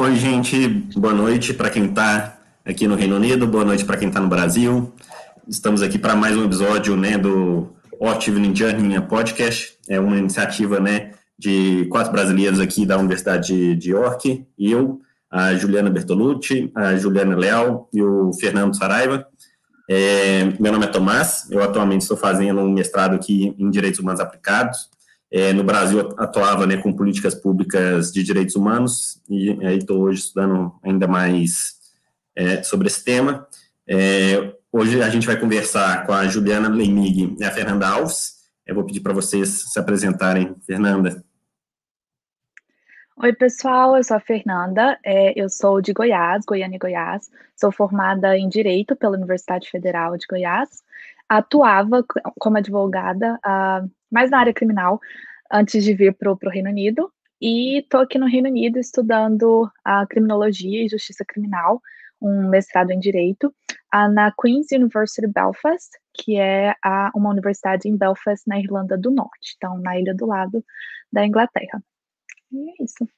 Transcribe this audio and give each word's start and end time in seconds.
Oi, 0.00 0.16
gente, 0.16 0.66
boa 0.96 1.12
noite 1.12 1.52
para 1.52 1.68
quem 1.68 1.84
está 1.84 2.40
aqui 2.64 2.88
no 2.88 2.94
Reino 2.94 3.16
Unido, 3.16 3.46
boa 3.46 3.66
noite 3.66 3.84
para 3.84 3.98
quem 3.98 4.08
está 4.08 4.18
no 4.18 4.28
Brasil. 4.28 4.94
Estamos 5.46 5.82
aqui 5.82 5.98
para 5.98 6.16
mais 6.16 6.34
um 6.38 6.46
episódio 6.46 6.96
né, 6.96 7.18
do 7.18 7.68
Hot 8.00 8.30
Evening 8.30 8.56
Journey 8.56 8.98
Podcast. 9.02 9.76
É 9.86 10.00
uma 10.00 10.16
iniciativa 10.16 10.80
né, 10.80 11.10
de 11.38 11.84
quatro 11.90 12.12
brasileiros 12.12 12.60
aqui 12.60 12.86
da 12.86 12.96
Universidade 12.96 13.76
de 13.76 13.90
York, 13.90 14.46
eu, 14.58 15.02
a 15.30 15.52
Juliana 15.54 15.90
Bertolucci, 15.90 16.72
a 16.74 16.96
Juliana 16.96 17.36
Leal 17.36 17.86
e 17.92 18.02
o 18.02 18.32
Fernando 18.32 18.74
Saraiva. 18.74 19.26
É, 19.86 20.44
meu 20.58 20.72
nome 20.72 20.86
é 20.86 20.88
Tomás, 20.88 21.46
eu 21.50 21.62
atualmente 21.62 22.00
estou 22.00 22.16
fazendo 22.16 22.62
um 22.62 22.72
mestrado 22.72 23.16
aqui 23.16 23.54
em 23.58 23.70
Direitos 23.70 24.00
Humanos 24.00 24.20
Aplicados. 24.20 24.88
É, 25.32 25.52
no 25.52 25.62
Brasil, 25.62 26.00
atuava 26.18 26.66
né, 26.66 26.76
com 26.76 26.92
políticas 26.92 27.34
públicas 27.34 28.12
de 28.12 28.22
direitos 28.22 28.56
humanos, 28.56 29.22
e 29.28 29.50
aí 29.64 29.78
estou 29.78 30.00
hoje 30.00 30.20
estudando 30.20 30.74
ainda 30.82 31.06
mais 31.06 31.78
é, 32.34 32.62
sobre 32.62 32.88
esse 32.88 33.04
tema. 33.04 33.46
É, 33.88 34.54
hoje 34.72 35.00
a 35.00 35.08
gente 35.08 35.26
vai 35.26 35.38
conversar 35.38 36.04
com 36.04 36.12
a 36.12 36.26
Juliana 36.26 36.68
Leimig 36.68 37.36
e 37.38 37.44
a 37.44 37.50
Fernanda 37.52 37.88
Alves. 37.88 38.40
Eu 38.66 38.74
vou 38.74 38.84
pedir 38.84 39.00
para 39.00 39.12
vocês 39.12 39.48
se 39.72 39.78
apresentarem. 39.78 40.54
Fernanda. 40.66 41.22
Oi, 43.22 43.34
pessoal, 43.34 43.98
eu 43.98 44.02
sou 44.02 44.16
a 44.16 44.20
Fernanda, 44.20 44.98
é, 45.04 45.38
eu 45.38 45.50
sou 45.50 45.82
de 45.82 45.92
Goiás, 45.92 46.42
Goiânia 46.46 46.76
e 46.76 46.78
Goiás, 46.78 47.30
sou 47.54 47.70
formada 47.70 48.34
em 48.34 48.48
Direito 48.48 48.96
pela 48.96 49.14
Universidade 49.14 49.68
Federal 49.68 50.16
de 50.16 50.24
Goiás, 50.26 50.82
atuava 51.30 52.04
como 52.40 52.58
advogada, 52.58 53.38
uh, 53.46 53.88
mais 54.10 54.32
na 54.32 54.40
área 54.40 54.52
criminal, 54.52 54.98
antes 55.50 55.84
de 55.84 55.94
vir 55.94 56.12
para 56.12 56.32
o 56.32 56.50
Reino 56.50 56.68
Unido, 56.68 57.12
e 57.40 57.78
estou 57.78 58.00
aqui 58.00 58.18
no 58.18 58.26
Reino 58.26 58.48
Unido 58.48 58.80
estudando 58.80 59.70
a 59.84 60.04
criminologia 60.06 60.84
e 60.84 60.88
justiça 60.88 61.24
criminal, 61.24 61.80
um 62.20 62.48
mestrado 62.48 62.90
em 62.90 62.98
Direito, 62.98 63.46
uh, 63.94 64.12
na 64.12 64.32
Queen's 64.32 64.72
University 64.72 65.28
Belfast, 65.28 65.88
que 66.12 66.36
é 66.36 66.74
a, 66.84 67.12
uma 67.14 67.30
universidade 67.30 67.88
em 67.88 67.96
Belfast, 67.96 68.42
na 68.48 68.58
Irlanda 68.58 68.98
do 68.98 69.12
Norte, 69.12 69.54
então 69.56 69.78
na 69.78 69.98
ilha 69.98 70.12
do 70.12 70.26
lado 70.26 70.64
da 71.12 71.24
Inglaterra. 71.24 71.80
E 72.50 72.70
é 72.70 72.84
isso. 72.84 73.08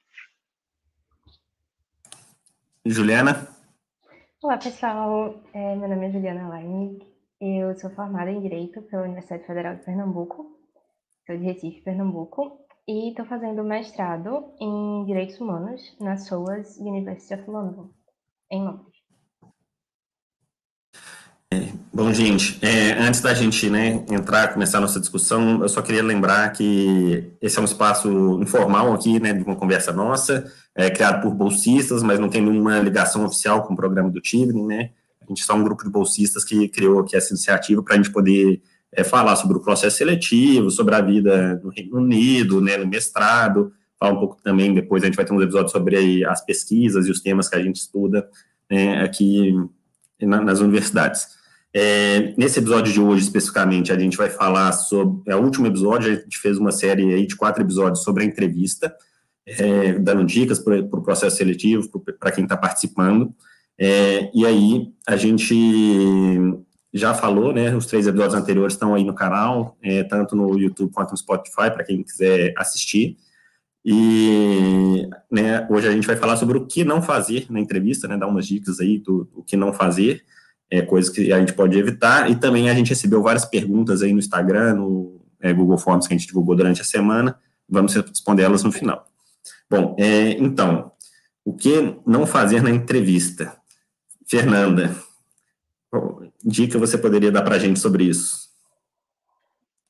Juliana? 2.85 3.49
Olá, 4.43 4.59
pessoal. 4.59 5.43
É, 5.55 5.77
meu 5.77 5.89
nome 5.89 6.09
é 6.09 6.11
Juliana 6.11 6.49
Laine. 6.49 7.12
Eu 7.45 7.77
sou 7.77 7.91
formada 7.91 8.31
em 8.31 8.41
Direito 8.41 8.81
pela 8.83 9.03
Universidade 9.03 9.45
Federal 9.45 9.75
de 9.75 9.85
Pernambuco. 9.85 10.47
Sou 11.27 11.37
de 11.37 11.43
Recife, 11.43 11.81
Pernambuco. 11.81 12.57
E 12.87 13.09
estou 13.09 13.27
fazendo 13.27 13.65
mestrado 13.65 14.55
em 14.61 15.05
Direitos 15.07 15.41
Humanos 15.41 15.81
na 16.01 16.17
SOAS 16.17 16.77
University 16.79 17.35
of 17.35 17.51
London, 17.51 17.91
em 18.49 18.63
Londres. 18.63 18.93
Bom, 21.93 22.13
gente, 22.13 22.65
é, 22.65 22.93
antes 22.93 23.21
da 23.21 23.35
gente 23.35 23.69
né, 23.69 24.05
entrar, 24.09 24.53
começar 24.53 24.79
a 24.79 24.83
nossa 24.83 25.01
discussão, 25.01 25.63
eu 25.63 25.69
só 25.69 25.83
queria 25.83 26.03
lembrar 26.03 26.49
que 26.53 27.33
esse 27.43 27.59
é 27.59 27.61
um 27.61 27.65
espaço 27.65 28.09
informal 28.41 28.93
aqui, 28.93 29.19
né, 29.19 29.33
de 29.33 29.43
uma 29.43 29.57
conversa 29.57 29.93
nossa, 29.93 30.51
é, 30.77 30.89
criado 30.91 31.21
por 31.21 31.35
bolsistas, 31.35 32.05
mas 32.05 32.21
não 32.21 32.29
tem 32.29 32.41
nenhuma 32.41 32.79
ligação 32.79 33.25
oficial 33.25 33.67
com 33.67 33.75
o 33.75 33.77
programa 33.77 34.11
do 34.11 34.21
Tivni, 34.21 34.63
né, 34.63 34.93
gente 35.33 35.45
só 35.45 35.55
um 35.55 35.65
grupo 35.65 35.85
de 35.85 35.91
bolsistas 35.91 36.45
que 36.45 36.69
criou 36.69 37.01
aqui 37.01 37.17
essa 37.17 37.33
iniciativa 37.33 37.83
para 37.83 37.95
a 37.95 37.97
gente 37.97 38.11
poder 38.11 38.63
é, 38.93 39.03
falar 39.03 39.37
sobre 39.37 39.57
o 39.57 39.61
processo 39.61 39.97
seletivo, 39.97 40.71
sobre 40.71 40.95
a 40.95 41.01
vida 41.01 41.61
no 41.65 41.71
Reino 41.71 41.97
Unido, 41.97 42.61
né, 42.61 42.77
no 42.77 42.87
mestrado, 42.87 43.73
falar 43.99 44.13
um 44.13 44.19
pouco 44.19 44.43
também, 44.43 44.75
depois 44.75 45.03
a 45.03 45.07
gente 45.07 45.17
vai 45.17 45.25
ter 45.25 45.33
um 45.33 45.41
episódio 45.41 45.71
sobre 45.71 46.25
as 46.25 46.45
pesquisas 46.45 47.07
e 47.07 47.11
os 47.11 47.21
temas 47.21 47.49
que 47.49 47.57
a 47.57 47.63
gente 47.63 47.77
estuda 47.77 48.29
né, 48.71 49.03
aqui 49.03 49.55
na, 50.21 50.41
nas 50.41 50.61
universidades. 50.61 51.27
É, 51.75 52.35
nesse 52.37 52.59
episódio 52.59 52.93
de 52.93 53.01
hoje, 53.01 53.23
especificamente, 53.23 53.93
a 53.93 53.99
gente 53.99 54.17
vai 54.17 54.29
falar 54.29 54.73
sobre. 54.73 55.33
É 55.33 55.35
o 55.35 55.43
último 55.43 55.67
episódio, 55.67 56.13
a 56.13 56.15
gente 56.17 56.37
fez 56.39 56.59
uma 56.59 56.71
série 56.71 57.15
aí 57.15 57.27
de 57.27 57.35
quatro 57.35 57.63
episódios 57.63 58.03
sobre 58.03 58.25
a 58.25 58.27
entrevista, 58.27 58.95
é, 59.47 59.95
dando 59.95 60.25
dicas 60.25 60.59
para 60.59 60.81
o 60.81 60.89
pro 60.89 61.03
processo 61.03 61.37
seletivo, 61.37 61.89
para 62.21 62.31
quem 62.31 62.45
está 62.45 62.57
participando. 62.57 63.35
É, 63.79 64.31
e 64.35 64.47
aí, 64.47 64.93
a 65.07 65.17
gente 65.17 65.55
já 66.93 67.15
falou, 67.15 67.53
né? 67.53 67.75
Os 67.75 67.87
três 67.87 68.07
episódios 68.07 68.35
anteriores 68.35 68.75
estão 68.75 68.95
aí 68.95 69.05
no 69.05 69.15
canal, 69.15 69.77
é, 69.83 70.03
tanto 70.05 70.37
no 70.37 70.59
YouTube 70.59 70.93
quanto 70.93 71.13
no 71.13 71.17
Spotify, 71.17 71.71
para 71.71 71.85
quem 71.85 72.03
quiser 72.03 72.53
assistir. 72.57 73.17
E 73.85 75.09
né, 75.31 75.67
hoje 75.69 75.89
a 75.89 75.91
gente 75.91 76.07
vai 76.07 76.15
falar 76.15 76.37
sobre 76.37 76.57
o 76.57 76.67
que 76.67 76.85
não 76.85 77.03
fazer 77.03 77.47
na 77.51 77.59
entrevista, 77.59 78.07
né? 78.07 78.17
Dar 78.17 78.29
umas 78.29 78.47
dicas 78.47 78.79
aí 78.79 78.99
do, 78.99 79.25
do 79.25 79.43
que 79.43 79.57
não 79.57 79.73
fazer 79.73 80.23
é, 80.71 80.81
coisas 80.81 81.13
que 81.13 81.33
a 81.33 81.39
gente 81.39 81.53
pode 81.53 81.79
evitar, 81.79 82.31
e 82.31 82.35
também 82.35 82.71
a 82.71 82.75
gente 82.75 82.89
recebeu 82.89 83.23
várias 83.23 83.45
perguntas 83.45 84.01
aí 84.01 84.11
no 84.13 84.19
Instagram, 84.19 84.75
no 84.75 85.21
é, 85.39 85.53
Google 85.53 85.77
Forms 85.77 86.07
que 86.07 86.15
a 86.15 86.17
gente 86.17 86.27
divulgou 86.27 86.57
durante 86.57 86.81
a 86.81 86.85
semana, 86.85 87.39
vamos 87.69 87.95
responder 87.95 88.45
elas 88.45 88.65
no 88.65 88.73
final. 88.73 89.05
Bom, 89.69 89.95
é, 89.99 90.31
então, 90.31 90.91
o 91.45 91.53
que 91.53 91.97
não 92.07 92.27
fazer 92.27 92.63
na 92.63 92.71
entrevista? 92.71 93.53
Fernanda, 94.33 94.97
qual 95.91 96.23
dica 96.43 96.79
você 96.79 96.97
poderia 96.97 97.31
dar 97.31 97.43
para 97.43 97.57
a 97.57 97.59
gente 97.59 97.79
sobre 97.79 98.05
isso? 98.05 98.49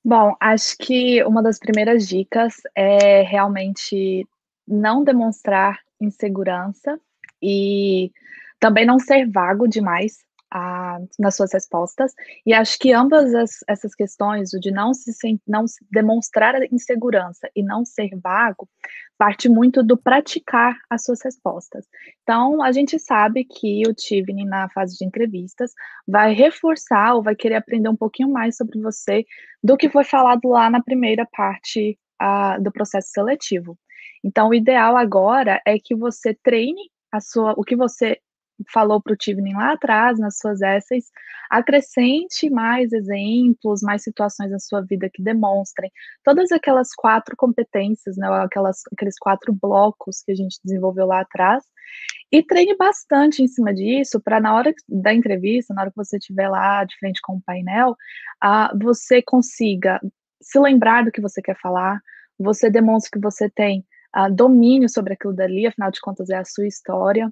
Bom, 0.04 0.34
acho 0.40 0.76
que 0.78 1.22
uma 1.22 1.40
das 1.40 1.60
primeiras 1.60 2.08
dicas 2.08 2.54
é 2.74 3.22
realmente 3.22 4.26
não 4.66 5.04
demonstrar 5.04 5.78
insegurança 6.00 6.98
e 7.40 8.10
também 8.58 8.84
não 8.84 8.98
ser 8.98 9.30
vago 9.30 9.68
demais 9.68 10.18
a, 10.52 10.98
nas 11.18 11.34
suas 11.34 11.52
respostas. 11.52 12.12
E 12.44 12.52
acho 12.52 12.78
que 12.78 12.92
ambas 12.92 13.34
as, 13.34 13.60
essas 13.66 13.94
questões, 13.94 14.52
o 14.52 14.60
de 14.60 14.70
não 14.70 14.92
se, 14.92 15.10
não 15.48 15.66
se 15.66 15.84
demonstrar 15.90 16.54
insegurança 16.70 17.48
e 17.56 17.62
não 17.62 17.84
ser 17.84 18.10
vago, 18.22 18.68
parte 19.16 19.48
muito 19.48 19.82
do 19.82 19.96
praticar 19.96 20.76
as 20.90 21.04
suas 21.04 21.22
respostas. 21.24 21.86
Então, 22.22 22.62
a 22.62 22.70
gente 22.70 22.98
sabe 22.98 23.44
que 23.44 23.82
o 23.88 23.94
Tivni, 23.94 24.44
na 24.44 24.68
fase 24.68 24.98
de 24.98 25.06
entrevistas, 25.06 25.72
vai 26.06 26.34
reforçar 26.34 27.14
ou 27.14 27.22
vai 27.22 27.34
querer 27.34 27.54
aprender 27.54 27.88
um 27.88 27.96
pouquinho 27.96 28.28
mais 28.28 28.56
sobre 28.56 28.78
você 28.80 29.24
do 29.62 29.76
que 29.76 29.88
foi 29.88 30.04
falado 30.04 30.48
lá 30.48 30.68
na 30.68 30.82
primeira 30.82 31.26
parte 31.32 31.98
do 32.60 32.70
processo 32.70 33.08
seletivo. 33.10 33.76
Então, 34.22 34.50
o 34.50 34.54
ideal 34.54 34.96
agora 34.96 35.60
é 35.66 35.76
que 35.78 35.94
você 35.94 36.32
treine 36.34 36.82
a 37.10 37.20
sua, 37.20 37.52
o 37.56 37.64
que 37.64 37.74
você 37.74 38.20
falou 38.70 39.00
para 39.00 39.12
o 39.12 39.16
Tivnin 39.16 39.54
lá 39.54 39.72
atrás, 39.72 40.18
nas 40.18 40.38
suas 40.38 40.60
essays, 40.60 41.06
acrescente 41.50 42.48
mais 42.50 42.92
exemplos, 42.92 43.82
mais 43.82 44.02
situações 44.02 44.50
na 44.50 44.58
sua 44.58 44.80
vida 44.80 45.10
que 45.12 45.22
demonstrem 45.22 45.90
todas 46.24 46.50
aquelas 46.50 46.94
quatro 46.94 47.36
competências, 47.36 48.16
né, 48.16 48.26
aquelas, 48.42 48.82
aqueles 48.92 49.18
quatro 49.18 49.52
blocos 49.52 50.22
que 50.24 50.32
a 50.32 50.34
gente 50.34 50.58
desenvolveu 50.64 51.06
lá 51.06 51.20
atrás, 51.20 51.64
e 52.30 52.42
treine 52.42 52.74
bastante 52.76 53.42
em 53.42 53.48
cima 53.48 53.74
disso, 53.74 54.20
para 54.20 54.40
na 54.40 54.54
hora 54.54 54.74
da 54.88 55.12
entrevista, 55.12 55.74
na 55.74 55.82
hora 55.82 55.90
que 55.90 55.96
você 55.96 56.16
estiver 56.16 56.48
lá 56.48 56.84
de 56.84 56.96
frente 56.98 57.20
com 57.22 57.36
o 57.36 57.42
painel, 57.42 57.90
uh, 58.42 58.78
você 58.82 59.20
consiga 59.20 60.00
se 60.40 60.58
lembrar 60.58 61.04
do 61.04 61.12
que 61.12 61.20
você 61.20 61.42
quer 61.42 61.58
falar, 61.60 62.00
você 62.38 62.70
demonstre 62.70 63.10
que 63.10 63.20
você 63.20 63.50
tem 63.50 63.84
uh, 64.16 64.32
domínio 64.32 64.88
sobre 64.88 65.12
aquilo 65.12 65.34
dali, 65.34 65.66
afinal 65.66 65.90
de 65.90 66.00
contas 66.00 66.30
é 66.30 66.36
a 66.36 66.44
sua 66.44 66.66
história, 66.66 67.30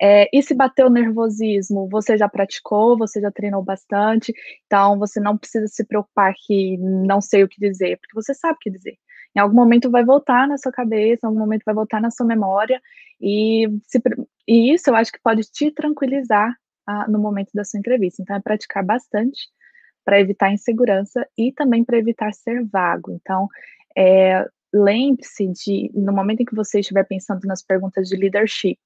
é, 0.00 0.28
e 0.32 0.42
se 0.42 0.54
bater 0.54 0.84
o 0.84 0.90
nervosismo, 0.90 1.88
você 1.88 2.16
já 2.16 2.28
praticou, 2.28 2.96
você 2.96 3.20
já 3.20 3.30
treinou 3.30 3.62
bastante, 3.62 4.32
então 4.66 4.98
você 4.98 5.20
não 5.20 5.36
precisa 5.36 5.66
se 5.66 5.84
preocupar 5.84 6.32
que 6.46 6.76
não 6.78 7.20
sei 7.20 7.42
o 7.42 7.48
que 7.48 7.60
dizer, 7.60 7.98
porque 7.98 8.14
você 8.14 8.34
sabe 8.34 8.54
o 8.54 8.58
que 8.60 8.70
dizer. 8.70 8.96
Em 9.36 9.40
algum 9.40 9.56
momento 9.56 9.90
vai 9.90 10.04
voltar 10.04 10.48
na 10.48 10.56
sua 10.56 10.72
cabeça, 10.72 11.20
em 11.24 11.28
algum 11.28 11.40
momento 11.40 11.62
vai 11.64 11.74
voltar 11.74 12.00
na 12.00 12.10
sua 12.10 12.26
memória, 12.26 12.80
e, 13.20 13.68
se, 13.84 14.00
e 14.46 14.72
isso 14.72 14.90
eu 14.90 14.94
acho 14.94 15.12
que 15.12 15.20
pode 15.22 15.42
te 15.50 15.70
tranquilizar 15.70 16.54
ah, 16.86 17.06
no 17.08 17.18
momento 17.18 17.50
da 17.54 17.64
sua 17.64 17.78
entrevista. 17.78 18.22
Então, 18.22 18.36
é 18.36 18.40
praticar 18.40 18.84
bastante 18.84 19.48
para 20.04 20.20
evitar 20.20 20.50
insegurança 20.50 21.26
e 21.36 21.52
também 21.52 21.84
para 21.84 21.98
evitar 21.98 22.32
ser 22.32 22.64
vago. 22.64 23.12
Então, 23.12 23.46
é, 23.96 24.42
lembre-se 24.72 25.48
de, 25.48 25.90
no 25.94 26.12
momento 26.12 26.40
em 26.40 26.44
que 26.46 26.54
você 26.54 26.80
estiver 26.80 27.04
pensando 27.04 27.46
nas 27.46 27.62
perguntas 27.62 28.08
de 28.08 28.16
leadership, 28.16 28.78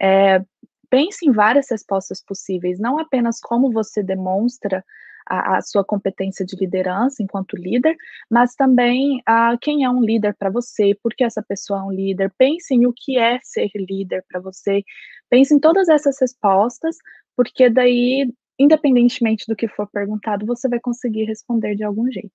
é, 0.00 0.42
pense 0.88 1.26
em 1.26 1.32
várias 1.32 1.70
respostas 1.70 2.22
possíveis, 2.22 2.78
não 2.78 2.98
apenas 2.98 3.40
como 3.40 3.70
você 3.70 4.02
demonstra 4.02 4.84
a, 5.26 5.58
a 5.58 5.62
sua 5.62 5.84
competência 5.84 6.44
de 6.44 6.56
liderança 6.56 7.22
enquanto 7.22 7.56
líder, 7.56 7.96
mas 8.28 8.54
também 8.54 9.22
a, 9.24 9.56
quem 9.60 9.84
é 9.84 9.90
um 9.90 10.02
líder 10.02 10.34
para 10.36 10.50
você, 10.50 10.94
por 11.02 11.14
que 11.14 11.22
essa 11.22 11.42
pessoa 11.42 11.80
é 11.80 11.82
um 11.82 11.92
líder. 11.92 12.32
Pense 12.36 12.74
em 12.74 12.86
o 12.86 12.92
que 12.92 13.16
é 13.16 13.38
ser 13.42 13.70
líder 13.76 14.24
para 14.28 14.40
você. 14.40 14.82
Pense 15.28 15.54
em 15.54 15.60
todas 15.60 15.88
essas 15.88 16.18
respostas, 16.20 16.96
porque 17.36 17.70
daí, 17.70 18.32
independentemente 18.58 19.46
do 19.46 19.54
que 19.54 19.68
for 19.68 19.88
perguntado, 19.88 20.44
você 20.44 20.68
vai 20.68 20.80
conseguir 20.80 21.24
responder 21.24 21.76
de 21.76 21.84
algum 21.84 22.10
jeito. 22.10 22.32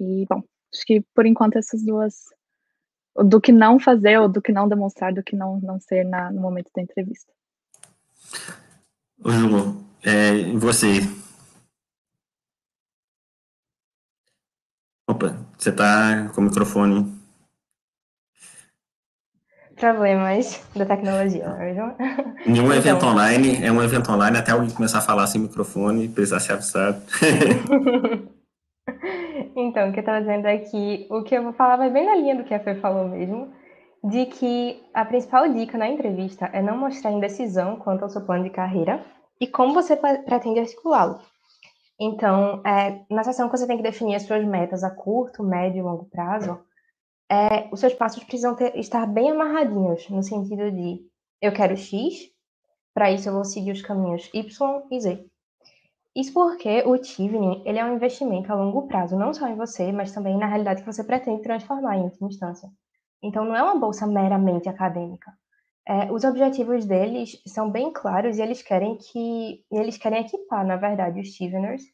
E, 0.00 0.24
bom, 0.30 0.42
acho 0.72 0.84
que 0.86 1.02
por 1.12 1.26
enquanto 1.26 1.56
essas 1.56 1.84
duas 1.84 2.14
do 3.24 3.40
que 3.40 3.52
não 3.52 3.78
fazer, 3.78 4.18
ou 4.18 4.28
do 4.28 4.40
que 4.40 4.52
não 4.52 4.68
demonstrar, 4.68 5.12
do 5.12 5.22
que 5.22 5.34
não, 5.34 5.60
não 5.60 5.80
ser 5.80 6.04
na, 6.04 6.30
no 6.30 6.40
momento 6.40 6.70
da 6.74 6.82
entrevista. 6.82 7.32
Ô, 9.24 9.30
Ju, 9.30 9.84
é, 10.02 10.52
você? 10.54 11.00
Opa, 15.08 15.36
você 15.56 15.70
está 15.70 16.28
com 16.34 16.40
o 16.40 16.44
microfone. 16.44 17.18
Problemas 19.74 20.60
da 20.74 20.84
tecnologia, 20.84 21.48
não 21.48 21.60
é? 21.60 21.96
Em 22.46 22.60
um 22.60 22.72
evento 22.72 22.98
então. 22.98 23.10
online, 23.10 23.64
é 23.64 23.70
um 23.70 23.82
evento 23.82 24.10
online 24.10 24.36
até 24.36 24.50
alguém 24.50 24.70
começar 24.70 24.98
a 24.98 25.02
falar 25.02 25.26
sem 25.28 25.40
microfone 25.40 26.04
e 26.04 26.08
precisar 26.08 26.40
ser 26.40 26.52
avisado. 26.52 27.00
então, 29.56 29.88
o 29.88 29.92
que 29.92 30.00
estava 30.00 30.20
dizendo 30.20 30.46
é 30.46 30.62
o 31.10 31.22
que 31.22 31.34
eu 31.34 31.42
vou 31.42 31.52
falar 31.52 31.76
vai 31.76 31.90
bem 31.90 32.06
na 32.06 32.16
linha 32.16 32.36
do 32.36 32.44
que 32.44 32.54
a 32.54 32.60
Fê 32.60 32.74
falou 32.76 33.08
mesmo, 33.08 33.52
de 34.02 34.26
que 34.26 34.82
a 34.94 35.04
principal 35.04 35.48
dica 35.48 35.76
na 35.76 35.88
entrevista 35.88 36.46
é 36.52 36.62
não 36.62 36.76
mostrar 36.76 37.10
indecisão 37.10 37.76
quanto 37.76 38.02
ao 38.02 38.10
seu 38.10 38.24
plano 38.24 38.44
de 38.44 38.50
carreira 38.50 39.04
e 39.40 39.46
como 39.46 39.74
você 39.74 39.96
pretende 39.96 40.60
articulá-lo. 40.60 41.20
Então, 42.00 42.62
é, 42.64 43.04
na 43.10 43.24
sessão 43.24 43.48
que 43.48 43.56
você 43.56 43.66
tem 43.66 43.76
que 43.76 43.82
definir 43.82 44.14
as 44.14 44.22
suas 44.22 44.44
metas 44.44 44.84
a 44.84 44.90
curto, 44.90 45.42
médio 45.42 45.78
e 45.78 45.82
longo 45.82 46.04
prazo, 46.04 46.60
é, 47.30 47.68
os 47.72 47.80
seus 47.80 47.92
passos 47.92 48.22
precisam 48.22 48.54
ter, 48.54 48.76
estar 48.78 49.04
bem 49.06 49.30
amarradinhos, 49.30 50.08
no 50.08 50.22
sentido 50.22 50.70
de 50.70 51.00
eu 51.42 51.52
quero 51.52 51.76
X, 51.76 52.30
para 52.94 53.10
isso 53.10 53.28
eu 53.28 53.34
vou 53.34 53.44
seguir 53.44 53.72
os 53.72 53.82
caminhos 53.82 54.30
Y 54.32 54.82
e 54.90 55.00
Z. 55.00 55.26
Isso 56.18 56.32
porque 56.32 56.82
o 56.84 56.98
Tivni, 56.98 57.62
ele 57.64 57.78
é 57.78 57.84
um 57.84 57.94
investimento 57.94 58.52
a 58.52 58.56
longo 58.56 58.88
prazo, 58.88 59.16
não 59.16 59.32
só 59.32 59.46
em 59.46 59.54
você, 59.54 59.92
mas 59.92 60.10
também 60.10 60.36
na 60.36 60.48
realidade 60.48 60.82
que 60.82 60.92
você 60.92 61.04
pretende 61.04 61.42
transformar 61.42 61.96
em 61.96 62.02
última 62.02 62.28
instância. 62.28 62.68
Então, 63.22 63.44
não 63.44 63.54
é 63.54 63.62
uma 63.62 63.78
bolsa 63.78 64.04
meramente 64.04 64.68
acadêmica. 64.68 65.32
É, 65.86 66.10
os 66.10 66.24
objetivos 66.24 66.84
deles 66.84 67.40
são 67.46 67.70
bem 67.70 67.92
claros 67.92 68.36
e 68.36 68.42
eles 68.42 68.60
querem 68.62 68.98
que 68.98 69.64
eles 69.70 69.96
querem 69.96 70.22
equipar, 70.22 70.66
na 70.66 70.74
verdade, 70.76 71.20
os 71.20 71.32
Steveners 71.32 71.84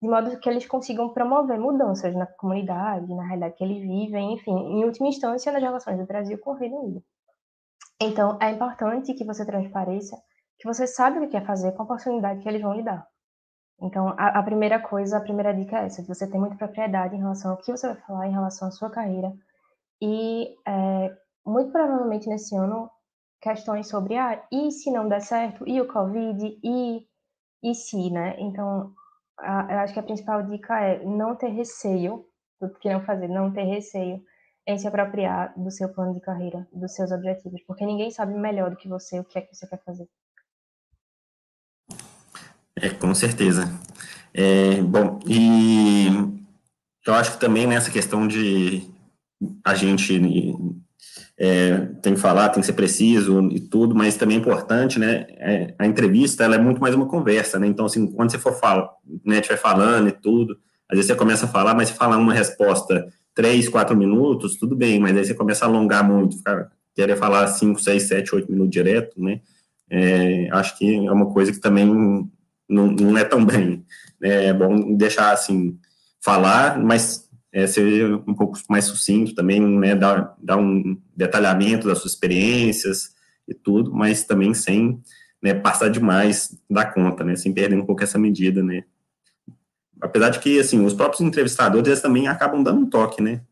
de 0.00 0.08
modo 0.08 0.38
que 0.38 0.48
eles 0.48 0.64
consigam 0.64 1.12
promover 1.12 1.58
mudanças 1.58 2.14
na 2.14 2.26
comunidade, 2.26 3.12
na 3.12 3.24
realidade 3.24 3.56
que 3.56 3.64
eles 3.64 3.80
vivem, 3.80 4.34
enfim, 4.34 4.52
em 4.52 4.84
última 4.84 5.08
instância, 5.08 5.50
nas 5.50 5.62
relações 5.62 5.98
do 5.98 6.06
Brasil 6.06 6.38
com 6.38 6.52
o 6.52 6.54
Reino 6.54 6.76
Unido. 6.78 7.04
Então, 8.00 8.38
é 8.40 8.50
importante 8.50 9.12
que 9.14 9.24
você 9.24 9.44
transpareça 9.44 10.16
que 10.58 10.68
você 10.68 10.86
sabe 10.86 11.18
o 11.18 11.22
que 11.22 11.28
quer 11.28 11.44
fazer 11.44 11.72
com 11.72 11.82
a 11.82 11.84
oportunidade 11.84 12.40
que 12.42 12.48
eles 12.48 12.62
vão 12.62 12.74
lhe 12.74 12.84
dar. 12.84 13.11
Então, 13.82 14.10
a, 14.16 14.38
a, 14.38 14.42
primeira 14.42 14.78
coisa, 14.80 15.18
a 15.18 15.20
primeira 15.20 15.52
dica 15.52 15.80
é 15.80 15.86
essa, 15.86 16.02
você 16.04 16.26
tem 16.30 16.38
muita 16.40 16.56
propriedade 16.56 17.16
em 17.16 17.18
relação 17.18 17.50
ao 17.50 17.56
que 17.56 17.72
você 17.72 17.88
vai 17.88 17.96
falar, 17.96 18.28
em 18.28 18.32
relação 18.32 18.68
à 18.68 18.70
sua 18.70 18.88
carreira. 18.88 19.32
E, 20.00 20.54
é, 20.66 21.16
muito 21.44 21.72
provavelmente, 21.72 22.28
nesse 22.28 22.54
ano, 22.56 22.88
questões 23.40 23.88
sobre, 23.88 24.16
ah, 24.16 24.40
e 24.52 24.70
se 24.70 24.90
não 24.90 25.08
der 25.08 25.20
certo? 25.20 25.68
E 25.68 25.80
o 25.80 25.88
Covid? 25.92 26.60
E, 26.62 27.06
e 27.62 27.74
se, 27.74 28.10
né? 28.10 28.36
Então, 28.38 28.92
a, 29.38 29.72
eu 29.72 29.78
acho 29.80 29.92
que 29.94 30.00
a 30.00 30.04
principal 30.04 30.42
dica 30.44 30.80
é 30.80 31.04
não 31.04 31.34
ter 31.34 31.48
receio 31.48 32.24
do 32.60 32.70
que 32.70 32.92
não 32.92 33.04
fazer, 33.04 33.28
não 33.28 33.52
ter 33.52 33.64
receio 33.64 34.22
em 34.66 34.78
se 34.78 34.86
apropriar 34.86 35.52
do 35.56 35.70
seu 35.72 35.92
plano 35.92 36.14
de 36.14 36.20
carreira, 36.20 36.68
dos 36.72 36.94
seus 36.94 37.10
objetivos, 37.10 37.60
porque 37.66 37.84
ninguém 37.84 38.12
sabe 38.12 38.34
melhor 38.34 38.70
do 38.70 38.76
que 38.76 38.88
você 38.88 39.18
o 39.18 39.24
que 39.24 39.38
é 39.38 39.42
que 39.42 39.54
você 39.54 39.66
quer 39.66 39.82
fazer. 39.82 40.08
É, 42.76 42.88
com 42.88 43.14
certeza. 43.14 43.70
É, 44.34 44.80
bom, 44.80 45.20
e 45.26 46.06
eu 47.06 47.14
acho 47.14 47.32
que 47.32 47.40
também 47.40 47.66
nessa 47.66 47.90
questão 47.90 48.26
de 48.26 48.82
a 49.64 49.74
gente 49.74 50.20
é, 51.38 51.76
tem 52.00 52.14
que 52.14 52.20
falar, 52.20 52.48
tem 52.50 52.60
que 52.60 52.66
ser 52.66 52.72
preciso 52.72 53.48
e 53.50 53.60
tudo, 53.60 53.94
mas 53.94 54.16
também 54.16 54.36
é 54.36 54.40
importante, 54.40 54.98
né, 54.98 55.26
é, 55.38 55.74
a 55.78 55.86
entrevista, 55.86 56.44
ela 56.44 56.54
é 56.54 56.58
muito 56.58 56.80
mais 56.80 56.94
uma 56.94 57.06
conversa, 57.06 57.58
né, 57.58 57.66
então, 57.66 57.86
assim, 57.86 58.06
quando 58.06 58.30
você 58.30 58.38
for 58.38 58.54
falar, 58.54 58.88
né, 59.24 59.40
estiver 59.40 59.56
falando 59.56 60.08
e 60.08 60.12
tudo, 60.12 60.56
às 60.88 60.96
vezes 60.96 61.06
você 61.06 61.16
começa 61.16 61.46
a 61.46 61.48
falar, 61.48 61.74
mas 61.74 61.88
se 61.88 61.94
falar 61.94 62.16
uma 62.16 62.32
resposta 62.32 63.06
três, 63.34 63.68
quatro 63.68 63.96
minutos, 63.96 64.56
tudo 64.56 64.76
bem, 64.76 65.00
mas 65.00 65.16
aí 65.16 65.24
você 65.24 65.34
começa 65.34 65.64
a 65.64 65.68
alongar 65.68 66.06
muito, 66.06 66.36
ficar, 66.36 66.70
querer 66.94 67.16
falar 67.16 67.46
cinco, 67.48 67.80
seis, 67.80 68.04
sete, 68.04 68.34
oito 68.34 68.50
minutos 68.50 68.70
direto, 68.70 69.20
né, 69.20 69.40
é, 69.90 70.48
acho 70.52 70.78
que 70.78 71.06
é 71.06 71.10
uma 71.10 71.32
coisa 71.32 71.50
que 71.50 71.58
também 71.58 72.30
não, 72.72 72.86
não 72.88 73.18
é 73.18 73.24
tão 73.24 73.44
bem, 73.44 73.84
é 74.20 74.52
bom 74.52 74.96
deixar, 74.96 75.32
assim, 75.32 75.78
falar, 76.20 76.78
mas 76.78 77.28
é, 77.52 77.66
ser 77.66 78.14
um 78.26 78.34
pouco 78.34 78.58
mais 78.68 78.84
sucinto 78.86 79.34
também, 79.34 79.60
né, 79.60 79.94
dar, 79.94 80.34
dar 80.42 80.56
um 80.56 80.96
detalhamento 81.14 81.86
das 81.86 81.98
suas 81.98 82.14
experiências 82.14 83.14
e 83.46 83.52
tudo, 83.52 83.92
mas 83.92 84.24
também 84.24 84.54
sem 84.54 85.00
né, 85.42 85.52
passar 85.52 85.90
demais 85.90 86.56
da 86.70 86.84
conta, 86.84 87.24
né, 87.24 87.36
sem 87.36 87.52
perder 87.52 87.76
um 87.76 87.84
pouco 87.84 88.02
essa 88.02 88.18
medida, 88.18 88.62
né. 88.62 88.84
Apesar 90.00 90.30
de 90.30 90.38
que, 90.38 90.58
assim, 90.58 90.84
os 90.84 90.94
próprios 90.94 91.20
entrevistadores, 91.20 91.86
eles 91.86 92.00
também 92.00 92.26
acabam 92.26 92.62
dando 92.62 92.80
um 92.80 92.88
toque, 92.88 93.22
né, 93.22 93.42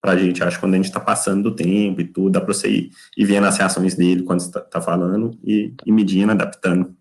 pra 0.00 0.16
gente, 0.16 0.42
acho, 0.42 0.58
quando 0.58 0.74
a 0.74 0.76
gente 0.76 0.86
está 0.86 1.00
passando 1.00 1.50
do 1.50 1.56
tempo 1.56 2.00
e 2.00 2.04
tudo, 2.04 2.30
dá 2.30 2.40
para 2.40 2.52
você 2.54 2.68
ir, 2.68 2.90
ir 3.16 3.24
vendo 3.24 3.46
as 3.46 3.58
reações 3.58 3.94
dele 3.94 4.22
quando 4.22 4.40
está 4.40 4.60
tá 4.60 4.80
falando 4.80 5.38
e, 5.44 5.74
e 5.84 5.92
medindo, 5.92 6.32
adaptando. 6.32 6.95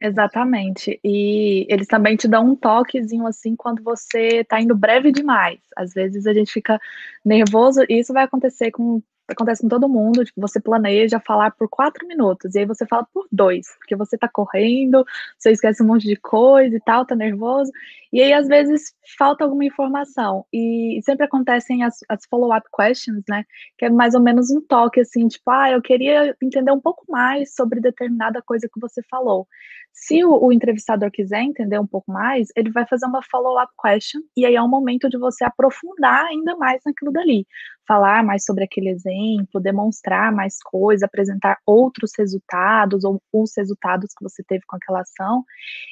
Exatamente. 0.00 0.98
E 1.04 1.66
eles 1.68 1.86
também 1.86 2.16
te 2.16 2.28
dão 2.28 2.46
um 2.52 2.56
toquezinho 2.56 3.26
assim 3.26 3.56
quando 3.56 3.82
você 3.82 4.44
tá 4.44 4.60
indo 4.60 4.74
breve 4.76 5.10
demais. 5.10 5.58
Às 5.76 5.92
vezes 5.92 6.26
a 6.26 6.32
gente 6.32 6.52
fica 6.52 6.78
nervoso, 7.24 7.82
e 7.88 7.98
isso 7.98 8.12
vai 8.12 8.24
acontecer 8.24 8.70
com 8.70 9.02
acontece 9.30 9.60
com 9.60 9.68
todo 9.68 9.86
mundo, 9.90 10.24
tipo, 10.24 10.40
você 10.40 10.58
planeja 10.58 11.20
falar 11.20 11.50
por 11.50 11.68
quatro 11.68 12.06
minutos, 12.08 12.54
e 12.54 12.60
aí 12.60 12.64
você 12.64 12.86
fala 12.86 13.06
por 13.12 13.26
dois, 13.30 13.66
porque 13.78 13.94
você 13.94 14.16
tá 14.16 14.26
correndo, 14.26 15.04
você 15.38 15.50
esquece 15.50 15.82
um 15.82 15.86
monte 15.86 16.06
de 16.08 16.16
coisa 16.16 16.74
e 16.74 16.80
tal, 16.80 17.04
tá 17.04 17.14
nervoso, 17.14 17.70
e 18.12 18.22
aí 18.22 18.32
às 18.32 18.46
vezes 18.46 18.92
falta 19.18 19.44
alguma 19.44 19.64
informação, 19.64 20.44
e 20.52 21.00
sempre 21.04 21.26
acontecem 21.26 21.82
as, 21.82 21.98
as 22.08 22.24
follow-up 22.28 22.66
questions, 22.76 23.22
né, 23.28 23.44
que 23.76 23.84
é 23.86 23.90
mais 23.90 24.14
ou 24.14 24.20
menos 24.20 24.50
um 24.50 24.60
toque, 24.60 25.00
assim, 25.00 25.26
tipo, 25.28 25.50
ah, 25.50 25.70
eu 25.70 25.82
queria 25.82 26.36
entender 26.42 26.72
um 26.72 26.80
pouco 26.80 27.04
mais 27.08 27.54
sobre 27.54 27.80
determinada 27.80 28.42
coisa 28.42 28.68
que 28.72 28.80
você 28.80 29.02
falou. 29.10 29.46
Se 29.92 30.24
o, 30.24 30.44
o 30.44 30.52
entrevistador 30.52 31.10
quiser 31.10 31.42
entender 31.42 31.78
um 31.78 31.86
pouco 31.86 32.12
mais, 32.12 32.48
ele 32.54 32.70
vai 32.70 32.86
fazer 32.86 33.06
uma 33.06 33.22
follow-up 33.22 33.72
question, 33.82 34.20
e 34.36 34.46
aí 34.46 34.54
é 34.54 34.62
um 34.62 34.68
momento 34.68 35.08
de 35.08 35.18
você 35.18 35.44
aprofundar 35.44 36.26
ainda 36.26 36.56
mais 36.56 36.80
naquilo 36.86 37.10
dali, 37.10 37.46
falar 37.86 38.22
mais 38.22 38.44
sobre 38.44 38.64
aquele 38.64 38.90
exemplo, 38.90 39.60
demonstrar 39.60 40.30
mais 40.30 40.58
coisas, 40.62 41.02
apresentar 41.02 41.58
outros 41.66 42.12
resultados 42.16 43.02
ou 43.02 43.20
os 43.32 43.52
resultados 43.56 44.12
que 44.14 44.22
você 44.22 44.44
teve 44.46 44.62
com 44.66 44.76
aquela 44.76 45.00
ação. 45.00 45.42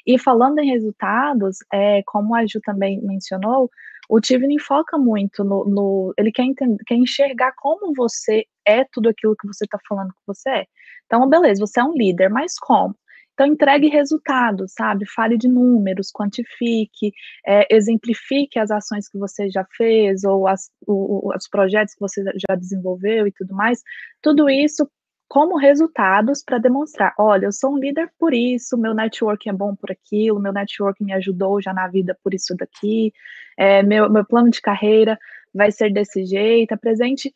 E 0.06 0.18
falando 0.18 0.58
em 0.58 0.70
resultados, 0.70 1.56
é, 1.72 2.02
como 2.06 2.34
a 2.34 2.46
Ju 2.46 2.60
também 2.62 3.00
mencionou, 3.02 3.70
o 4.08 4.20
Tivni 4.20 4.58
foca 4.60 4.96
muito 4.96 5.42
no, 5.42 5.64
no, 5.64 6.14
ele 6.16 6.30
quer, 6.30 6.44
entender, 6.44 6.82
quer 6.86 6.94
enxergar 6.94 7.52
como 7.56 7.92
você 7.94 8.44
é 8.64 8.84
tudo 8.92 9.08
aquilo 9.08 9.36
que 9.36 9.46
você 9.46 9.64
está 9.64 9.78
falando 9.88 10.10
que 10.10 10.26
você 10.26 10.48
é. 10.50 10.66
Então, 11.06 11.28
beleza, 11.28 11.60
você 11.60 11.80
é 11.80 11.84
um 11.84 11.92
líder, 11.92 12.30
mas 12.30 12.58
como? 12.58 12.94
Então, 13.36 13.46
entregue 13.46 13.88
resultados, 13.88 14.72
sabe? 14.72 15.04
Fale 15.14 15.36
de 15.36 15.46
números, 15.46 16.10
quantifique, 16.10 17.12
é, 17.46 17.66
exemplifique 17.70 18.58
as 18.58 18.70
ações 18.70 19.10
que 19.10 19.18
você 19.18 19.50
já 19.50 19.62
fez 19.76 20.24
ou 20.24 20.48
as, 20.48 20.70
o, 20.86 21.30
os 21.34 21.46
projetos 21.46 21.92
que 21.92 22.00
você 22.00 22.24
já 22.48 22.56
desenvolveu 22.56 23.26
e 23.26 23.32
tudo 23.32 23.54
mais. 23.54 23.82
Tudo 24.22 24.48
isso 24.48 24.88
como 25.36 25.58
resultados 25.58 26.42
para 26.42 26.56
demonstrar, 26.56 27.12
olha, 27.18 27.44
eu 27.44 27.52
sou 27.52 27.74
um 27.74 27.78
líder 27.78 28.10
por 28.18 28.32
isso, 28.32 28.74
meu 28.78 28.94
network 28.94 29.46
é 29.46 29.52
bom 29.52 29.76
por 29.76 29.92
aquilo, 29.92 30.40
meu 30.40 30.50
network 30.50 31.04
me 31.04 31.12
ajudou 31.12 31.60
já 31.60 31.74
na 31.74 31.86
vida 31.88 32.18
por 32.24 32.32
isso 32.32 32.56
daqui, 32.56 33.12
é, 33.54 33.82
meu, 33.82 34.08
meu 34.08 34.24
plano 34.24 34.48
de 34.48 34.62
carreira 34.62 35.18
vai 35.52 35.70
ser 35.70 35.92
desse 35.92 36.24
jeito, 36.24 36.72
apresente 36.72 37.34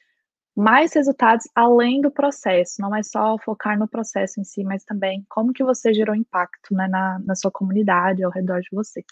mais 0.57 0.95
resultados 0.95 1.45
além 1.55 2.01
do 2.01 2.11
processo, 2.11 2.81
não 2.81 2.97
é 2.97 3.03
só 3.03 3.37
focar 3.37 3.79
no 3.79 3.87
processo 3.87 4.41
em 4.41 4.45
si, 4.45 4.65
mas 4.65 4.83
também 4.83 5.23
como 5.29 5.53
que 5.53 5.63
você 5.63 5.93
gerou 5.93 6.15
impacto 6.15 6.73
né, 6.75 6.89
na, 6.89 7.19
na 7.19 7.35
sua 7.35 7.51
comunidade, 7.51 8.25
ao 8.25 8.31
redor 8.31 8.63
de 8.63 8.69
você. 8.73 9.05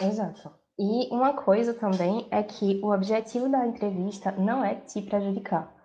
Exato. 0.00 0.50
E 0.78 1.14
uma 1.14 1.34
coisa 1.34 1.74
também 1.74 2.26
é 2.30 2.42
que 2.42 2.80
o 2.82 2.90
objetivo 2.90 3.50
da 3.50 3.66
entrevista 3.66 4.32
não 4.32 4.64
é 4.64 4.76
te 4.76 5.02
prejudicar. 5.02 5.75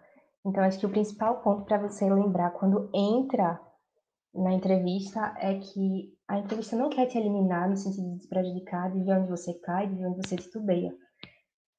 Então, 0.45 0.63
acho 0.63 0.79
que 0.79 0.86
o 0.86 0.91
principal 0.91 1.41
ponto 1.41 1.65
para 1.65 1.77
você 1.77 2.10
lembrar 2.10 2.51
quando 2.51 2.89
entra 2.93 3.60
na 4.33 4.53
entrevista 4.53 5.36
é 5.38 5.60
que 5.60 6.13
a 6.27 6.39
entrevista 6.39 6.75
não 6.75 6.89
quer 6.89 7.05
te 7.05 7.17
eliminar 7.17 7.69
no 7.69 7.77
sentido 7.77 8.13
de 8.13 8.19
te 8.21 8.27
prejudicar, 8.27 8.91
de 8.91 9.03
ver 9.03 9.17
onde 9.17 9.29
você 9.29 9.53
cai, 9.55 9.88
de 9.88 9.95
ver 9.95 10.07
onde 10.07 10.25
você 10.25 10.36
titubeia. 10.38 10.95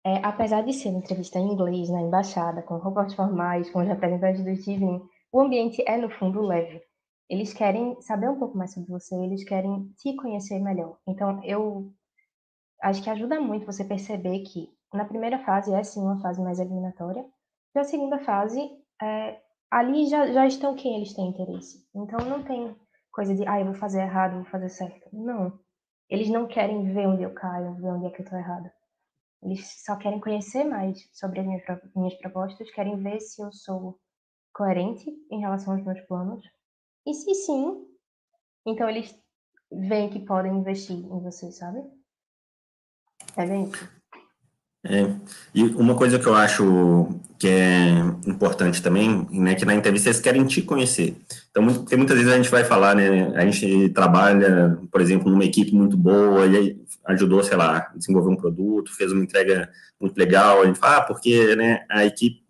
É, 0.04 0.16
apesar 0.24 0.62
de 0.62 0.72
ser 0.72 0.90
uma 0.90 0.98
entrevista 0.98 1.38
em 1.38 1.52
inglês 1.52 1.88
na 1.88 2.02
embaixada, 2.02 2.62
com 2.62 2.76
roupas 2.76 3.14
formais, 3.14 3.70
com 3.70 3.80
os 3.80 3.88
representantes 3.88 4.44
do 4.44 4.54
Steven, 4.56 5.00
o 5.32 5.40
ambiente 5.40 5.82
é, 5.86 5.96
no 5.96 6.10
fundo, 6.10 6.42
leve. 6.42 6.82
Eles 7.30 7.54
querem 7.54 8.00
saber 8.02 8.28
um 8.28 8.38
pouco 8.38 8.58
mais 8.58 8.74
sobre 8.74 8.90
você, 8.90 9.14
eles 9.14 9.44
querem 9.44 9.88
te 9.96 10.14
conhecer 10.16 10.58
melhor. 10.58 10.98
Então, 11.06 11.42
eu 11.44 11.90
acho 12.82 13.02
que 13.02 13.08
ajuda 13.08 13.40
muito 13.40 13.64
você 13.64 13.84
perceber 13.84 14.40
que 14.40 14.68
na 14.92 15.04
primeira 15.04 15.38
fase 15.44 15.72
é 15.72 15.82
sim 15.82 16.00
uma 16.00 16.20
fase 16.20 16.42
mais 16.42 16.58
eliminatória. 16.58 17.24
E 17.74 17.78
a 17.78 17.84
segunda 17.84 18.18
fase, 18.18 18.60
é, 19.00 19.40
ali 19.70 20.06
já, 20.06 20.30
já 20.30 20.46
estão 20.46 20.74
quem 20.74 20.96
eles 20.96 21.14
têm 21.14 21.28
interesse. 21.28 21.86
Então 21.94 22.18
não 22.20 22.42
tem 22.42 22.76
coisa 23.10 23.34
de, 23.34 23.46
ah, 23.46 23.60
eu 23.60 23.66
vou 23.66 23.74
fazer 23.74 24.02
errado, 24.02 24.34
vou 24.34 24.44
fazer 24.44 24.68
certo. 24.68 25.08
Não. 25.12 25.58
Eles 26.08 26.28
não 26.28 26.46
querem 26.46 26.92
ver 26.92 27.06
onde 27.06 27.22
eu 27.22 27.32
caio, 27.32 27.74
ver 27.74 27.88
onde 27.88 28.06
é 28.06 28.10
que 28.10 28.20
eu 28.20 28.24
estou 28.24 28.38
errada. 28.38 28.72
Eles 29.42 29.82
só 29.84 29.96
querem 29.96 30.20
conhecer 30.20 30.64
mais 30.64 31.08
sobre 31.12 31.40
as 31.40 31.46
minhas, 31.46 31.62
minhas 31.96 32.14
propostas, 32.14 32.70
querem 32.70 32.96
ver 33.02 33.18
se 33.20 33.42
eu 33.42 33.52
sou 33.52 33.98
coerente 34.52 35.10
em 35.30 35.40
relação 35.40 35.74
aos 35.74 35.84
meus 35.84 36.00
planos. 36.02 36.44
E 37.06 37.14
se 37.14 37.34
sim, 37.34 37.86
então 38.66 38.88
eles 38.88 39.18
veem 39.70 40.10
que 40.10 40.20
podem 40.20 40.52
investir 40.52 40.96
em 40.96 41.20
você, 41.20 41.50
sabe? 41.50 41.80
É 43.36 43.46
bem 43.46 43.64
isso. 43.64 44.01
É, 44.84 45.08
e 45.54 45.62
uma 45.62 45.94
coisa 45.94 46.18
que 46.18 46.26
eu 46.26 46.34
acho 46.34 47.20
que 47.38 47.46
é 47.46 47.90
importante 48.26 48.82
também, 48.82 49.26
né, 49.30 49.54
que 49.54 49.64
na 49.64 49.74
entrevista 49.74 50.08
eles 50.08 50.20
querem 50.20 50.44
te 50.44 50.60
conhecer. 50.62 51.16
Então, 51.50 51.66
porque 51.66 51.96
muitas 51.96 52.16
vezes 52.16 52.32
a 52.32 52.36
gente 52.36 52.50
vai 52.50 52.64
falar, 52.64 52.94
né, 52.96 53.32
a 53.36 53.44
gente 53.44 53.88
trabalha, 53.90 54.78
por 54.90 55.00
exemplo, 55.00 55.30
numa 55.30 55.44
equipe 55.44 55.74
muito 55.74 55.96
boa 55.96 56.46
e 56.46 56.80
ajudou, 57.06 57.42
sei 57.44 57.56
lá, 57.56 57.90
a 57.92 57.96
desenvolver 57.96 58.30
um 58.30 58.36
produto, 58.36 58.94
fez 58.94 59.12
uma 59.12 59.22
entrega 59.22 59.68
muito 60.00 60.16
legal, 60.16 60.62
a 60.62 60.66
gente 60.66 60.78
fala, 60.78 60.98
ah, 60.98 61.02
porque, 61.02 61.54
né, 61.54 61.84
a 61.88 62.04
equipe, 62.04 62.42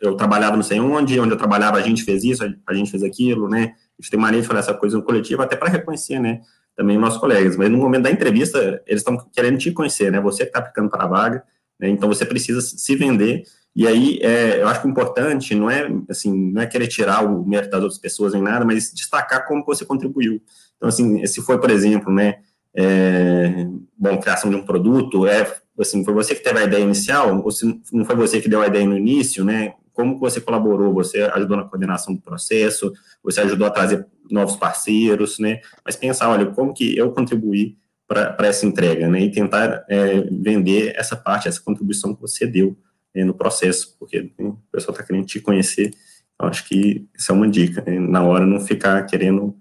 eu 0.00 0.14
trabalhava 0.14 0.56
não 0.56 0.62
sei 0.62 0.80
onde, 0.80 1.18
onde 1.18 1.32
eu 1.32 1.38
trabalhava 1.38 1.78
a 1.78 1.82
gente 1.82 2.04
fez 2.04 2.22
isso, 2.22 2.44
a 2.66 2.74
gente 2.74 2.90
fez 2.90 3.02
aquilo, 3.02 3.48
né, 3.48 3.74
a 3.98 4.02
gente 4.02 4.10
tem 4.10 4.20
maneira 4.20 4.42
de 4.42 4.48
falar 4.48 4.60
essa 4.60 4.74
coisa 4.74 4.96
no 4.96 5.02
coletivo 5.02 5.42
até 5.42 5.56
para 5.56 5.70
reconhecer, 5.70 6.18
né, 6.18 6.40
também 6.76 6.98
nossos 6.98 7.18
colegas, 7.18 7.56
mas 7.56 7.70
no 7.70 7.78
momento 7.78 8.04
da 8.04 8.10
entrevista, 8.10 8.82
eles 8.86 9.00
estão 9.00 9.16
querendo 9.32 9.58
te 9.58 9.72
conhecer, 9.72 10.12
né, 10.12 10.20
você 10.20 10.44
que 10.44 10.50
está 10.50 10.60
aplicando 10.60 10.90
para 10.90 11.04
a 11.04 11.08
vaga, 11.08 11.44
né? 11.78 11.88
Então 11.88 12.08
você 12.08 12.24
precisa 12.24 12.60
se 12.60 12.96
vender. 12.96 13.44
E 13.74 13.86
aí 13.86 14.18
é, 14.22 14.60
eu 14.60 14.68
acho 14.68 14.80
que 14.80 14.86
o 14.88 14.90
importante 14.90 15.54
não 15.54 15.70
é 15.70 15.88
assim, 16.08 16.50
não 16.50 16.62
é 16.62 16.66
querer 16.66 16.88
tirar 16.88 17.24
o 17.24 17.46
mérito 17.46 17.70
das 17.70 17.82
outras 17.82 18.00
pessoas 18.00 18.34
em 18.34 18.42
nada, 18.42 18.64
mas 18.64 18.92
destacar 18.92 19.46
como 19.46 19.64
você 19.64 19.84
contribuiu. 19.84 20.42
Então 20.76 20.88
assim, 20.88 21.24
se 21.26 21.40
foi, 21.42 21.60
por 21.60 21.70
exemplo, 21.70 22.12
né, 22.12 22.40
é, 22.74 23.66
bom, 23.96 24.18
criação 24.18 24.50
de 24.50 24.56
um 24.56 24.64
produto, 24.64 25.26
é 25.26 25.46
assim, 25.78 26.04
foi 26.04 26.14
você 26.14 26.34
que 26.34 26.42
teve 26.42 26.58
a 26.58 26.64
ideia 26.64 26.82
inicial, 26.82 27.40
ou 27.42 27.50
se 27.50 27.80
não 27.92 28.04
foi 28.04 28.16
você 28.16 28.40
que 28.40 28.48
deu 28.48 28.60
a 28.60 28.66
ideia 28.66 28.86
no 28.86 28.96
início, 28.96 29.44
né? 29.44 29.74
Como 29.92 30.18
você 30.18 30.40
colaborou? 30.40 30.92
Você 30.94 31.22
ajudou 31.22 31.56
na 31.56 31.64
coordenação 31.64 32.14
do 32.14 32.20
processo? 32.20 32.92
Você 33.22 33.40
ajudou 33.40 33.66
a 33.66 33.70
trazer 33.70 34.06
novos 34.30 34.56
parceiros, 34.56 35.38
né? 35.38 35.60
Mas 35.84 35.96
pensar, 35.96 36.28
olha, 36.28 36.46
como 36.46 36.72
que 36.72 36.96
eu 36.96 37.10
contribuí 37.12 37.76
para 38.08 38.46
essa 38.46 38.64
entrega, 38.64 39.06
né, 39.06 39.20
e 39.20 39.30
tentar 39.30 39.84
é, 39.86 40.22
vender 40.32 40.94
essa 40.96 41.14
parte, 41.14 41.46
essa 41.46 41.60
contribuição 41.60 42.14
que 42.14 42.20
você 42.22 42.46
deu 42.46 42.74
é, 43.14 43.22
no 43.22 43.34
processo, 43.34 43.94
porque 43.98 44.22
né, 44.22 44.48
o 44.48 44.58
pessoal 44.72 44.94
está 44.94 45.04
querendo 45.04 45.26
te 45.26 45.38
conhecer, 45.40 45.90
então 46.34 46.48
acho 46.48 46.66
que 46.66 47.06
isso 47.14 47.30
é 47.30 47.34
uma 47.34 47.46
dica, 47.46 47.84
né, 47.86 47.98
na 47.98 48.22
hora 48.24 48.46
não 48.46 48.60
ficar 48.60 49.04
querendo 49.04 49.54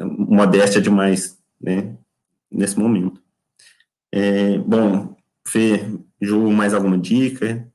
modéstia 0.00 0.80
demais, 0.80 1.38
né, 1.60 1.94
nesse 2.50 2.78
momento. 2.78 3.20
É, 4.10 4.56
bom, 4.58 5.14
Fê, 5.46 5.84
Ju, 6.20 6.50
mais 6.50 6.72
alguma 6.72 6.96
dica? 6.96 7.68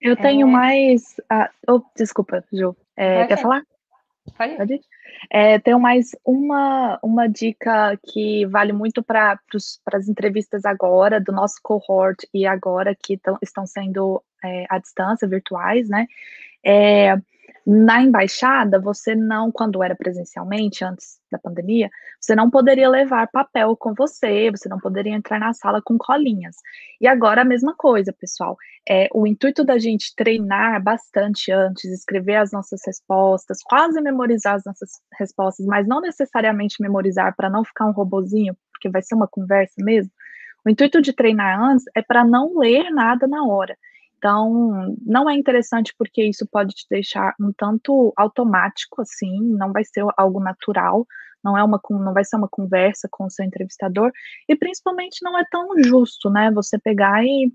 Eu 0.00 0.16
tenho 0.16 0.48
é. 0.48 0.50
mais. 0.50 1.02
Ah, 1.30 1.48
oh, 1.68 1.80
desculpa, 1.96 2.44
Ju. 2.52 2.76
É, 2.96 3.26
quer 3.26 3.40
falar? 3.40 3.62
Pode. 4.36 4.56
Pode? 4.56 4.80
É, 5.30 5.58
tenho 5.58 5.80
mais 5.80 6.10
uma, 6.24 6.98
uma 7.02 7.28
dica 7.28 7.98
que 8.06 8.46
vale 8.46 8.72
muito 8.72 9.02
para 9.02 9.38
as 9.92 10.08
entrevistas 10.08 10.64
agora, 10.64 11.20
do 11.20 11.32
nosso 11.32 11.56
cohort 11.62 12.26
e 12.32 12.46
agora 12.46 12.94
que 12.94 13.16
tão, 13.16 13.36
estão 13.42 13.66
sendo 13.66 14.22
é, 14.44 14.66
à 14.68 14.78
distância, 14.78 15.28
virtuais, 15.28 15.88
né? 15.88 16.06
É, 16.64 17.16
na 17.66 18.02
embaixada, 18.02 18.80
você 18.80 19.14
não, 19.14 19.52
quando 19.52 19.82
era 19.82 19.94
presencialmente, 19.94 20.84
antes 20.84 21.18
da 21.30 21.38
pandemia, 21.38 21.88
você 22.20 22.34
não 22.34 22.50
poderia 22.50 22.88
levar 22.88 23.28
papel 23.30 23.76
com 23.76 23.94
você, 23.94 24.50
você 24.50 24.68
não 24.68 24.78
poderia 24.78 25.14
entrar 25.14 25.38
na 25.38 25.52
sala 25.52 25.80
com 25.84 25.96
colinhas. 25.96 26.56
E 27.00 27.06
agora 27.06 27.42
a 27.42 27.44
mesma 27.44 27.74
coisa, 27.76 28.12
pessoal. 28.12 28.56
É, 28.88 29.08
o 29.14 29.26
intuito 29.26 29.64
da 29.64 29.78
gente 29.78 30.14
treinar 30.16 30.82
bastante 30.82 31.52
antes, 31.52 31.84
escrever 31.84 32.36
as 32.36 32.50
nossas 32.50 32.80
respostas, 32.84 33.58
quase 33.62 34.00
memorizar 34.00 34.54
as 34.54 34.64
nossas 34.64 34.90
respostas, 35.18 35.64
mas 35.66 35.86
não 35.86 36.00
necessariamente 36.00 36.82
memorizar 36.82 37.34
para 37.36 37.48
não 37.48 37.64
ficar 37.64 37.86
um 37.86 37.92
robozinho, 37.92 38.56
porque 38.72 38.90
vai 38.90 39.02
ser 39.02 39.14
uma 39.14 39.28
conversa 39.28 39.74
mesmo. 39.78 40.10
O 40.64 40.70
intuito 40.70 41.00
de 41.00 41.12
treinar 41.12 41.60
antes 41.60 41.84
é 41.94 42.02
para 42.02 42.24
não 42.24 42.58
ler 42.58 42.90
nada 42.90 43.26
na 43.26 43.44
hora. 43.44 43.76
Então, 44.22 44.94
não 45.04 45.28
é 45.28 45.34
interessante 45.34 45.92
porque 45.98 46.22
isso 46.22 46.46
pode 46.46 46.72
te 46.76 46.86
deixar 46.88 47.34
um 47.40 47.52
tanto 47.52 48.12
automático, 48.16 49.02
assim, 49.02 49.36
não 49.40 49.72
vai 49.72 49.82
ser 49.82 50.04
algo 50.16 50.38
natural, 50.38 51.04
não 51.42 51.58
é 51.58 51.64
uma 51.64 51.80
não 51.90 52.14
vai 52.14 52.24
ser 52.24 52.36
uma 52.36 52.46
conversa 52.48 53.08
com 53.10 53.24
o 53.24 53.30
seu 53.30 53.44
entrevistador, 53.44 54.12
e 54.48 54.54
principalmente 54.54 55.24
não 55.24 55.36
é 55.36 55.44
tão 55.50 55.66
justo, 55.82 56.30
né? 56.30 56.52
Você 56.52 56.78
pegar 56.78 57.24
e 57.24 57.52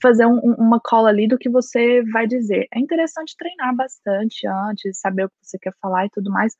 fazer 0.00 0.24
um, 0.24 0.38
uma 0.56 0.78
cola 0.78 1.08
ali 1.08 1.26
do 1.26 1.36
que 1.36 1.48
você 1.48 2.02
vai 2.12 2.28
dizer. 2.28 2.68
É 2.72 2.78
interessante 2.78 3.34
treinar 3.36 3.74
bastante 3.74 4.46
antes, 4.46 5.00
saber 5.00 5.24
o 5.24 5.28
que 5.28 5.34
você 5.42 5.58
quer 5.58 5.74
falar 5.82 6.06
e 6.06 6.10
tudo 6.10 6.30
mais, 6.30 6.54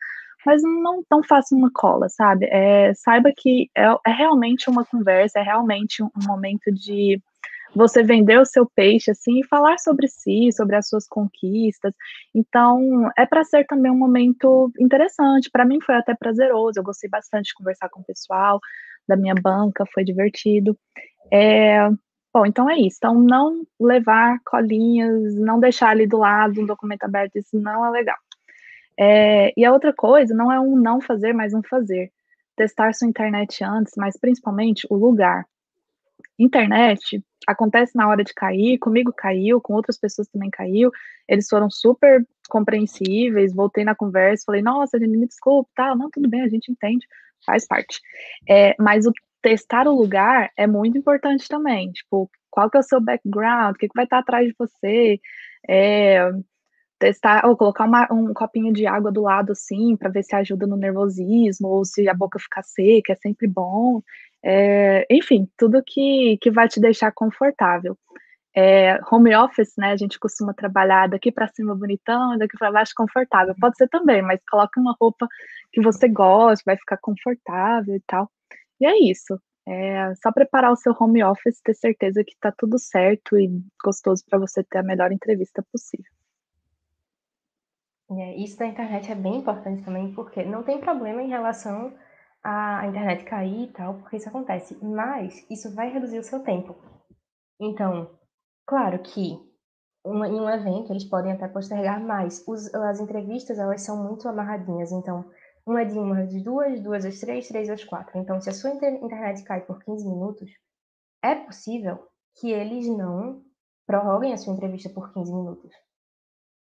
mas 0.45 0.63
não 0.63 1.01
tão 1.09 1.23
faça 1.23 1.55
uma 1.55 1.71
cola, 1.73 2.09
sabe? 2.09 2.47
É, 2.51 2.93
saiba 2.95 3.31
que 3.37 3.71
é, 3.77 3.85
é 4.05 4.11
realmente 4.11 4.69
uma 4.69 4.85
conversa, 4.85 5.39
é 5.39 5.43
realmente 5.43 6.03
um, 6.03 6.07
um 6.07 6.27
momento 6.27 6.73
de 6.73 7.23
você 7.75 8.03
vender 8.03 8.39
o 8.39 8.47
seu 8.47 8.67
peixe 8.67 9.11
assim 9.11 9.41
e 9.41 9.47
falar 9.47 9.79
sobre 9.79 10.09
si, 10.09 10.51
sobre 10.53 10.77
as 10.77 10.89
suas 10.89 11.07
conquistas. 11.07 11.95
Então, 12.35 13.11
é 13.19 13.27
para 13.27 13.45
ser 13.45 13.67
também 13.67 13.91
um 13.91 13.99
momento 13.99 14.71
interessante. 14.79 15.51
Para 15.51 15.65
mim 15.65 15.81
foi 15.81 15.97
até 15.97 16.15
prazeroso. 16.15 16.79
Eu 16.79 16.85
gostei 16.85 17.11
bastante 17.11 17.47
de 17.47 17.55
conversar 17.55 17.89
com 17.89 18.01
o 18.01 18.05
pessoal 18.05 18.61
da 19.07 19.17
minha 19.17 19.35
banca, 19.35 19.85
foi 19.93 20.05
divertido. 20.05 20.79
É, 21.33 21.89
bom, 22.33 22.47
então 22.47 22.69
é 22.71 22.79
isso. 22.79 22.97
Então, 22.99 23.15
não 23.15 23.67
levar 23.81 24.39
colinhas, 24.45 25.35
não 25.35 25.61
deixar 25.61 25.91
ali 25.91 26.07
do 26.07 26.19
lado 26.19 26.61
um 26.61 26.67
documento 26.67 27.05
aberto, 27.05 27.37
isso 27.37 27.59
não 27.59 27.85
é 27.85 27.91
legal. 27.91 28.17
É, 28.99 29.53
e 29.57 29.65
a 29.65 29.73
outra 29.73 29.93
coisa 29.93 30.35
não 30.35 30.53
é 30.53 30.61
um 30.61 30.77
não 30.77 31.01
fazer, 31.01 31.33
mas 31.33 31.53
um 31.53 31.63
fazer. 31.63 32.11
Testar 32.57 32.95
sua 32.95 33.09
internet 33.09 33.65
antes, 33.65 33.95
mas 33.97 34.17
principalmente 34.19 34.87
o 34.89 34.95
lugar. 34.95 35.45
Internet 36.39 37.23
acontece 37.47 37.95
na 37.95 38.09
hora 38.09 38.25
de 38.25 38.33
cair, 38.35 38.79
comigo 38.79 39.13
caiu, 39.13 39.61
com 39.61 39.75
outras 39.75 39.99
pessoas 39.99 40.29
também 40.29 40.51
caiu, 40.51 40.91
eles 41.29 41.49
foram 41.49 41.71
super 41.71 42.27
compreensíveis, 42.49 43.55
voltei 43.55 43.85
na 43.85 43.95
conversa, 43.95 44.45
falei, 44.47 44.63
nossa, 44.63 44.99
gente, 44.99 45.17
me 45.17 45.27
desculpe, 45.27 45.71
tá, 45.75 45.95
não, 45.95 46.11
tudo 46.11 46.29
bem, 46.29 46.43
a 46.43 46.49
gente 46.49 46.71
entende, 46.71 47.07
faz 47.45 47.67
parte. 47.67 48.01
É, 48.49 48.75
mas 48.79 49.07
o 49.07 49.13
testar 49.43 49.87
o 49.87 49.95
lugar 49.95 50.51
é 50.57 50.67
muito 50.67 50.97
importante 50.97 51.47
também, 51.49 51.93
tipo, 51.93 52.31
qual 52.51 52.71
que 52.71 52.77
é 52.77 52.81
o 52.81 52.85
seu 52.85 53.01
background, 53.01 53.75
o 53.75 53.79
que, 53.79 53.89
que 53.89 53.95
vai 53.95 54.05
estar 54.05 54.19
atrás 54.19 54.47
de 54.47 54.55
você, 54.59 55.21
é, 55.69 56.31
testar, 56.99 57.45
ou 57.47 57.57
colocar 57.57 57.85
uma, 57.85 58.09
um 58.11 58.33
copinho 58.33 58.73
de 58.73 58.87
água 58.87 59.13
do 59.13 59.23
lado, 59.23 59.53
assim, 59.53 59.97
para 59.97 60.11
ver 60.11 60.23
se 60.23 60.35
ajuda 60.35 60.67
no 60.67 60.77
nervosismo, 60.77 61.69
ou 61.69 61.85
se 61.85 62.09
a 62.09 62.15
boca 62.15 62.39
ficar 62.39 62.63
seca, 62.63 63.13
é 63.13 63.17
sempre 63.17 63.47
bom. 63.47 64.01
É, 64.47 65.07
enfim, 65.11 65.49
tudo 65.57 65.83
que, 65.83 66.37
que 66.39 66.51
vai 66.51 66.69
te 66.69 66.79
deixar 66.79 67.11
confortável. 67.13 67.97
É, 68.55 69.01
home 69.11 69.35
office, 69.35 69.73
né? 69.79 69.93
A 69.93 69.97
gente 69.97 70.19
costuma 70.19 70.53
trabalhar 70.53 71.09
daqui 71.09 71.33
para 71.33 71.49
cima 71.49 71.75
bonitão, 71.75 72.37
daqui 72.37 72.57
para 72.59 72.71
baixo 72.71 72.93
confortável. 72.95 73.55
Pode 73.59 73.77
ser 73.77 73.89
também, 73.89 74.21
mas 74.23 74.39
coloque 74.49 74.79
uma 74.79 74.95
roupa 75.01 75.27
que 75.73 75.81
você 75.81 76.07
goste, 76.09 76.65
vai 76.65 76.77
ficar 76.77 76.99
confortável 76.99 77.97
e 77.97 78.01
tal. 78.07 78.31
E 78.79 78.87
é 78.87 78.99
isso. 78.99 79.41
É 79.67 80.15
só 80.17 80.31
preparar 80.31 80.71
o 80.71 80.77
seu 80.77 80.95
home 81.01 81.25
office, 81.25 81.61
ter 81.63 81.75
certeza 81.75 82.23
que 82.23 82.35
está 82.35 82.53
tudo 82.53 82.79
certo 82.79 83.39
e 83.39 83.51
gostoso 83.83 84.23
para 84.29 84.39
você 84.39 84.63
ter 84.63 84.79
a 84.79 84.83
melhor 84.83 85.11
entrevista 85.11 85.65
possível. 85.73 86.13
É, 88.11 88.37
isso 88.37 88.59
da 88.59 88.67
internet 88.67 89.11
é 89.11 89.15
bem 89.15 89.37
importante 89.37 89.83
também, 89.83 90.13
porque 90.13 90.45
não 90.45 90.63
tem 90.63 90.79
problema 90.79 91.23
em 91.23 91.29
relação 91.31 91.95
a 92.45 92.87
internet 92.87 93.25
cair 93.25 93.65
e 93.65 93.73
tal, 93.73 93.95
porque 93.95 94.19
isso 94.19 94.29
acontece. 94.29 94.79
Mas 94.85 95.45
isso 95.51 95.75
vai 95.75 95.91
reduzir 95.91 96.19
o 96.19 96.23
seu 96.23 96.43
tempo. 96.45 96.77
Então, 97.59 98.11
claro 98.67 98.99
que 98.99 99.39
uma, 100.05 100.29
em 100.29 100.39
um 100.39 100.51
evento 100.51 100.93
eles 100.93 101.05
podem 101.05 101.33
até 101.33 101.49
postergar 101.49 101.99
mais. 102.01 102.47
Os, 102.47 102.73
as 102.75 103.01
entrevistas, 103.01 103.59
elas 103.59 103.81
são 103.81 103.97
muito 104.05 104.29
amarradinhas. 104.29 104.93
Então, 104.93 105.25
uma 105.67 105.81
é 105.81 105.85
de 105.87 105.99
uma 105.99 106.21
às 106.21 106.43
duas, 106.43 106.81
duas 106.83 107.07
às 107.07 107.19
três, 107.19 107.49
três 107.49 107.71
às 107.71 107.83
quatro. 107.83 108.19
Então, 108.19 108.39
se 108.41 108.51
a 108.51 108.53
sua 108.53 108.71
internet 108.71 109.43
cai 109.45 109.63
por 109.63 109.83
15 109.83 110.07
minutos, 110.07 110.51
é 111.23 111.35
possível 111.35 112.07
que 112.39 112.51
eles 112.51 112.87
não 112.87 113.43
prorroguem 113.87 114.35
a 114.35 114.37
sua 114.37 114.53
entrevista 114.53 114.91
por 114.91 115.13
15 115.15 115.33
minutos. 115.33 115.73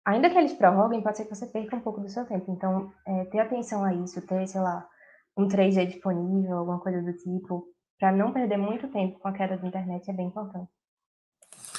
Ainda 0.04 0.28
que 0.28 0.36
eles 0.36 0.52
prorroguem, 0.52 1.02
pode 1.02 1.16
ser 1.16 1.24
que 1.24 1.34
você 1.34 1.46
perca 1.46 1.76
um 1.76 1.80
pouco 1.80 2.00
do 2.00 2.08
seu 2.08 2.26
tempo. 2.26 2.50
Então, 2.50 2.92
é, 3.06 3.24
ter 3.26 3.38
atenção 3.38 3.84
a 3.84 3.94
isso, 3.94 4.20
ter, 4.26 4.46
sei 4.46 4.60
lá, 4.60 4.86
um 5.36 5.48
3G 5.48 5.86
disponível, 5.86 6.58
alguma 6.58 6.78
coisa 6.78 7.02
do 7.02 7.12
tipo, 7.12 7.66
para 7.98 8.12
não 8.12 8.32
perder 8.32 8.56
muito 8.56 8.88
tempo 8.88 9.18
com 9.18 9.28
a 9.28 9.32
queda 9.32 9.56
da 9.56 9.66
internet 9.66 10.10
é 10.10 10.12
bem 10.12 10.26
importante. 10.26 10.70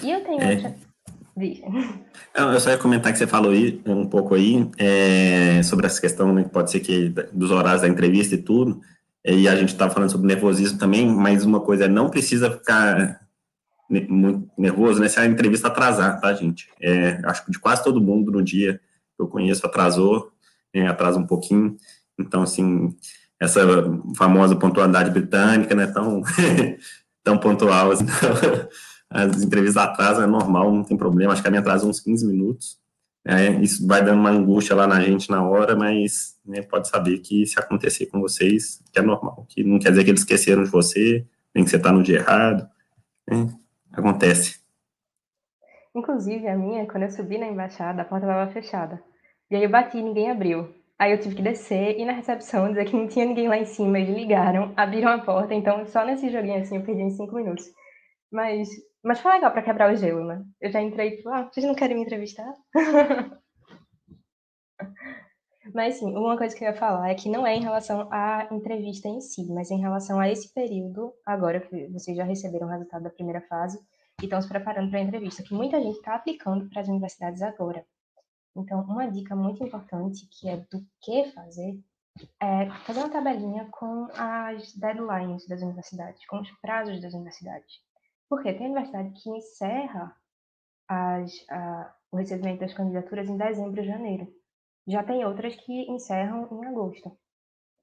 E 0.02 0.12
eu 0.12 0.24
tenho 0.24 0.42
é. 0.42 0.56
outra. 0.56 0.76
Eu 2.36 2.60
só 2.60 2.70
ia 2.70 2.78
comentar 2.78 3.12
que 3.12 3.18
você 3.18 3.26
falou 3.26 3.52
aí, 3.52 3.82
um 3.88 4.08
pouco 4.08 4.36
aí 4.36 4.70
é, 4.78 5.64
sobre 5.64 5.88
essa 5.88 6.00
questão, 6.00 6.32
né, 6.32 6.44
pode 6.44 6.70
ser 6.70 6.80
que 6.80 7.10
dos 7.32 7.50
horários 7.50 7.82
da 7.82 7.88
entrevista 7.88 8.36
e 8.36 8.38
tudo, 8.38 8.82
e 9.26 9.48
a 9.48 9.56
gente 9.56 9.70
estava 9.70 9.92
falando 9.92 10.12
sobre 10.12 10.28
nervosismo 10.28 10.78
também, 10.78 11.08
mas 11.08 11.44
uma 11.44 11.60
coisa 11.60 11.86
é 11.86 11.88
não 11.88 12.10
precisa 12.10 12.52
ficar 12.52 13.20
muito 13.90 14.48
nervoso, 14.58 15.02
né, 15.02 15.08
se 15.08 15.20
a 15.20 15.26
entrevista 15.26 15.70
atrasar, 15.70 16.22
tá, 16.22 16.34
gente? 16.34 16.70
É, 16.80 17.20
acho 17.26 17.46
que 17.46 17.52
de 17.52 17.60
quase 17.60 17.84
todo 17.84 18.02
mundo 18.02 18.32
no 18.32 18.44
dia 18.44 18.80
que 19.16 19.24
eu 19.24 19.28
conheço 19.28 19.66
atrasou, 19.66 20.32
é, 20.72 20.86
atrasa 20.88 21.18
um 21.18 21.26
pouquinho, 21.26 21.76
então, 22.20 22.44
assim, 22.44 22.96
essa 23.40 23.62
famosa 24.16 24.56
pontualidade 24.56 25.10
britânica, 25.10 25.76
né, 25.76 25.88
tão, 25.88 26.22
tão 27.24 27.38
pontual, 27.38 27.92
assim, 27.92 28.06
as 29.10 29.42
entrevistas 29.42 29.84
atrasam, 29.84 30.24
é 30.24 30.28
normal, 30.28 30.72
não 30.72 30.84
tem 30.84 30.98
problema, 30.98 31.34
acho 31.34 31.42
que 31.42 31.48
a 31.48 31.52
minha 31.52 31.62
atrasou 31.62 31.90
uns 31.90 32.00
15 32.00 32.26
minutos, 32.26 32.78
é, 33.26 33.52
isso 33.62 33.88
vai 33.88 34.04
dando 34.04 34.20
uma 34.20 34.32
angústia 34.32 34.76
lá 34.76 34.86
na 34.86 35.00
gente 35.02 35.30
na 35.30 35.48
hora, 35.48 35.76
mas 35.76 36.38
né, 36.46 36.62
pode 36.62 36.90
saber 36.90 37.20
que 37.20 37.46
se 37.46 37.58
acontecer 37.58 38.08
com 38.08 38.20
vocês, 38.20 38.84
que 38.92 39.00
é 39.00 39.02
normal, 39.02 39.46
que 39.48 39.64
não 39.64 39.80
quer 39.80 39.92
dizer 39.92 40.04
que 40.04 40.10
eles 40.10 40.22
esqueceram 40.22 40.64
de 40.64 40.70
você, 40.70 41.26
nem 41.56 41.64
que 41.64 41.70
você 41.70 41.78
está 41.78 41.92
no 41.92 42.04
dia 42.04 42.18
errado, 42.18 42.68
né, 43.30 43.48
acontece. 43.94 44.62
Inclusive, 45.96 46.48
a 46.48 46.58
minha, 46.58 46.88
quando 46.88 47.04
eu 47.04 47.12
subi 47.12 47.38
na 47.38 47.48
embaixada, 47.48 48.02
a 48.02 48.06
porta 48.06 48.26
estava 48.26 48.52
fechada. 48.52 49.02
E 49.50 49.56
aí 49.56 49.64
eu 49.64 49.70
bati 49.70 49.98
e 49.98 50.02
ninguém 50.02 50.32
abriu. 50.32 50.74
Aí 51.04 51.12
eu 51.12 51.20
tive 51.20 51.36
que 51.36 51.42
descer 51.42 52.00
e 52.00 52.06
na 52.06 52.14
recepção 52.14 52.70
dizer 52.70 52.86
que 52.86 52.96
não 52.96 53.10
tinha 53.10 53.26
ninguém 53.26 53.50
lá 53.50 53.58
em 53.58 53.66
cima. 53.66 54.00
Eles 54.00 54.16
ligaram, 54.16 54.72
abriram 54.78 55.10
a 55.10 55.20
porta. 55.20 55.54
Então, 55.54 55.86
só 55.86 56.06
nesse 56.06 56.30
joguinho 56.30 56.62
assim, 56.62 56.78
eu 56.78 56.84
perdi 56.86 57.02
em 57.02 57.10
cinco 57.10 57.36
minutos. 57.36 57.66
Mas, 58.32 58.70
mas 59.04 59.20
foi 59.20 59.34
legal 59.34 59.52
para 59.52 59.64
quebrar 59.64 59.92
o 59.92 59.98
gelo, 59.98 60.24
né? 60.26 60.42
Eu 60.62 60.72
já 60.72 60.82
entrei, 60.82 61.18
tipo, 61.18 61.28
ah, 61.28 61.44
vocês 61.52 61.66
não 61.66 61.76
querem 61.76 61.98
me 61.98 62.04
entrevistar? 62.04 62.50
mas, 65.74 65.96
sim, 65.96 66.16
uma 66.16 66.38
coisa 66.38 66.56
que 66.56 66.64
eu 66.64 66.70
ia 66.70 66.74
falar 66.74 67.10
é 67.10 67.16
que 67.16 67.28
não 67.28 67.46
é 67.46 67.54
em 67.54 67.62
relação 67.62 68.08
à 68.10 68.48
entrevista 68.50 69.10
em 69.10 69.20
si, 69.20 69.46
mas 69.52 69.72
em 69.72 69.82
relação 69.82 70.22
a 70.22 70.30
esse 70.30 70.54
período, 70.54 71.14
agora 71.26 71.60
que 71.60 71.88
vocês 71.88 72.16
já 72.16 72.24
receberam 72.24 72.68
o 72.68 72.70
resultado 72.70 73.04
da 73.04 73.10
primeira 73.10 73.42
fase 73.42 73.78
e 74.22 74.24
estão 74.24 74.42
se 74.42 74.48
preparando 74.48 74.90
para 74.90 75.00
a 75.00 75.04
entrevista, 75.04 75.44
que 75.44 75.54
muita 75.54 75.82
gente 75.82 75.98
está 75.98 76.16
aplicando 76.16 76.70
para 76.70 76.80
as 76.80 76.88
universidades 76.88 77.42
agora. 77.42 77.86
Então, 78.56 78.82
uma 78.82 79.10
dica 79.10 79.36
muito 79.36 79.64
importante 79.64 80.28
que 80.28 80.48
é 80.48 80.58
do 80.58 80.86
que 81.02 81.32
fazer 81.32 81.80
é 82.40 82.70
fazer 82.86 83.00
uma 83.00 83.10
tabelinha 83.10 83.68
com 83.72 84.08
as 84.16 84.74
deadlines 84.74 85.48
das 85.48 85.62
universidades, 85.62 86.26
com 86.28 86.40
os 86.40 86.52
prazos 86.60 87.02
das 87.02 87.14
universidades. 87.14 87.82
Porque 88.30 88.54
tem 88.54 88.68
universidade 88.68 89.12
que 89.12 89.30
encerra 89.30 90.16
as, 90.88 91.32
a, 91.50 91.96
o 92.12 92.18
recebimento 92.18 92.60
das 92.60 92.74
candidaturas 92.74 93.28
em 93.28 93.38
dezembro 93.38 93.82
e 93.82 93.86
janeiro. 93.86 94.28
Já 94.88 95.04
tem 95.04 95.26
outras 95.26 95.56
que 95.56 95.92
encerram 95.92 96.48
em 96.52 96.66
agosto. 96.68 97.18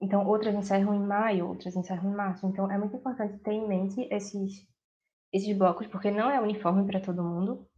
Então, 0.00 0.26
outras 0.26 0.54
encerram 0.54 0.94
em 0.94 1.00
maio, 1.00 1.48
outras 1.48 1.74
encerram 1.74 2.10
em 2.10 2.14
março. 2.14 2.46
Então, 2.46 2.70
é 2.70 2.78
muito 2.78 2.96
importante 2.96 3.38
ter 3.38 3.52
em 3.52 3.66
mente 3.66 4.02
esses, 4.10 4.66
esses 5.32 5.56
blocos, 5.56 5.86
porque 5.88 6.10
não 6.10 6.30
é 6.30 6.40
uniforme 6.40 6.86
para 6.86 7.00
todo 7.00 7.24
mundo. 7.24 7.68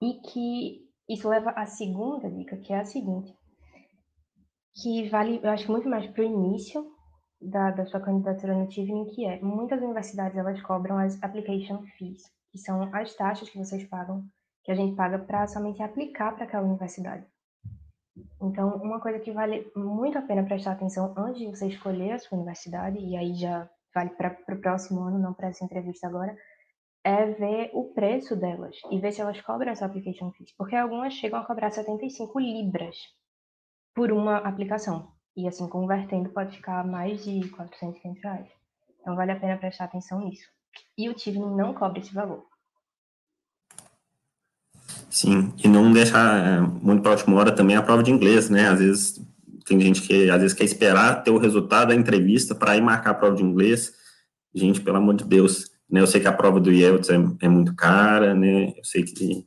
E 0.00 0.14
que 0.20 0.83
isso 1.08 1.28
leva 1.28 1.50
à 1.50 1.66
segunda 1.66 2.30
dica, 2.30 2.56
que 2.56 2.72
é 2.72 2.80
a 2.80 2.84
seguinte, 2.84 3.34
que 4.74 5.08
vale, 5.08 5.40
eu 5.42 5.50
acho, 5.50 5.70
muito 5.70 5.88
mais 5.88 6.06
para 6.06 6.22
o 6.22 6.26
início 6.26 6.84
da, 7.40 7.70
da 7.70 7.86
sua 7.86 8.00
candidatura 8.00 8.54
no 8.54 8.68
Tivning, 8.68 9.06
que 9.06 9.24
é, 9.24 9.40
muitas 9.40 9.80
universidades, 9.80 10.36
elas 10.36 10.60
cobram 10.62 10.98
as 10.98 11.22
application 11.22 11.82
fees, 11.98 12.22
que 12.50 12.58
são 12.58 12.82
as 12.94 13.14
taxas 13.14 13.48
que 13.48 13.58
vocês 13.58 13.84
pagam, 13.84 14.24
que 14.64 14.72
a 14.72 14.74
gente 14.74 14.96
paga 14.96 15.18
para 15.18 15.46
somente 15.46 15.82
aplicar 15.82 16.34
para 16.34 16.44
aquela 16.44 16.66
universidade. 16.66 17.24
Então, 18.40 18.76
uma 18.76 19.00
coisa 19.00 19.18
que 19.18 19.32
vale 19.32 19.70
muito 19.76 20.18
a 20.18 20.22
pena 20.22 20.44
prestar 20.44 20.72
atenção 20.72 21.14
antes 21.16 21.40
de 21.40 21.46
você 21.46 21.68
escolher 21.68 22.12
a 22.12 22.18
sua 22.18 22.38
universidade, 22.38 22.98
e 22.98 23.16
aí 23.16 23.34
já 23.34 23.68
vale 23.94 24.10
para 24.10 24.36
o 24.48 24.60
próximo 24.60 25.02
ano, 25.02 25.18
não 25.18 25.34
para 25.34 25.48
essa 25.48 25.64
entrevista 25.64 26.06
agora, 26.06 26.36
é 27.04 27.26
ver 27.26 27.70
o 27.74 27.92
preço 27.92 28.34
delas 28.34 28.76
e 28.90 28.98
ver 28.98 29.12
se 29.12 29.20
elas 29.20 29.38
cobram 29.42 29.70
essa 29.70 29.84
application 29.84 30.32
fees, 30.32 30.52
porque 30.56 30.74
algumas 30.74 31.12
chegam 31.12 31.38
a 31.38 31.44
cobrar 31.44 31.70
75 31.70 32.40
libras 32.40 32.96
por 33.94 34.10
uma 34.10 34.38
aplicação. 34.38 35.12
E 35.36 35.46
assim, 35.46 35.68
convertendo, 35.68 36.30
pode 36.30 36.56
ficar 36.56 36.86
mais 36.86 37.22
de 37.24 37.48
400, 37.50 38.00
500 38.00 38.22
reais. 38.22 38.48
Então, 39.00 39.14
vale 39.14 39.32
a 39.32 39.38
pena 39.38 39.58
prestar 39.58 39.84
atenção 39.84 40.24
nisso. 40.24 40.46
E 40.96 41.08
o 41.10 41.14
Tivning 41.14 41.54
não 41.54 41.74
cobra 41.74 41.98
esse 41.98 42.14
valor. 42.14 42.46
Sim, 45.10 45.52
e 45.62 45.68
não 45.68 45.92
deixar 45.92 46.44
é, 46.44 46.60
muito 46.60 47.02
para 47.02 47.12
a 47.12 47.14
última 47.14 47.36
hora 47.36 47.54
também 47.54 47.76
a 47.76 47.82
prova 47.82 48.02
de 48.02 48.10
inglês, 48.10 48.48
né? 48.48 48.68
Às 48.68 48.78
vezes 48.78 49.26
tem 49.66 49.80
gente 49.80 50.02
que 50.02 50.30
às 50.30 50.40
vezes 50.40 50.56
quer 50.56 50.64
esperar 50.64 51.22
ter 51.22 51.30
o 51.30 51.38
resultado 51.38 51.88
da 51.88 51.94
entrevista 51.94 52.54
para 52.54 52.76
ir 52.76 52.80
marcar 52.80 53.10
a 53.10 53.14
prova 53.14 53.36
de 53.36 53.42
inglês. 53.42 53.92
Gente, 54.54 54.80
pelo 54.80 54.96
amor 54.96 55.14
de 55.14 55.24
Deus, 55.24 55.73
né? 55.90 56.00
Eu 56.00 56.06
sei 56.06 56.20
que 56.20 56.28
a 56.28 56.32
prova 56.32 56.60
do 56.60 56.72
IELTS 56.72 57.10
é, 57.10 57.16
é 57.42 57.48
muito 57.48 57.74
cara, 57.74 58.34
né? 58.34 58.74
Eu 58.76 58.84
sei 58.84 59.02
que 59.02 59.46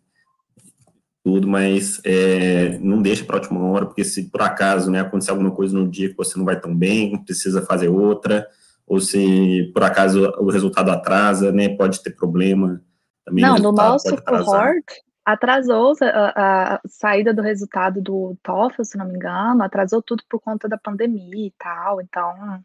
tudo, 1.24 1.46
mas 1.46 2.00
é, 2.06 2.78
não 2.80 3.02
deixa 3.02 3.26
para 3.26 3.36
a 3.36 3.40
última 3.40 3.62
hora, 3.68 3.86
porque 3.86 4.06
se 4.06 4.30
por 4.32 4.42
acaso 4.42 4.90
né, 4.90 5.02
acontecer 5.02 5.32
alguma 5.32 5.52
coisa 5.52 5.78
no 5.78 5.86
dia 5.90 6.10
que 6.10 6.16
você 6.16 6.38
não 6.38 6.46
vai 6.46 6.58
tão 6.58 6.74
bem, 6.74 7.22
precisa 7.22 7.66
fazer 7.66 7.90
outra, 7.90 8.48
ou 8.88 9.02
se 9.02 9.70
por 9.74 9.84
acaso 9.84 10.32
o 10.40 10.50
resultado 10.50 10.90
atrasa, 10.90 11.52
né, 11.52 11.68
pode 11.76 12.02
ter 12.02 12.12
problema. 12.12 12.82
Também 13.26 13.44
não, 13.44 13.58
no 13.58 13.74
nosso 13.74 14.16
cohort 14.24 14.86
atrasou 15.26 15.94
a, 16.02 16.76
a, 16.76 16.82
saída 16.86 17.34
do 17.34 17.42
resultado 17.42 18.02
do 18.02 18.38
TOEFL, 18.42 18.84
se 18.86 18.98
não 18.98 19.06
me 19.06 19.16
engano, 19.16 19.62
atrasou 19.62 20.02
tudo 20.02 20.24
por 20.30 20.40
conta 20.40 20.70
da 20.70 20.78
pandemia 20.78 21.48
e 21.48 21.54
tal, 21.60 22.00
então 22.00 22.64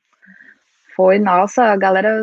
foi, 0.95 1.19
nossa, 1.19 1.65
a 1.65 1.77
galera, 1.77 2.23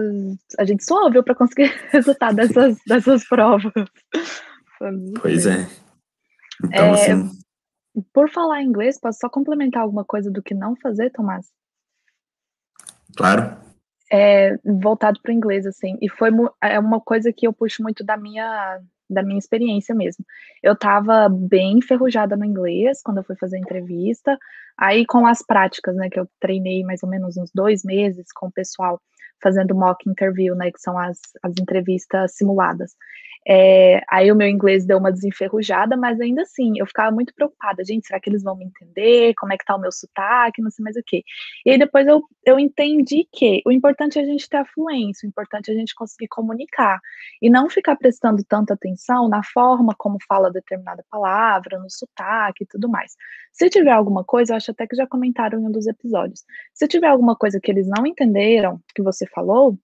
a 0.58 0.66
gente 0.66 0.84
só 0.84 1.10
viu 1.10 1.24
para 1.24 1.36
conseguir 1.36 1.68
resultado 1.92 2.36
dessas, 2.36 2.78
dessas 2.86 3.28
provas. 3.28 3.72
Pois 5.22 5.46
é. 5.46 5.68
Então, 6.64 6.86
é, 6.86 6.92
assim. 6.92 7.32
Por 8.14 8.30
falar 8.30 8.62
inglês, 8.62 9.00
posso 9.00 9.20
só 9.20 9.30
complementar 9.30 9.82
alguma 9.82 10.06
coisa 10.06 10.32
do 10.32 10.42
que 10.42 10.54
não 10.54 10.76
fazer, 10.76 11.10
Tomás? 11.10 11.48
Claro. 13.18 13.58
É, 14.12 14.58
voltado 14.64 15.20
para 15.22 15.32
o 15.32 15.36
inglês, 15.36 15.66
assim, 15.66 15.98
e 16.02 16.10
foi 16.10 16.30
é 16.62 16.80
uma 16.80 17.00
coisa 17.00 17.32
que 17.32 17.46
eu 17.46 17.54
puxo 17.54 17.84
muito 17.84 18.04
da 18.04 18.18
minha 18.18 18.82
da 19.10 19.24
minha 19.24 19.40
experiência 19.40 19.96
mesmo. 19.96 20.24
Eu 20.62 20.74
estava 20.74 21.28
bem 21.30 21.80
enferrujada 21.80 22.36
no 22.38 22.46
inglês 22.46 23.02
quando 23.04 23.18
eu 23.18 23.24
fui 23.24 23.36
fazer 23.36 23.58
a 23.58 23.60
entrevista, 23.60 24.38
aí 24.78 25.06
com 25.06 25.26
as 25.26 25.42
práticas, 25.46 25.96
né, 25.96 26.10
que 26.10 26.20
eu 26.20 26.28
treinei 26.40 26.84
mais 26.84 27.04
ou 27.04 27.10
menos 27.10 27.38
uns 27.38 27.52
dois 27.54 27.84
meses 27.84 28.28
com 28.34 28.48
o 28.48 28.52
pessoal 28.52 29.02
fazendo 29.42 29.76
mock 29.76 30.10
interview, 30.10 30.56
né, 30.56 30.72
que 30.72 30.80
são 30.80 30.98
as, 30.98 31.20
as 31.44 31.54
entrevistas 31.60 32.36
simuladas. 32.36 32.96
É, 33.48 34.04
aí 34.10 34.32
o 34.32 34.36
meu 34.36 34.48
inglês 34.48 34.86
deu 34.86 34.98
uma 34.98 35.12
desenferrujada, 35.12 35.96
mas 35.98 36.20
ainda 36.20 36.44
assim, 36.44 36.74
eu 36.78 36.86
ficava 36.86 37.12
muito 37.12 37.34
preocupada. 37.34 37.84
Gente, 37.84 38.06
será 38.06 38.20
que 38.20 38.30
eles 38.30 38.44
vão 38.44 38.56
me 38.56 38.66
entender? 38.66 39.34
Como 39.36 39.54
é 39.54 39.58
que 39.58 39.66
tá 39.66 39.76
o 39.76 39.80
meu 39.80 39.92
sotaque? 39.92 40.62
Não 40.62 40.70
sei 40.70 40.84
mais 40.84 40.96
o 40.96 41.02
quê. 41.06 41.24
E 41.66 41.72
aí 41.72 41.78
depois 41.80 42.06
eu, 42.08 42.22
eu 42.46 42.60
entendi 42.60 43.28
que 43.32 43.62
o 43.66 43.72
importante 43.72 44.20
é 44.20 44.22
a 44.22 44.26
gente 44.26 44.48
ter 44.48 44.64
fluência, 44.66 45.26
o 45.26 45.30
importante 45.30 45.72
é 45.72 45.74
a 45.74 45.78
gente 45.78 45.96
conseguir 45.96 46.28
comunicar. 46.28 47.00
E 47.42 47.50
não 47.50 47.70
ficar 47.70 47.96
prestando 47.96 48.44
tanta 48.44 48.74
atenção 48.74 49.28
na 49.30 49.42
forma 49.44 49.96
como 49.98 50.18
fala 50.28 50.52
determinada 50.52 51.04
palavra, 51.10 51.80
no 51.80 51.90
sotaque 51.90 52.64
e 52.66 52.68
tudo 52.68 52.90
mais. 52.90 53.16
Se 53.52 53.70
tiver 53.70 53.92
alguma 53.92 54.24
coisa, 54.24 54.54
eu 54.54 54.58
acho 54.58 54.72
até 54.72 54.86
que 54.86 54.96
já 54.96 55.08
comentaram 55.08 55.60
em 55.60 55.66
um 55.66 55.72
dos 55.72 55.88
episódios. 55.88 56.44
Se 56.74 56.88
tiver 56.88 57.08
alguma 57.08 57.36
coisa 57.36 57.60
que 57.60 57.72
eles 57.72 57.88
não 57.88 58.06
entenderam, 58.06 58.80
que 58.94 59.02
você 59.02 59.26
falou, 59.34 59.78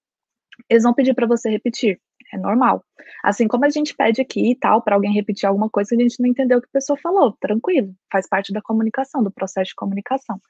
eles 0.70 0.84
vão 0.84 0.94
pedir 0.94 1.14
para 1.14 1.28
você 1.28 1.50
repetir. 1.50 2.00
É 2.34 2.38
normal. 2.38 2.84
Assim 3.24 3.48
como 3.48 3.66
a 3.66 3.70
gente 3.70 3.96
pede 3.96 4.22
aqui 4.22 4.52
e 4.52 4.56
tal, 4.56 4.82
para 4.82 4.96
alguém 4.96 5.14
repetir 5.14 5.48
alguma 5.48 5.70
coisa 5.70 5.90
que 5.90 5.96
a 5.96 6.00
gente 6.00 6.20
não 6.20 6.28
entendeu 6.28 6.60
que 6.60 6.68
a 6.68 6.74
pessoa 6.74 6.98
falou, 6.98 7.38
tranquilo, 7.40 7.94
faz 8.12 8.28
parte 8.28 8.52
da 8.52 8.62
comunicação, 8.62 9.24
do 9.24 9.32
processo 9.32 9.70
de 9.70 9.76
comunicação. 9.76 10.42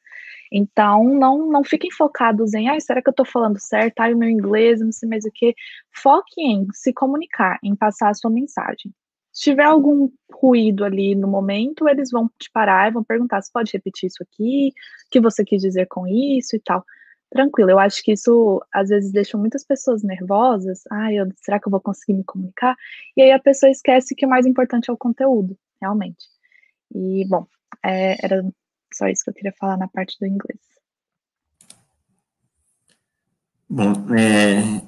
Então, 0.51 1.03
não, 1.03 1.49
não 1.49 1.63
fiquem 1.63 1.91
focados 1.91 2.53
em, 2.53 2.69
ah, 2.69 2.79
será 2.79 3.01
que 3.01 3.09
eu 3.09 3.11
estou 3.11 3.25
falando 3.25 3.59
certo? 3.59 3.99
Ah, 3.99 4.09
o 4.09 4.17
meu 4.17 4.29
inglês, 4.29 4.79
não 4.79 4.91
sei 4.91 5.09
mais 5.09 5.25
o 5.25 5.31
que. 5.33 5.53
Foque 5.93 6.41
em 6.41 6.67
se 6.71 6.93
comunicar, 6.93 7.59
em 7.63 7.75
passar 7.75 8.09
a 8.09 8.13
sua 8.13 8.31
mensagem. 8.31 8.93
Se 9.33 9.43
tiver 9.43 9.65
algum 9.65 10.09
ruído 10.31 10.85
ali 10.85 11.13
no 11.13 11.27
momento, 11.27 11.89
eles 11.89 12.09
vão 12.09 12.29
te 12.39 12.49
parar 12.51 12.89
e 12.89 12.93
vão 12.93 13.03
perguntar: 13.03 13.41
se 13.41 13.51
pode 13.51 13.71
repetir 13.73 14.07
isso 14.07 14.23
aqui? 14.23 14.69
O 15.07 15.09
que 15.11 15.19
você 15.19 15.43
quis 15.43 15.61
dizer 15.61 15.87
com 15.87 16.07
isso 16.07 16.55
e 16.55 16.59
tal 16.59 16.85
tranquilo. 17.29 17.71
Eu 17.71 17.79
acho 17.79 18.03
que 18.03 18.13
isso 18.13 18.63
às 18.73 18.89
vezes 18.89 19.11
deixa 19.11 19.37
muitas 19.37 19.63
pessoas 19.63 20.03
nervosas. 20.03 20.81
Ah, 20.91 21.11
eu, 21.13 21.27
será 21.37 21.59
que 21.59 21.67
eu 21.67 21.71
vou 21.71 21.81
conseguir 21.81 22.13
me 22.13 22.23
comunicar? 22.23 22.75
E 23.15 23.21
aí 23.21 23.31
a 23.31 23.39
pessoa 23.39 23.69
esquece 23.69 24.15
que 24.15 24.25
o 24.25 24.29
mais 24.29 24.45
importante 24.45 24.89
é 24.89 24.93
o 24.93 24.97
conteúdo, 24.97 25.57
realmente. 25.81 26.25
E, 26.93 27.25
bom, 27.27 27.45
é, 27.83 28.23
era 28.23 28.43
só 28.93 29.07
isso 29.07 29.23
que 29.23 29.29
eu 29.29 29.33
queria 29.33 29.53
falar 29.53 29.77
na 29.77 29.87
parte 29.87 30.17
do 30.19 30.25
inglês. 30.25 30.59
Bom, 33.67 33.93
é, 34.15 34.81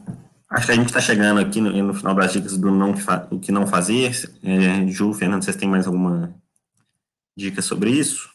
Acho 0.49 0.65
que 0.65 0.71
a 0.71 0.75
gente 0.75 0.87
está 0.87 1.01
chegando 1.01 1.41
aqui 1.41 1.59
no, 1.59 1.71
no, 1.83 1.93
final 1.93 2.15
das 2.15 2.31
dicas 2.31 2.57
do 2.57 2.71
não, 2.71 2.93
o 3.31 3.39
que 3.39 3.51
não 3.51 3.67
fazer. 3.67 4.11
É, 4.41 4.87
Ju, 4.87 5.13
Fernando, 5.13 5.43
vocês 5.43 5.57
têm 5.57 5.67
mais 5.67 5.85
alguma 5.85 6.33
dica 7.35 7.61
sobre 7.61 7.91
isso? 7.91 8.29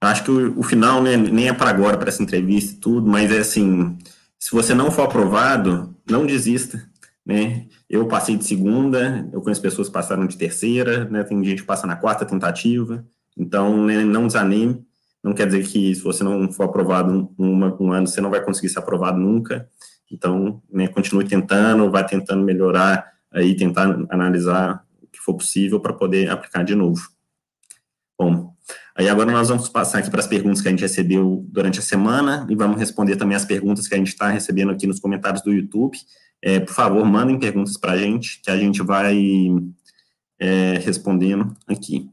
Acho 0.00 0.24
que 0.24 0.30
o, 0.30 0.60
o 0.60 0.62
final 0.62 1.02
né, 1.02 1.16
nem 1.16 1.48
é 1.48 1.52
para 1.52 1.70
agora, 1.70 1.96
para 1.96 2.08
essa 2.08 2.22
entrevista 2.22 2.74
e 2.74 2.76
tudo, 2.76 3.08
mas 3.08 3.32
é 3.32 3.38
assim, 3.38 3.98
se 4.38 4.52
você 4.52 4.74
não 4.74 4.90
for 4.90 5.02
aprovado, 5.02 5.94
não 6.08 6.24
desista, 6.24 6.88
né? 7.26 7.66
Eu 7.90 8.06
passei 8.06 8.36
de 8.36 8.44
segunda, 8.44 9.28
eu 9.32 9.40
conheço 9.42 9.60
pessoas 9.60 9.88
que 9.88 9.94
passaram 9.94 10.26
de 10.26 10.36
terceira, 10.36 11.04
né? 11.06 11.24
Tem 11.24 11.42
gente 11.44 11.62
que 11.62 11.66
passa 11.66 11.86
na 11.86 11.96
quarta 11.96 12.24
tentativa, 12.24 13.04
então 13.36 13.84
né, 13.84 14.04
não 14.04 14.26
desanime, 14.26 14.86
não 15.22 15.34
quer 15.34 15.46
dizer 15.46 15.66
que 15.66 15.94
se 15.94 16.02
você 16.02 16.22
não 16.22 16.50
for 16.50 16.64
aprovado 16.64 17.34
um, 17.38 17.64
um 17.80 17.92
ano, 17.92 18.06
você 18.06 18.20
não 18.20 18.30
vai 18.30 18.42
conseguir 18.42 18.68
ser 18.68 18.78
aprovado 18.78 19.18
nunca, 19.18 19.68
então, 20.10 20.62
né, 20.70 20.88
continue 20.88 21.26
tentando, 21.26 21.90
vai 21.90 22.06
tentando 22.06 22.44
melhorar 22.44 23.12
aí, 23.30 23.54
tentar 23.54 23.98
analisar 24.10 24.84
o 25.02 25.06
que 25.06 25.18
for 25.18 25.34
possível 25.34 25.80
para 25.80 25.92
poder 25.92 26.30
aplicar 26.30 26.62
de 26.62 26.74
novo. 26.74 27.02
Bom, 28.18 28.47
aí 28.98 29.08
agora 29.08 29.30
nós 29.30 29.48
vamos 29.48 29.68
passar 29.68 30.00
aqui 30.00 30.10
para 30.10 30.20
as 30.20 30.26
perguntas 30.26 30.60
que 30.60 30.66
a 30.66 30.70
gente 30.72 30.80
recebeu 30.80 31.46
durante 31.48 31.78
a 31.78 31.82
semana 31.82 32.44
e 32.50 32.56
vamos 32.56 32.78
responder 32.78 33.14
também 33.14 33.36
as 33.36 33.44
perguntas 33.44 33.86
que 33.86 33.94
a 33.94 33.98
gente 33.98 34.08
está 34.08 34.28
recebendo 34.28 34.72
aqui 34.72 34.88
nos 34.88 34.98
comentários 34.98 35.40
do 35.42 35.52
YouTube. 35.52 35.96
É, 36.42 36.58
por 36.58 36.74
favor, 36.74 37.04
mandem 37.04 37.38
perguntas 37.38 37.76
para 37.76 37.92
a 37.92 37.96
gente, 37.96 38.40
que 38.42 38.50
a 38.50 38.56
gente 38.56 38.82
vai 38.82 39.16
é, 40.38 40.80
respondendo 40.84 41.56
aqui. 41.68 42.10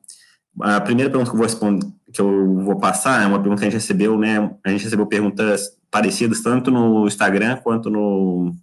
A 0.62 0.80
primeira 0.80 1.10
pergunta 1.10 1.32
que 1.32 1.36
eu 1.36 1.40
vou 1.40 1.48
responder, 1.48 1.88
que 2.14 2.22
eu 2.22 2.56
vou 2.60 2.78
passar 2.78 3.24
é 3.24 3.28
uma 3.28 3.40
pergunta 3.40 3.62
que 3.62 3.68
a 3.68 3.70
gente 3.70 3.82
recebeu, 3.82 4.18
né? 4.18 4.52
A 4.64 4.70
gente 4.70 4.84
recebeu 4.84 5.08
perguntas 5.08 5.76
parecidas 5.90 6.42
tanto 6.42 6.70
no 6.70 7.08
Instagram 7.08 7.58
quanto 7.58 7.90
no, 7.90 8.56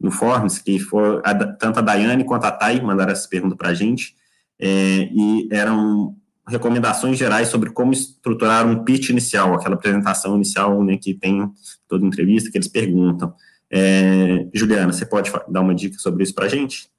no 0.00 0.10
Forms, 0.10 0.58
que 0.58 0.78
foi 0.78 1.20
a, 1.24 1.34
tanto 1.34 1.78
a 1.78 1.82
Daiane 1.82 2.24
quanto 2.24 2.44
a 2.44 2.50
Thay 2.50 2.80
mandaram 2.80 3.12
essa 3.12 3.28
pergunta 3.28 3.54
para 3.54 3.68
a 3.68 3.74
gente, 3.74 4.14
é, 4.58 5.08
e 5.12 5.48
eram 5.52 6.16
recomendações 6.46 7.18
gerais 7.18 7.48
sobre 7.48 7.70
como 7.70 7.92
estruturar 7.92 8.66
um 8.66 8.84
pitch 8.84 9.10
inicial, 9.10 9.54
aquela 9.54 9.74
apresentação 9.74 10.36
inicial 10.36 10.82
né, 10.82 10.96
que 10.96 11.14
tem 11.14 11.50
toda 11.88 12.06
entrevista 12.06 12.50
que 12.50 12.58
eles 12.58 12.68
perguntam. 12.68 13.34
É, 13.70 14.48
Juliana, 14.52 14.92
você 14.92 15.06
pode 15.06 15.30
dar 15.48 15.60
uma 15.60 15.74
dica 15.74 15.98
sobre 15.98 16.24
isso 16.24 16.34
para 16.34 16.46
a 16.46 16.48
gente? 16.48 16.90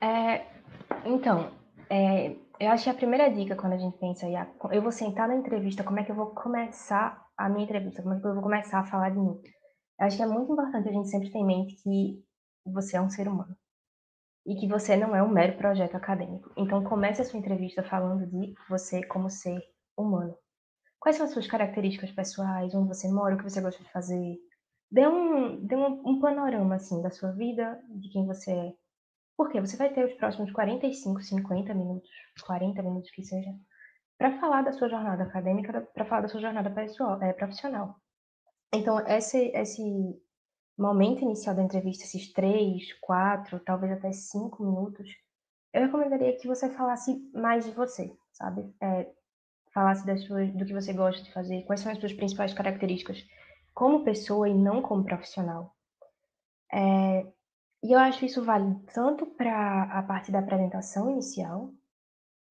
É, 0.00 0.42
então, 1.04 1.50
é, 1.90 2.36
eu 2.60 2.70
acho 2.70 2.84
que 2.84 2.90
a 2.90 2.94
primeira 2.94 3.28
dica 3.28 3.56
quando 3.56 3.72
a 3.72 3.78
gente 3.78 3.98
pensa, 3.98 4.26
eu 4.70 4.82
vou 4.82 4.92
sentar 4.92 5.26
na 5.28 5.36
entrevista, 5.36 5.82
como 5.82 5.98
é 5.98 6.04
que 6.04 6.12
eu 6.12 6.16
vou 6.16 6.26
começar 6.26 7.24
a 7.36 7.48
minha 7.48 7.64
entrevista, 7.64 8.02
como 8.02 8.14
é 8.14 8.20
que 8.20 8.26
eu 8.26 8.34
vou 8.34 8.42
começar 8.42 8.80
a 8.80 8.84
falar 8.84 9.10
de 9.10 9.18
mim? 9.18 9.36
Eu 9.98 10.06
acho 10.06 10.16
que 10.16 10.22
é 10.22 10.26
muito 10.26 10.52
importante 10.52 10.88
a 10.88 10.92
gente 10.92 11.08
sempre 11.08 11.30
ter 11.30 11.38
em 11.38 11.46
mente 11.46 11.74
que 11.82 12.22
você 12.64 12.96
é 12.96 13.00
um 13.00 13.10
ser 13.10 13.26
humano 13.28 13.56
e 14.46 14.54
que 14.54 14.68
você 14.68 14.96
não 14.96 15.14
é 15.14 15.22
um 15.22 15.28
mero 15.28 15.56
projeto 15.56 15.96
acadêmico. 15.96 16.50
Então 16.56 16.84
comece 16.84 17.22
a 17.22 17.24
sua 17.24 17.38
entrevista 17.38 17.82
falando 17.82 18.26
de 18.26 18.54
você 18.68 19.04
como 19.04 19.28
ser 19.28 19.60
humano. 19.96 20.36
Quais 21.00 21.16
são 21.16 21.26
as 21.26 21.32
suas 21.32 21.46
características 21.46 22.10
pessoais, 22.12 22.74
onde 22.74 22.88
você 22.88 23.08
mora, 23.08 23.34
o 23.34 23.38
que 23.38 23.44
você 23.44 23.60
gosta 23.60 23.82
de 23.82 23.92
fazer? 23.92 24.38
Dê 24.90 25.06
um, 25.06 25.64
dê 25.66 25.76
um, 25.76 26.08
um 26.08 26.20
panorama 26.20 26.76
assim 26.76 27.02
da 27.02 27.10
sua 27.10 27.32
vida, 27.32 27.80
de 27.88 28.08
quem 28.10 28.26
você 28.26 28.52
é 28.52 28.72
porque 29.36 29.60
você 29.60 29.76
vai 29.76 29.92
ter 29.92 30.04
os 30.04 30.14
próximos 30.14 30.50
45, 30.52 31.20
50 31.20 31.74
minutos, 31.74 32.10
40 32.44 32.82
minutos 32.82 33.10
que 33.10 33.22
seja, 33.22 33.50
para 34.18 34.40
falar 34.40 34.62
da 34.62 34.72
sua 34.72 34.88
jornada 34.88 35.24
acadêmica, 35.24 35.82
para 35.92 36.06
falar 36.06 36.22
da 36.22 36.28
sua 36.28 36.40
jornada 36.40 36.70
pessoal, 36.70 37.22
é, 37.22 37.32
profissional. 37.34 37.96
Então, 38.72 38.98
esse, 39.06 39.48
esse 39.54 39.82
momento 40.76 41.22
inicial 41.22 41.54
da 41.54 41.62
entrevista, 41.62 42.04
esses 42.04 42.32
três, 42.32 42.92
quatro, 43.00 43.60
talvez 43.60 43.92
até 43.92 44.12
cinco 44.12 44.62
minutos, 44.62 45.08
eu 45.72 45.82
recomendaria 45.82 46.36
que 46.36 46.46
você 46.46 46.70
falasse 46.70 47.30
mais 47.34 47.64
de 47.64 47.72
você, 47.72 48.14
sabe? 48.32 48.74
É, 48.80 49.10
falasse 49.72 50.06
das 50.06 50.22
suas, 50.24 50.50
do 50.52 50.64
que 50.64 50.72
você 50.72 50.92
gosta 50.92 51.22
de 51.22 51.32
fazer, 51.32 51.62
quais 51.64 51.80
são 51.80 51.92
as 51.92 51.98
suas 51.98 52.12
principais 52.12 52.54
características 52.54 53.26
como 53.74 54.04
pessoa 54.04 54.48
e 54.48 54.54
não 54.54 54.80
como 54.80 55.04
profissional. 55.04 55.74
É, 56.72 57.26
e 57.82 57.92
eu 57.92 57.98
acho 57.98 58.24
isso 58.24 58.42
vale 58.42 58.74
tanto 58.94 59.26
para 59.26 59.82
a 59.84 60.02
parte 60.02 60.32
da 60.32 60.38
apresentação 60.38 61.10
inicial, 61.10 61.70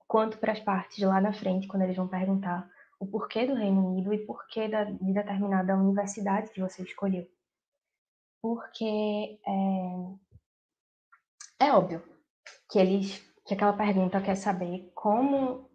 quanto 0.08 0.38
para 0.38 0.54
as 0.54 0.60
partes 0.60 1.04
lá 1.04 1.20
na 1.20 1.34
frente, 1.34 1.68
quando 1.68 1.82
eles 1.82 1.98
vão 1.98 2.08
perguntar 2.08 2.70
o 3.00 3.08
porquê 3.08 3.46
do 3.46 3.56
Reino 3.56 3.88
Unido 3.88 4.14
e 4.14 4.26
porquê 4.26 4.68
da, 4.68 4.84
de 4.84 5.14
determinada 5.14 5.76
universidade 5.76 6.52
que 6.52 6.62
você 6.62 6.84
escolheu. 6.84 7.28
Porque 8.46 9.40
é, 11.60 11.66
é 11.66 11.74
óbvio 11.74 12.04
que 12.70 12.78
eles 12.78 13.20
que 13.44 13.56
aquela 13.56 13.74
pergunta 13.74 14.22
quer 14.22 14.36
saber 14.36 14.92
como 14.94 15.68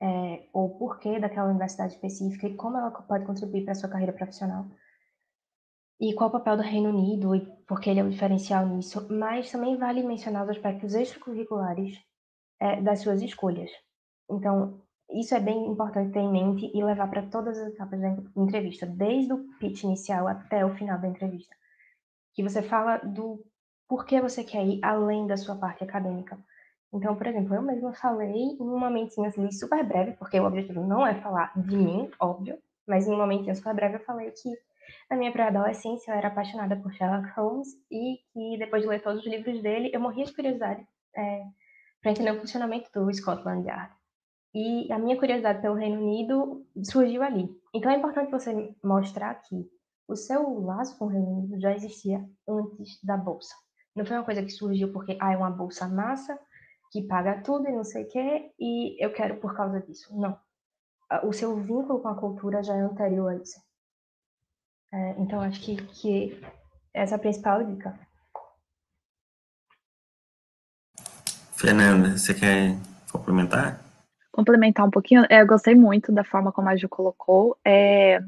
é, 0.00 0.48
ou 0.54 0.78
porquê 0.78 1.20
daquela 1.20 1.50
universidade 1.50 1.92
específica 1.92 2.48
e 2.48 2.56
como 2.56 2.78
ela 2.78 2.90
pode 2.90 3.26
contribuir 3.26 3.64
para 3.64 3.72
a 3.72 3.74
sua 3.74 3.90
carreira 3.90 4.14
profissional 4.14 4.64
e 6.00 6.14
qual 6.14 6.30
o 6.30 6.32
papel 6.32 6.56
do 6.56 6.62
Reino 6.62 6.88
Unido 6.88 7.34
e 7.34 7.44
porque 7.66 7.90
ele 7.90 8.00
é 8.00 8.04
o 8.04 8.08
diferencial 8.08 8.66
nisso, 8.66 9.06
mas 9.12 9.52
também 9.52 9.76
vale 9.76 10.02
mencionar 10.02 10.44
os 10.44 10.50
aspectos 10.50 10.94
extracurriculares 10.94 12.02
é, 12.60 12.80
das 12.80 13.02
suas 13.02 13.20
escolhas. 13.20 13.70
Então, 14.30 14.82
isso 15.10 15.34
é 15.34 15.40
bem 15.40 15.66
importante 15.66 16.12
ter 16.12 16.20
em 16.20 16.30
mente 16.30 16.70
e 16.74 16.84
levar 16.84 17.08
para 17.08 17.22
todas 17.22 17.58
as 17.58 17.72
etapas 17.72 18.00
da 18.00 18.16
entrevista, 18.36 18.86
desde 18.86 19.32
o 19.32 19.44
pitch 19.58 19.84
inicial 19.84 20.28
até 20.28 20.64
o 20.64 20.74
final 20.74 20.98
da 20.98 21.08
entrevista. 21.08 21.54
Que 22.34 22.42
você 22.42 22.62
fala 22.62 22.98
do 22.98 23.44
porquê 23.88 24.20
você 24.20 24.44
quer 24.44 24.64
ir 24.66 24.80
além 24.84 25.26
da 25.26 25.36
sua 25.36 25.56
parte 25.56 25.82
acadêmica. 25.82 26.38
Então, 26.92 27.16
por 27.16 27.26
exemplo, 27.26 27.54
eu 27.54 27.62
mesma 27.62 27.92
falei 27.94 28.30
em 28.30 28.56
um 28.60 28.78
momentinho 28.78 29.26
assim, 29.26 29.50
super 29.50 29.84
breve, 29.84 30.12
porque 30.12 30.38
o 30.38 30.46
objetivo 30.46 30.86
não 30.86 31.06
é 31.06 31.14
falar 31.20 31.52
de 31.56 31.76
mim, 31.76 32.10
óbvio, 32.20 32.58
mas 32.86 33.06
em 33.06 33.12
um 33.12 33.18
momentinho 33.18 33.56
super 33.56 33.74
breve 33.74 33.96
eu 33.96 34.04
falei 34.04 34.30
que 34.30 34.50
na 35.10 35.16
minha 35.16 35.32
pré-adolescência, 35.32 36.10
eu 36.10 36.16
era 36.16 36.28
apaixonada 36.28 36.76
por 36.76 36.92
Sherlock 36.92 37.28
Holmes 37.30 37.68
e 37.90 38.20
que, 38.32 38.58
depois 38.58 38.82
de 38.82 38.88
ler 38.88 39.02
todos 39.02 39.20
os 39.20 39.26
livros 39.26 39.60
dele, 39.62 39.90
eu 39.92 40.00
morria 40.00 40.24
de 40.24 40.34
curiosidade 40.34 40.86
é, 41.16 41.44
para 42.00 42.10
entender 42.10 42.30
o 42.32 42.40
funcionamento 42.40 42.90
do 42.92 43.12
Scotland 43.12 43.66
Yard. 43.66 43.97
E 44.54 44.90
a 44.92 44.98
minha 44.98 45.18
curiosidade 45.18 45.60
pelo 45.60 45.74
Reino 45.74 46.00
Unido 46.00 46.66
surgiu 46.82 47.22
ali. 47.22 47.48
Então 47.74 47.90
é 47.90 47.96
importante 47.96 48.30
você 48.30 48.74
mostrar 48.82 49.34
que 49.34 49.68
o 50.08 50.16
seu 50.16 50.60
laço 50.60 50.98
com 50.98 51.04
o 51.04 51.08
Reino 51.08 51.28
Unido 51.28 51.60
já 51.60 51.74
existia 51.74 52.24
antes 52.48 52.98
da 53.04 53.16
bolsa. 53.16 53.54
Não 53.94 54.06
foi 54.06 54.16
uma 54.16 54.24
coisa 54.24 54.42
que 54.42 54.50
surgiu 54.50 54.92
porque 54.92 55.18
ah, 55.20 55.32
é 55.32 55.36
uma 55.36 55.50
bolsa 55.50 55.86
massa 55.86 56.38
que 56.90 57.02
paga 57.02 57.42
tudo 57.42 57.68
e 57.68 57.72
não 57.72 57.84
sei 57.84 58.04
o 58.04 58.08
quê, 58.08 58.52
e 58.58 59.04
eu 59.04 59.12
quero 59.12 59.36
por 59.40 59.54
causa 59.54 59.80
disso. 59.80 60.18
Não. 60.18 60.38
O 61.24 61.32
seu 61.32 61.56
vínculo 61.56 62.00
com 62.00 62.08
a 62.08 62.18
cultura 62.18 62.62
já 62.62 62.74
é 62.74 62.80
anterior 62.80 63.28
a 63.28 63.36
isso. 63.36 63.60
É, 64.92 65.10
então, 65.18 65.40
acho 65.40 65.60
que, 65.60 65.76
que 65.76 66.40
essa 66.94 67.14
é 67.14 67.16
a 67.16 67.18
principal 67.18 67.62
dica. 67.64 67.98
Fernanda, 71.56 72.16
você 72.16 72.34
quer 72.34 72.76
complementar? 73.10 73.87
Complementar 74.38 74.86
um 74.86 74.90
pouquinho. 74.90 75.26
É, 75.28 75.42
eu 75.42 75.46
gostei 75.48 75.74
muito 75.74 76.12
da 76.12 76.22
forma 76.22 76.52
como 76.52 76.68
a 76.68 76.76
Ju 76.76 76.88
colocou. 76.88 77.58
É, 77.64 78.20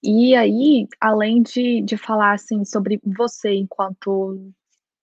e 0.00 0.32
aí, 0.36 0.86
além 1.00 1.42
de, 1.42 1.80
de 1.80 1.96
falar 1.96 2.34
assim 2.34 2.64
sobre 2.64 3.00
você 3.04 3.52
enquanto 3.52 4.38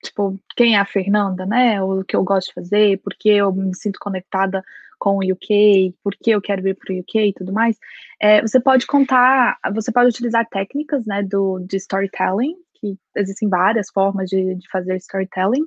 tipo, 0.02 0.40
quem 0.56 0.78
é 0.78 0.80
a 0.80 0.86
Fernanda, 0.86 1.46
né? 1.46 1.84
O 1.84 2.06
que 2.06 2.16
eu 2.16 2.24
gosto 2.24 2.48
de 2.48 2.54
fazer, 2.54 3.02
porque 3.04 3.28
eu 3.28 3.52
me 3.52 3.76
sinto 3.76 4.00
conectada 4.00 4.64
com 4.98 5.18
o 5.18 5.34
UK, 5.34 5.94
porque 6.02 6.32
eu 6.32 6.42
quero 6.42 6.64
vir 6.64 6.78
para 6.78 6.96
o 6.96 7.00
UK 7.00 7.28
e 7.28 7.34
tudo 7.34 7.52
mais, 7.52 7.78
é, 8.18 8.40
você 8.42 8.58
pode 8.58 8.88
contar, 8.88 9.60
você 9.76 9.92
pode 9.92 10.08
utilizar 10.12 10.48
técnicas, 10.48 11.06
né, 11.06 11.24
do, 11.24 11.60
de 11.60 11.76
storytelling, 11.76 12.56
que 12.76 12.98
existem 13.18 13.50
várias 13.50 13.90
formas 13.90 14.30
de, 14.30 14.56
de 14.56 14.70
fazer 14.70 14.96
storytelling, 14.96 15.66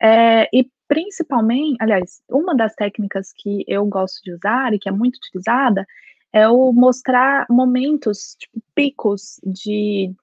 é, 0.00 0.48
e 0.56 0.70
principalmente, 0.88 1.76
aliás, 1.80 2.22
uma 2.30 2.54
das 2.54 2.74
técnicas 2.74 3.32
que 3.32 3.64
eu 3.66 3.86
gosto 3.86 4.22
de 4.22 4.32
usar 4.32 4.72
e 4.74 4.78
que 4.78 4.88
é 4.88 4.92
muito 4.92 5.16
utilizada 5.16 5.86
é 6.32 6.48
o 6.48 6.72
mostrar 6.72 7.46
momentos, 7.48 8.36
tipo, 8.38 8.60
picos 8.74 9.40
de 9.44 10.14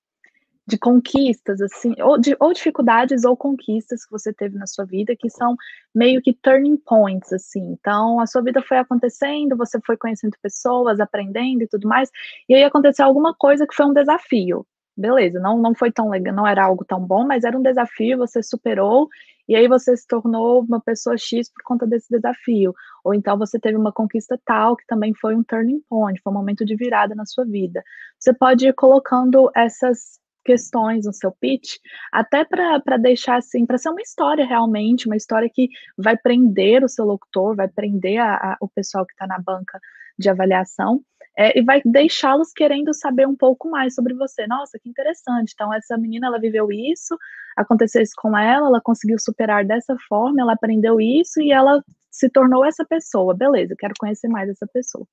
de 0.65 0.77
conquistas, 0.77 1.61
assim, 1.61 1.93
ou, 2.01 2.17
de, 2.17 2.35
ou 2.39 2.53
dificuldades 2.53 3.25
ou 3.25 3.35
conquistas 3.35 4.05
que 4.05 4.11
você 4.11 4.33
teve 4.33 4.57
na 4.57 4.65
sua 4.65 4.85
vida, 4.85 5.15
que 5.15 5.29
são 5.29 5.55
meio 5.93 6.21
que 6.21 6.33
turning 6.33 6.77
points, 6.77 7.33
assim. 7.33 7.73
Então, 7.73 8.19
a 8.19 8.25
sua 8.25 8.41
vida 8.41 8.61
foi 8.61 8.77
acontecendo, 8.77 9.57
você 9.57 9.79
foi 9.85 9.97
conhecendo 9.97 10.37
pessoas, 10.41 10.99
aprendendo 10.99 11.63
e 11.63 11.67
tudo 11.67 11.87
mais, 11.87 12.09
e 12.47 12.55
aí 12.55 12.63
aconteceu 12.63 13.05
alguma 13.05 13.35
coisa 13.35 13.67
que 13.67 13.75
foi 13.75 13.85
um 13.85 13.93
desafio. 13.93 14.65
Beleza, 14.95 15.39
não, 15.39 15.57
não 15.57 15.73
foi 15.73 15.91
tão 15.91 16.09
legal, 16.09 16.35
não 16.35 16.47
era 16.47 16.63
algo 16.63 16.85
tão 16.85 16.99
bom, 16.99 17.25
mas 17.25 17.43
era 17.43 17.57
um 17.57 17.61
desafio, 17.63 18.17
você 18.19 18.43
superou, 18.43 19.07
e 19.47 19.55
aí 19.55 19.67
você 19.67 19.97
se 19.97 20.07
tornou 20.07 20.61
uma 20.61 20.79
pessoa 20.79 21.17
X 21.17 21.51
por 21.51 21.63
conta 21.63 21.85
desse 21.87 22.07
desafio. 22.09 22.73
Ou 23.03 23.13
então 23.13 23.37
você 23.37 23.59
teve 23.59 23.75
uma 23.75 23.91
conquista 23.91 24.39
tal 24.45 24.75
que 24.77 24.85
também 24.85 25.13
foi 25.15 25.35
um 25.35 25.43
turning 25.43 25.81
point, 25.89 26.21
foi 26.21 26.31
um 26.31 26.35
momento 26.35 26.63
de 26.63 26.75
virada 26.75 27.15
na 27.15 27.25
sua 27.25 27.43
vida. 27.43 27.83
Você 28.19 28.33
pode 28.33 28.67
ir 28.67 28.73
colocando 28.73 29.51
essas 29.55 30.19
questões 30.45 31.05
no 31.05 31.13
seu 31.13 31.31
pitch, 31.31 31.77
até 32.11 32.43
para 32.43 32.97
deixar 32.97 33.37
assim, 33.37 33.65
para 33.65 33.77
ser 33.77 33.89
uma 33.89 34.01
história 34.01 34.45
realmente, 34.45 35.07
uma 35.07 35.15
história 35.15 35.49
que 35.51 35.69
vai 35.97 36.17
prender 36.17 36.83
o 36.83 36.89
seu 36.89 37.05
locutor, 37.05 37.55
vai 37.55 37.67
prender 37.67 38.19
a, 38.19 38.35
a, 38.35 38.57
o 38.59 38.67
pessoal 38.67 39.05
que 39.05 39.13
está 39.13 39.25
na 39.25 39.39
banca 39.39 39.79
de 40.17 40.29
avaliação, 40.29 41.01
é, 41.37 41.57
e 41.57 41.63
vai 41.63 41.81
deixá-los 41.83 42.51
querendo 42.51 42.93
saber 42.93 43.27
um 43.27 43.35
pouco 43.35 43.69
mais 43.69 43.95
sobre 43.95 44.13
você. 44.13 44.45
Nossa, 44.45 44.77
que 44.79 44.89
interessante. 44.89 45.53
Então, 45.53 45.73
essa 45.73 45.97
menina, 45.97 46.27
ela 46.27 46.39
viveu 46.39 46.71
isso, 46.71 47.17
aconteceu 47.57 48.01
isso 48.01 48.13
com 48.17 48.37
ela, 48.37 48.67
ela 48.67 48.81
conseguiu 48.81 49.17
superar 49.19 49.65
dessa 49.65 49.95
forma, 50.07 50.41
ela 50.41 50.53
aprendeu 50.53 51.01
isso 51.01 51.41
e 51.41 51.51
ela 51.51 51.83
se 52.11 52.29
tornou 52.29 52.63
essa 52.63 52.85
pessoa. 52.85 53.35
Beleza, 53.35 53.75
quero 53.77 53.93
conhecer 53.99 54.27
mais 54.27 54.49
essa 54.49 54.67
pessoa. 54.67 55.07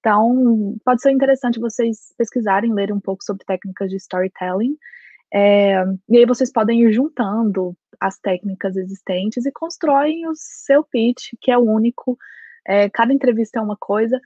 Então, 0.00 0.74
pode 0.84 1.00
ser 1.00 1.12
interessante 1.12 1.60
vocês 1.60 2.12
pesquisarem, 2.18 2.74
lerem 2.74 2.96
um 2.96 3.00
pouco 3.00 3.22
sobre 3.22 3.44
técnicas 3.44 3.88
de 3.88 3.96
storytelling. 3.96 4.76
É, 5.32 5.84
e 6.08 6.18
aí 6.18 6.26
vocês 6.26 6.50
podem 6.52 6.82
ir 6.82 6.92
juntando 6.92 7.74
as 8.00 8.18
técnicas 8.18 8.76
existentes 8.76 9.46
e 9.46 9.52
constroem 9.52 10.26
o 10.28 10.32
seu 10.34 10.82
pitch, 10.82 11.34
que 11.40 11.52
é 11.52 11.56
o 11.56 11.62
único. 11.62 12.18
É, 12.66 12.90
cada 12.90 13.12
entrevista 13.12 13.60
é 13.60 13.62
uma 13.62 13.76
coisa, 13.76 14.20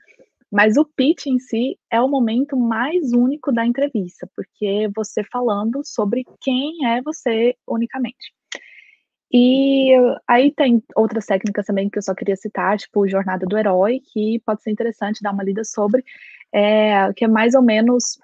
mas 0.51 0.77
o 0.77 0.85
pitch 0.85 1.27
em 1.27 1.39
si 1.39 1.77
é 1.91 1.99
o 2.01 2.07
momento 2.07 2.55
mais 2.55 3.11
único 3.11 3.51
da 3.51 3.65
entrevista, 3.65 4.29
porque 4.35 4.89
você 4.95 5.23
falando 5.23 5.81
sobre 5.83 6.25
quem 6.41 6.85
é 6.85 7.01
você 7.01 7.55
unicamente. 7.67 8.33
E 9.31 9.91
aí 10.25 10.51
tem 10.51 10.81
outras 10.95 11.25
técnicas 11.25 11.65
também 11.65 11.89
que 11.89 11.97
eu 11.97 12.01
só 12.01 12.15
queria 12.15 12.35
citar, 12.37 12.77
tipo 12.77 13.07
Jornada 13.07 13.45
do 13.45 13.57
Herói, 13.57 13.99
que 14.13 14.41
pode 14.45 14.63
ser 14.63 14.71
interessante 14.71 15.21
dar 15.21 15.33
uma 15.33 15.43
lida 15.43 15.63
sobre, 15.65 16.03
é, 16.53 17.11
que 17.13 17.25
é 17.25 17.27
mais 17.27 17.53
ou 17.53 17.61
menos 17.61 18.17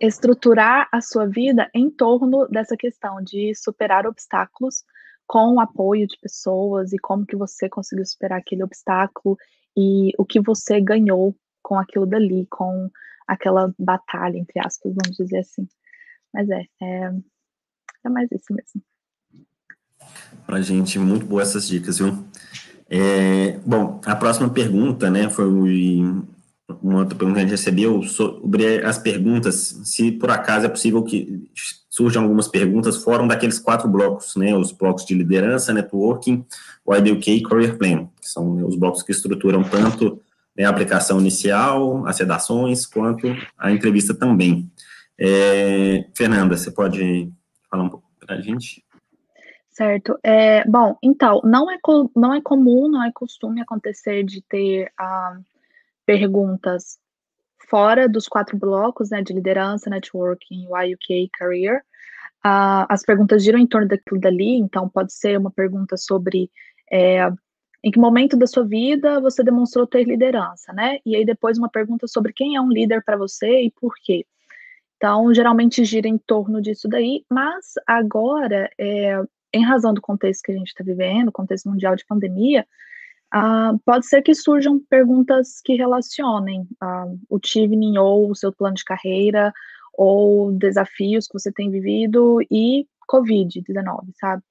estruturar 0.00 0.88
a 0.92 1.00
sua 1.00 1.26
vida 1.26 1.70
em 1.72 1.88
torno 1.88 2.46
dessa 2.48 2.76
questão 2.76 3.22
de 3.22 3.54
superar 3.54 4.06
obstáculos 4.06 4.84
com 5.26 5.54
o 5.54 5.60
apoio 5.60 6.06
de 6.06 6.18
pessoas 6.20 6.92
e 6.92 6.98
como 6.98 7.24
que 7.24 7.36
você 7.36 7.68
conseguiu 7.68 8.04
superar 8.04 8.38
aquele 8.38 8.62
obstáculo 8.62 9.36
e 9.76 10.12
o 10.18 10.24
que 10.24 10.40
você 10.40 10.80
ganhou 10.80 11.36
com 11.62 11.78
aquilo 11.78 12.06
dali, 12.06 12.46
com 12.50 12.90
aquela 13.26 13.74
batalha, 13.78 14.38
entre 14.38 14.58
aspas, 14.60 14.94
vamos 14.94 15.16
dizer 15.16 15.38
assim. 15.38 15.66
Mas 16.32 16.48
é, 16.48 16.62
é, 16.80 17.12
é 18.04 18.08
mais 18.08 18.30
isso 18.30 18.52
mesmo. 18.52 18.82
Para 20.46 20.60
gente, 20.60 20.98
muito 20.98 21.26
boas 21.26 21.50
essas 21.50 21.66
dicas, 21.66 21.98
viu? 21.98 22.24
É, 22.88 23.58
bom, 23.66 24.00
a 24.06 24.14
próxima 24.14 24.48
pergunta, 24.48 25.10
né, 25.10 25.28
foi 25.28 25.46
uma 26.82 26.98
outra 27.00 27.18
pergunta 27.18 27.34
que 27.34 27.44
a 27.44 27.48
gente 27.48 27.50
recebeu 27.50 28.02
sobre 28.04 28.84
as 28.84 28.98
perguntas, 28.98 29.80
se 29.84 30.12
por 30.12 30.30
acaso 30.30 30.66
é 30.66 30.68
possível 30.68 31.02
que 31.02 31.50
surjam 31.96 32.24
algumas 32.24 32.46
perguntas 32.46 32.98
fora 32.98 33.26
daqueles 33.26 33.58
quatro 33.58 33.88
blocos, 33.88 34.36
né, 34.36 34.54
os 34.54 34.70
blocos 34.70 35.06
de 35.06 35.14
liderança, 35.14 35.72
networking, 35.72 36.44
o 36.84 36.94
IBUK 36.94 37.30
e 37.30 37.42
Career 37.42 37.78
Plan, 37.78 38.06
que 38.20 38.28
são 38.28 38.54
né, 38.54 38.62
os 38.62 38.76
blocos 38.76 39.02
que 39.02 39.12
estruturam 39.12 39.64
tanto 39.64 40.20
né, 40.54 40.64
a 40.64 40.68
aplicação 40.68 41.18
inicial, 41.18 42.06
as 42.06 42.18
redações, 42.18 42.84
quanto 42.84 43.34
a 43.56 43.72
entrevista 43.72 44.12
também. 44.12 44.70
É, 45.18 46.06
Fernanda, 46.14 46.54
você 46.54 46.70
pode 46.70 47.32
falar 47.70 47.84
um 47.84 47.88
pouco 47.88 48.06
para 48.20 48.36
a 48.36 48.40
gente? 48.42 48.84
Certo. 49.70 50.18
É, 50.22 50.68
bom, 50.68 50.98
então, 51.02 51.40
não 51.44 51.70
é, 51.70 51.78
não 52.14 52.34
é 52.34 52.42
comum, 52.42 52.88
não 52.88 53.02
é 53.02 53.10
costume 53.10 53.62
acontecer 53.62 54.22
de 54.22 54.42
ter 54.42 54.92
ah, 54.98 55.38
perguntas 56.04 56.98
fora 57.68 58.08
dos 58.08 58.28
quatro 58.28 58.56
blocos, 58.56 59.10
né, 59.10 59.22
de 59.22 59.32
liderança, 59.32 59.90
networking, 59.90 60.66
YUK, 60.66 61.30
career. 61.32 61.82
Ah, 62.42 62.86
as 62.88 63.02
perguntas 63.02 63.42
giram 63.42 63.58
em 63.58 63.66
torno 63.66 63.88
daquilo 63.88 64.20
dali, 64.20 64.56
então 64.56 64.88
pode 64.88 65.12
ser 65.12 65.38
uma 65.38 65.50
pergunta 65.50 65.96
sobre 65.96 66.50
é, 66.90 67.28
em 67.82 67.90
que 67.90 67.98
momento 67.98 68.36
da 68.36 68.46
sua 68.46 68.64
vida 68.64 69.20
você 69.20 69.42
demonstrou 69.42 69.86
ter 69.86 70.04
liderança, 70.04 70.72
né? 70.72 70.98
E 71.04 71.16
aí 71.16 71.24
depois 71.24 71.58
uma 71.58 71.68
pergunta 71.68 72.06
sobre 72.06 72.32
quem 72.32 72.56
é 72.56 72.60
um 72.60 72.70
líder 72.70 73.02
para 73.04 73.16
você 73.16 73.62
e 73.62 73.70
por 73.70 73.94
quê. 74.02 74.24
Então, 74.96 75.32
geralmente 75.34 75.84
gira 75.84 76.08
em 76.08 76.18
torno 76.18 76.60
disso 76.60 76.88
daí, 76.88 77.24
mas 77.30 77.74
agora 77.86 78.70
é, 78.78 79.20
em 79.52 79.64
razão 79.64 79.92
do 79.92 80.00
contexto 80.00 80.42
que 80.42 80.52
a 80.52 80.56
gente 80.56 80.68
está 80.68 80.82
vivendo, 80.82 81.30
contexto 81.30 81.68
mundial 81.68 81.94
de 81.94 82.06
pandemia, 82.06 82.66
uh, 83.36 83.78
pode 83.84 84.06
ser 84.06 84.22
que 84.22 84.34
surjam 84.34 84.80
perguntas 84.88 85.60
que 85.64 85.74
relacionem 85.74 86.62
uh, 86.82 87.18
o 87.28 87.38
TIVNIN 87.38 87.98
ou 87.98 88.30
o 88.30 88.34
seu 88.34 88.52
plano 88.52 88.76
de 88.76 88.84
carreira, 88.84 89.52
ou 89.96 90.52
desafios 90.52 91.26
que 91.26 91.38
você 91.38 91.50
tem 91.50 91.70
vivido 91.70 92.38
e 92.50 92.86
Covid-19, 93.10 94.10
sabe? 94.14 94.42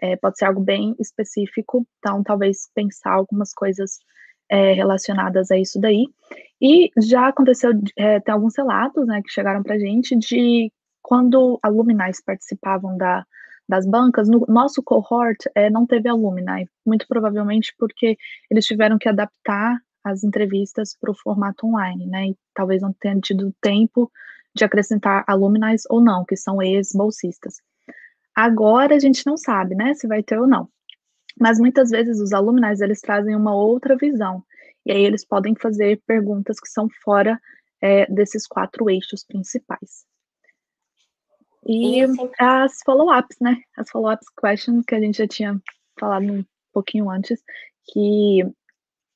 É, 0.00 0.16
pode 0.16 0.36
ser 0.36 0.46
algo 0.46 0.60
bem 0.60 0.94
específico, 0.98 1.86
então 1.98 2.22
talvez 2.22 2.68
pensar 2.74 3.12
algumas 3.12 3.52
coisas 3.52 3.98
é, 4.48 4.72
relacionadas 4.72 5.50
a 5.50 5.58
isso 5.58 5.80
daí. 5.80 6.06
E 6.60 6.90
já 6.98 7.28
aconteceu, 7.28 7.70
é, 7.96 8.18
tem 8.20 8.34
alguns 8.34 8.56
relatos, 8.56 9.06
né, 9.06 9.22
que 9.22 9.32
chegaram 9.32 9.62
para 9.62 9.78
gente 9.78 10.16
de 10.16 10.72
quando 11.02 11.58
aluminais 11.62 12.20
participavam 12.24 12.96
da, 12.96 13.24
das 13.68 13.86
bancas, 13.86 14.28
no 14.28 14.44
nosso 14.48 14.82
cohort 14.82 15.48
é, 15.54 15.70
não 15.70 15.86
teve 15.86 16.08
alumni, 16.08 16.68
muito 16.84 17.06
provavelmente 17.08 17.74
porque 17.78 18.16
eles 18.50 18.66
tiveram 18.66 18.98
que 18.98 19.08
adaptar 19.08 19.78
as 20.02 20.22
entrevistas 20.22 20.96
para 21.00 21.10
o 21.10 21.14
formato 21.14 21.66
online, 21.66 22.06
né? 22.06 22.28
E 22.28 22.36
talvez 22.54 22.82
não 22.82 22.92
tenham 22.92 23.20
tido 23.20 23.54
tempo 23.60 24.12
de 24.54 24.64
acrescentar 24.64 25.24
alumni 25.26 25.76
ou 25.88 26.00
não, 26.00 26.24
que 26.24 26.36
são 26.36 26.62
ex-bolsistas. 26.62 27.56
Agora 28.34 28.94
a 28.94 28.98
gente 28.98 29.24
não 29.26 29.36
sabe, 29.36 29.74
né, 29.74 29.94
se 29.94 30.06
vai 30.06 30.22
ter 30.22 30.38
ou 30.38 30.46
não. 30.46 30.68
Mas 31.40 31.58
muitas 31.58 31.90
vezes 31.90 32.20
os 32.20 32.32
alumni 32.32 32.74
eles 32.80 33.00
trazem 33.00 33.34
uma 33.34 33.54
outra 33.54 33.96
visão. 33.96 34.44
E 34.84 34.92
aí 34.92 35.02
eles 35.02 35.24
podem 35.24 35.54
fazer 35.54 36.02
perguntas 36.06 36.60
que 36.60 36.68
são 36.68 36.88
fora 37.02 37.40
é, 37.80 38.06
desses 38.12 38.46
quatro 38.46 38.90
eixos 38.90 39.24
principais. 39.24 40.04
E 41.66 42.02
as 42.38 42.80
follow-ups, 42.84 43.36
né? 43.40 43.62
As 43.76 43.88
follow-ups 43.90 44.26
questions 44.40 44.84
que 44.86 44.94
a 44.94 45.00
gente 45.00 45.18
já 45.18 45.26
tinha 45.26 45.60
falado 45.98 46.24
um 46.24 46.44
pouquinho 46.72 47.10
antes, 47.10 47.42
que 47.86 48.44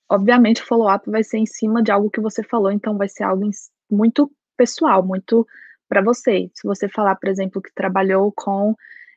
obviamente 0.08 0.62
o 0.62 0.66
follow-up 0.66 1.10
vai 1.10 1.22
ser 1.22 1.38
em 1.38 1.46
cima 1.46 1.82
de 1.82 1.90
algo 1.90 2.10
que 2.10 2.20
você 2.20 2.42
falou, 2.42 2.70
então 2.70 2.96
vai 2.96 3.08
ser 3.08 3.24
algo 3.24 3.48
muito 3.90 4.30
pessoal, 4.56 5.04
muito 5.04 5.46
para 5.88 6.02
você. 6.02 6.50
Se 6.54 6.66
você 6.66 6.88
falar, 6.88 7.16
por 7.16 7.28
exemplo, 7.28 7.60
que 7.60 7.72
trabalhou 7.74 8.32
com 8.34 8.74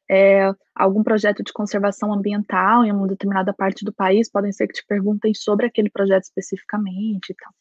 é, 0.10 0.54
algum 0.76 1.04
projeto 1.04 1.44
de 1.44 1.54
conservação 1.54 2.14
ambiental 2.14 2.84
em 2.84 2.92
uma 2.92 3.08
determinada 3.08 3.54
parte 3.54 3.86
do 3.86 3.94
país, 3.94 4.30
podem 4.30 4.52
ser 4.52 4.68
que 4.68 4.74
te 4.74 4.86
perguntem 4.86 5.34
sobre 5.34 5.66
aquele 5.66 5.90
projeto 5.90 6.24
especificamente 6.24 7.30
e 7.30 7.36
tal. 7.36 7.54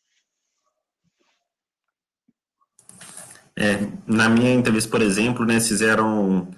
É, 3.61 3.79
na 4.07 4.27
minha 4.27 4.55
entrevista, 4.55 4.91
por 4.91 5.03
exemplo, 5.03 5.45
né, 5.45 5.61
fizeram 5.61 6.49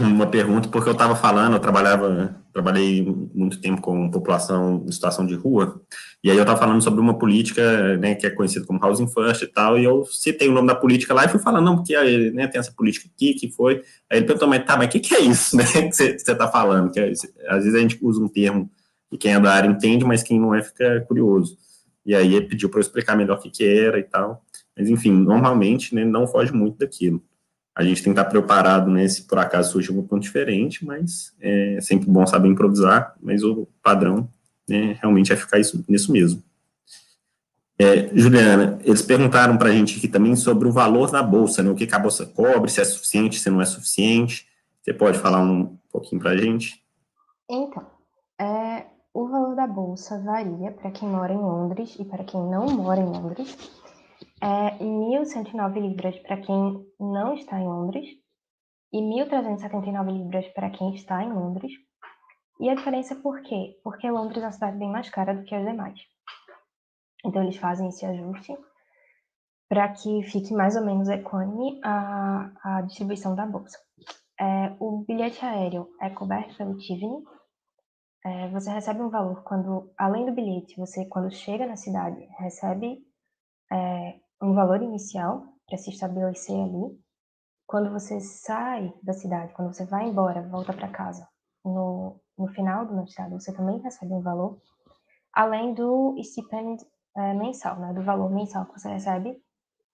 uma 0.00 0.26
pergunta, 0.26 0.68
porque 0.68 0.88
eu 0.88 0.92
estava 0.92 1.14
falando, 1.14 1.52
eu 1.52 1.60
trabalhava, 1.60 2.34
trabalhei 2.52 3.06
muito 3.32 3.60
tempo 3.60 3.80
com 3.80 4.10
população 4.10 4.84
em 4.84 4.90
situação 4.90 5.24
de 5.24 5.36
rua, 5.36 5.80
e 6.24 6.28
aí 6.28 6.36
eu 6.36 6.42
estava 6.42 6.58
falando 6.58 6.82
sobre 6.82 7.00
uma 7.00 7.16
política, 7.16 7.96
né, 7.98 8.16
que 8.16 8.26
é 8.26 8.30
conhecida 8.30 8.66
como 8.66 8.84
Housing 8.84 9.06
First 9.06 9.42
e 9.42 9.46
tal, 9.46 9.78
e 9.78 9.84
eu 9.84 10.04
citei 10.06 10.48
o 10.48 10.52
nome 10.52 10.66
da 10.66 10.74
política 10.74 11.14
lá 11.14 11.24
e 11.24 11.28
fui 11.28 11.38
falando, 11.38 11.66
não, 11.66 11.76
porque 11.76 11.94
né, 12.32 12.48
tem 12.48 12.58
essa 12.58 12.72
política 12.72 13.08
aqui, 13.14 13.34
que 13.34 13.52
foi, 13.52 13.84
aí 14.10 14.18
ele 14.18 14.26
perguntou, 14.26 14.48
mas 14.48 14.64
tá, 14.64 14.76
mas 14.76 14.88
o 14.88 14.90
que, 14.90 14.98
que 14.98 15.14
é 15.14 15.20
isso, 15.20 15.54
né, 15.56 15.64
que 15.64 15.92
você 15.92 16.16
está 16.16 16.48
falando, 16.48 16.90
que 16.90 16.98
é, 16.98 17.12
às 17.48 17.62
vezes 17.62 17.74
a 17.76 17.78
gente 17.78 17.96
usa 18.02 18.20
um 18.20 18.28
termo 18.28 18.68
que 19.08 19.18
quem 19.18 19.34
é 19.34 19.40
da 19.40 19.52
área 19.52 19.68
entende, 19.68 20.04
mas 20.04 20.24
quem 20.24 20.40
não 20.40 20.52
é 20.52 20.62
fica 20.62 21.00
curioso, 21.06 21.56
e 22.04 22.12
aí 22.12 22.34
ele 22.34 22.46
pediu 22.46 22.68
para 22.68 22.78
eu 22.78 22.82
explicar 22.82 23.14
melhor 23.14 23.38
o 23.38 23.40
que 23.40 23.50
que 23.50 23.64
era 23.64 24.00
e 24.00 24.02
tal, 24.02 24.42
mas, 24.78 24.88
enfim, 24.88 25.10
normalmente 25.10 25.94
né, 25.94 26.04
não 26.04 26.26
foge 26.26 26.52
muito 26.52 26.78
daquilo. 26.78 27.20
A 27.74 27.82
gente 27.82 28.02
tem 28.02 28.12
que 28.12 28.18
estar 28.18 28.30
preparado, 28.30 28.90
né, 28.90 29.06
se 29.08 29.22
por 29.22 29.38
acaso 29.38 29.72
surge 29.72 29.88
algum 29.88 30.02
ponto 30.02 30.22
diferente, 30.22 30.84
mas 30.84 31.34
é 31.40 31.80
sempre 31.80 32.08
bom 32.08 32.24
saber 32.26 32.48
improvisar, 32.48 33.14
mas 33.20 33.42
o 33.42 33.66
padrão 33.82 34.28
né, 34.68 34.96
realmente 35.00 35.32
é 35.32 35.36
ficar 35.36 35.58
isso, 35.58 35.84
nisso 35.88 36.12
mesmo. 36.12 36.42
É, 37.80 38.10
Juliana, 38.12 38.78
eles 38.84 39.02
perguntaram 39.02 39.56
para 39.56 39.68
a 39.68 39.72
gente 39.72 39.98
aqui 39.98 40.08
também 40.08 40.34
sobre 40.34 40.66
o 40.66 40.72
valor 40.72 41.10
da 41.10 41.22
bolsa, 41.22 41.62
né, 41.62 41.70
o 41.70 41.74
que, 41.74 41.86
que 41.86 41.94
a 41.94 41.98
bolsa 41.98 42.26
cobre, 42.26 42.70
se 42.70 42.80
é 42.80 42.84
suficiente, 42.84 43.38
se 43.38 43.50
não 43.50 43.60
é 43.60 43.64
suficiente. 43.64 44.46
Você 44.82 44.92
pode 44.92 45.18
falar 45.18 45.40
um 45.40 45.76
pouquinho 45.90 46.20
para 46.20 46.30
a 46.32 46.36
gente? 46.36 46.82
Então, 47.48 47.86
é, 48.40 48.86
o 49.14 49.28
valor 49.28 49.54
da 49.54 49.66
bolsa 49.66 50.18
varia 50.20 50.70
para 50.72 50.90
quem 50.90 51.08
mora 51.08 51.32
em 51.32 51.38
Londres 51.38 51.96
e 51.98 52.04
para 52.04 52.24
quem 52.24 52.40
não 52.40 52.66
mora 52.66 53.00
em 53.00 53.04
Londres 53.04 53.56
é 54.42 54.78
1.109 54.78 55.80
libras 55.80 56.18
para 56.20 56.40
quem 56.40 56.86
não 56.98 57.34
está 57.34 57.58
em 57.58 57.66
Londres 57.66 58.06
e 58.92 58.98
1.379 58.98 60.12
libras 60.12 60.46
para 60.48 60.70
quem 60.70 60.94
está 60.94 61.22
em 61.22 61.32
Londres. 61.32 61.72
E 62.60 62.68
a 62.68 62.74
diferença 62.74 63.14
por 63.16 63.40
quê? 63.42 63.78
Porque 63.84 64.10
Londres 64.10 64.42
é 64.42 64.46
uma 64.46 64.52
cidade 64.52 64.78
bem 64.78 64.90
mais 64.90 65.08
cara 65.10 65.34
do 65.34 65.44
que 65.44 65.54
as 65.54 65.64
demais. 65.64 66.00
Então 67.24 67.42
eles 67.42 67.56
fazem 67.56 67.88
esse 67.88 68.04
ajuste. 68.04 68.56
para 69.68 69.88
que 69.92 70.22
fique 70.22 70.54
mais 70.54 70.76
ou 70.76 70.84
menos 70.84 71.08
equânime 71.10 71.78
a, 71.84 72.50
a 72.64 72.82
distribuição 72.82 73.34
da 73.34 73.44
bolsa. 73.44 73.78
É, 74.40 74.74
o 74.80 75.04
bilhete 75.06 75.44
aéreo 75.44 75.88
é 76.00 76.08
coberto 76.08 76.56
pelo 76.56 76.78
Tivni. 76.78 77.22
É, 78.24 78.48
você 78.48 78.70
recebe 78.70 79.02
um 79.02 79.10
valor 79.10 79.42
quando, 79.44 79.92
além 79.96 80.24
do 80.24 80.32
bilhete, 80.32 80.76
você, 80.78 81.04
quando 81.04 81.30
chega 81.30 81.66
na 81.66 81.76
cidade, 81.76 82.26
recebe 82.38 83.07
é, 83.72 84.18
um 84.42 84.54
valor 84.54 84.82
inicial 84.82 85.44
para 85.66 85.78
se 85.78 85.90
estabelecer 85.90 86.56
ali. 86.56 86.98
Quando 87.66 87.90
você 87.90 88.20
sai 88.20 88.92
da 89.02 89.12
cidade, 89.12 89.52
quando 89.52 89.74
você 89.74 89.84
vai 89.84 90.08
embora, 90.08 90.48
volta 90.48 90.72
para 90.72 90.88
casa, 90.88 91.28
no, 91.64 92.18
no 92.36 92.48
final 92.48 92.86
do 92.86 92.96
mestrado, 92.96 93.38
você 93.38 93.52
também 93.52 93.78
recebe 93.80 94.12
um 94.12 94.22
valor, 94.22 94.60
além 95.32 95.74
do 95.74 96.16
stipend 96.22 96.82
é, 97.16 97.34
mensal, 97.34 97.78
né, 97.78 97.92
do 97.92 98.02
valor 98.02 98.30
mensal 98.30 98.64
que 98.66 98.78
você 98.78 98.88
recebe 98.88 99.42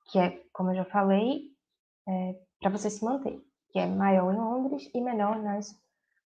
que 0.06 0.18
é, 0.18 0.42
como 0.52 0.70
eu 0.70 0.76
já 0.76 0.84
falei, 0.84 1.50
é, 2.06 2.38
para 2.60 2.70
você 2.70 2.90
se 2.90 3.04
manter, 3.04 3.40
que 3.70 3.78
é 3.78 3.86
maior 3.86 4.32
em 4.32 4.36
Londres 4.36 4.90
e 4.94 5.00
menor 5.00 5.42
nas 5.42 5.74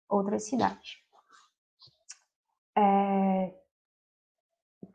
outras 0.09 0.45
cidades. 0.45 0.99
É, 2.77 3.55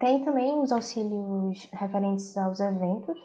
tem 0.03 0.25
também 0.25 0.59
os 0.59 0.69
auxílios 0.73 1.65
referentes 1.71 2.35
aos 2.35 2.59
eventos, 2.59 3.17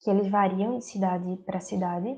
que 0.00 0.10
eles 0.10 0.30
variam 0.30 0.76
de 0.76 0.84
cidade 0.84 1.38
para 1.46 1.60
cidade, 1.60 2.14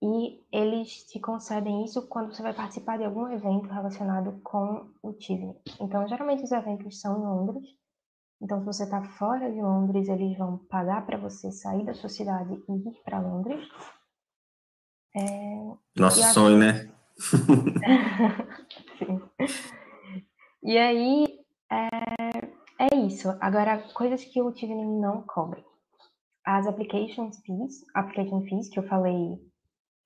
e 0.00 0.40
eles 0.52 1.02
te 1.08 1.18
concedem 1.18 1.84
isso 1.84 2.06
quando 2.06 2.32
você 2.32 2.42
vai 2.42 2.54
participar 2.54 2.98
de 2.98 3.04
algum 3.04 3.26
evento 3.28 3.66
relacionado 3.66 4.40
com 4.44 4.88
o 5.02 5.12
TIV. 5.14 5.52
Então, 5.80 6.06
geralmente 6.06 6.44
os 6.44 6.52
eventos 6.52 7.00
são 7.00 7.18
em 7.18 7.24
Londres, 7.24 7.68
então, 8.40 8.60
se 8.60 8.66
você 8.66 8.84
está 8.84 9.02
fora 9.02 9.50
de 9.50 9.60
Londres, 9.60 10.08
eles 10.08 10.38
vão 10.38 10.58
pagar 10.68 11.04
para 11.04 11.18
você 11.18 11.50
sair 11.50 11.84
da 11.84 11.94
sua 11.94 12.08
cidade 12.08 12.54
e 12.68 12.72
ir 12.88 13.02
para 13.04 13.20
Londres. 13.20 13.68
É... 15.16 15.74
Nosso 15.96 16.22
sonho, 16.32 16.56
né? 16.56 16.88
Sim. 18.98 19.20
E 20.62 20.78
aí, 20.78 21.38
é... 21.70 22.31
é 22.92 22.96
isso. 23.06 23.28
Agora, 23.40 23.82
coisas 23.94 24.22
que 24.22 24.42
o 24.42 24.52
Tivni 24.52 24.84
não 24.84 25.22
cobre. 25.22 25.64
As 26.44 26.66
application 26.66 27.32
fees, 27.32 27.82
application 27.94 28.42
fees 28.42 28.68
que 28.68 28.78
eu 28.78 28.86
falei 28.86 29.38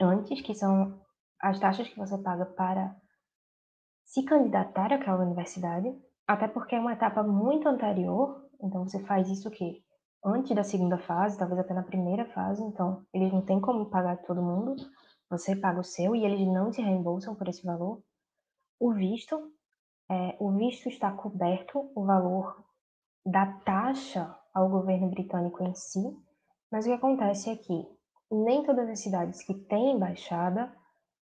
antes, 0.00 0.40
que 0.40 0.54
são 0.54 1.00
as 1.40 1.58
taxas 1.58 1.88
que 1.88 1.98
você 1.98 2.16
paga 2.18 2.46
para 2.46 2.94
se 4.04 4.22
candidatar 4.22 4.92
àquela 4.92 5.24
universidade. 5.24 5.92
Até 6.28 6.46
porque 6.46 6.76
é 6.76 6.80
uma 6.80 6.92
etapa 6.92 7.22
muito 7.22 7.68
anterior, 7.68 8.48
então 8.62 8.84
você 8.84 9.02
faz 9.04 9.28
isso 9.28 9.48
o 9.48 9.50
quê? 9.50 9.82
Antes 10.24 10.54
da 10.54 10.64
segunda 10.64 10.98
fase, 10.98 11.38
talvez 11.38 11.58
até 11.60 11.74
na 11.74 11.82
primeira 11.82 12.24
fase, 12.26 12.62
então 12.62 13.04
eles 13.12 13.32
não 13.32 13.42
têm 13.42 13.60
como 13.60 13.86
pagar 13.86 14.16
todo 14.22 14.42
mundo, 14.42 14.74
você 15.30 15.54
paga 15.54 15.80
o 15.80 15.84
seu 15.84 16.14
e 16.14 16.24
eles 16.24 16.46
não 16.46 16.70
te 16.70 16.80
reembolsam 16.80 17.34
por 17.34 17.48
esse 17.48 17.64
valor. 17.64 18.02
O 18.78 18.92
visto, 18.92 19.52
é, 20.10 20.36
o 20.40 20.50
visto 20.52 20.88
está 20.88 21.12
coberto, 21.12 21.90
o 21.94 22.04
valor 22.04 22.65
da 23.26 23.44
taxa 23.64 24.32
ao 24.54 24.68
governo 24.68 25.10
britânico 25.10 25.60
em 25.64 25.74
si, 25.74 26.16
mas 26.70 26.84
o 26.84 26.88
que 26.88 26.94
acontece 26.94 27.50
é 27.50 27.56
que 27.56 27.84
nem 28.30 28.62
todas 28.64 28.88
as 28.88 29.00
cidades 29.00 29.42
que 29.42 29.52
têm 29.52 29.96
embaixada, 29.96 30.72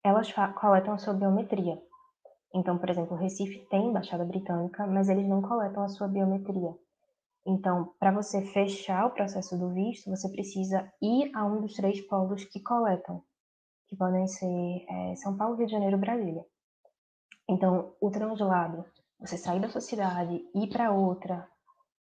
elas 0.04 0.32
coletam 0.56 0.94
a 0.94 1.00
sua 1.00 1.16
biometria. 1.16 1.82
Então, 2.54 2.78
por 2.78 2.90
exemplo, 2.90 3.18
Recife 3.18 3.68
tem 3.70 3.88
embaixada 3.88 4.24
britânica, 4.24 4.86
mas 4.86 5.10
eles 5.10 5.28
não 5.28 5.42
coletam 5.42 5.84
a 5.84 5.90
sua 5.90 6.08
biometria. 6.08 6.74
Então, 7.46 7.94
para 8.00 8.12
você 8.12 8.42
fechar 8.42 9.08
o 9.08 9.12
processo 9.12 9.58
do 9.58 9.74
visto, 9.74 10.10
você 10.10 10.30
precisa 10.30 10.92
ir 11.02 11.32
a 11.36 11.46
um 11.46 11.62
dos 11.62 11.74
três 11.74 12.00
polos 12.02 12.46
que 12.46 12.60
coletam, 12.60 13.24
que 13.88 13.96
podem 13.96 14.28
ser 14.28 14.86
é, 14.88 15.16
São 15.16 15.36
Paulo, 15.36 15.56
Rio 15.56 15.66
de 15.66 15.72
Janeiro, 15.72 15.98
Brasília. 15.98 16.46
Então, 17.50 17.94
o 18.00 18.12
translado, 18.12 18.86
você 19.20 19.38
sair 19.38 19.60
da 19.60 19.70
sua 19.70 19.82
cidade, 19.82 20.46
ir 20.54 20.68
para 20.68 20.92
outra, 20.92 21.48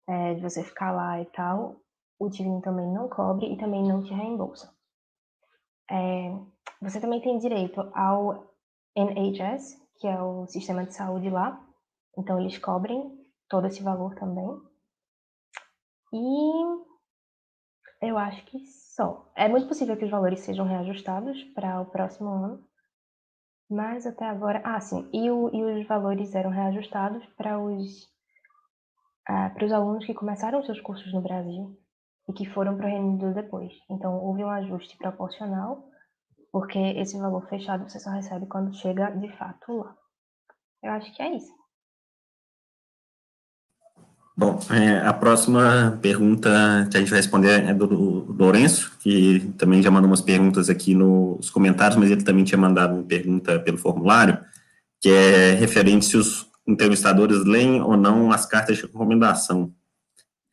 é, 0.07 0.33
de 0.33 0.41
você 0.41 0.63
ficar 0.63 0.91
lá 0.91 1.21
e 1.21 1.25
tal, 1.25 1.75
o 2.19 2.29
TIVIN 2.29 2.61
também 2.61 2.91
não 2.91 3.09
cobre 3.09 3.51
e 3.51 3.57
também 3.57 3.83
não 3.83 4.03
te 4.03 4.13
reembolsa. 4.13 4.73
É, 5.89 6.31
você 6.81 6.99
também 7.01 7.21
tem 7.21 7.37
direito 7.37 7.81
ao 7.93 8.51
NHS, 8.95 9.81
que 9.99 10.07
é 10.07 10.21
o 10.21 10.47
sistema 10.47 10.85
de 10.85 10.93
saúde 10.93 11.29
lá. 11.29 11.63
Então, 12.17 12.39
eles 12.39 12.57
cobrem 12.57 13.17
todo 13.49 13.67
esse 13.67 13.83
valor 13.83 14.15
também. 14.15 14.61
E 16.13 16.51
eu 18.01 18.17
acho 18.17 18.43
que 18.45 18.59
só. 18.65 19.31
É 19.35 19.47
muito 19.47 19.67
possível 19.67 19.95
que 19.95 20.05
os 20.05 20.11
valores 20.11 20.39
sejam 20.41 20.65
reajustados 20.65 21.43
para 21.53 21.79
o 21.81 21.85
próximo 21.85 22.29
ano. 22.29 22.67
Mas 23.69 24.05
até 24.05 24.25
agora. 24.25 24.61
Ah, 24.65 24.81
sim. 24.81 25.09
E, 25.13 25.31
o, 25.31 25.49
e 25.53 25.63
os 25.63 25.87
valores 25.87 26.35
eram 26.35 26.49
reajustados 26.49 27.25
para 27.37 27.59
os, 27.59 28.10
ah, 29.31 29.49
para 29.49 29.65
os 29.65 29.71
alunos 29.71 30.05
que 30.05 30.13
começaram 30.13 30.61
seus 30.63 30.81
cursos 30.81 31.13
no 31.13 31.21
Brasil 31.21 31.79
e 32.27 32.33
que 32.33 32.45
foram 32.49 32.75
para 32.75 32.85
o 32.85 32.89
Reino 32.89 33.07
Unido 33.07 33.33
depois. 33.33 33.71
Então, 33.89 34.13
houve 34.15 34.43
um 34.43 34.49
ajuste 34.49 34.97
proporcional 34.97 35.89
porque 36.51 36.77
esse 36.77 37.17
valor 37.17 37.47
fechado 37.47 37.89
você 37.89 37.97
só 37.97 38.09
recebe 38.09 38.45
quando 38.47 38.75
chega 38.75 39.09
de 39.11 39.29
fato 39.37 39.71
lá. 39.71 39.95
Eu 40.83 40.91
acho 40.91 41.15
que 41.15 41.21
é 41.21 41.33
isso. 41.37 41.53
Bom, 44.35 44.59
é, 44.69 44.97
a 45.05 45.13
próxima 45.13 45.97
pergunta 46.01 46.49
que 46.89 46.97
a 46.97 46.99
gente 46.99 47.09
vai 47.09 47.19
responder 47.19 47.63
é 47.63 47.73
do, 47.73 47.87
do 47.87 48.33
Lourenço, 48.33 48.97
que 48.99 49.53
também 49.57 49.81
já 49.81 49.91
mandou 49.91 50.09
umas 50.09 50.21
perguntas 50.21 50.69
aqui 50.69 50.93
nos 50.93 51.49
comentários, 51.49 51.97
mas 51.97 52.11
ele 52.11 52.23
também 52.23 52.43
tinha 52.43 52.57
mandado 52.57 52.95
uma 52.95 53.03
pergunta 53.03 53.59
pelo 53.59 53.77
formulário, 53.77 54.37
que 54.99 55.09
é 55.09 55.51
referente 55.53 56.05
se 56.05 56.17
os 56.17 56.50
entrevistadores 56.71 57.45
leem 57.45 57.81
ou 57.81 57.97
não 57.97 58.31
as 58.31 58.45
cartas 58.45 58.77
de 58.77 58.83
recomendação. 58.83 59.73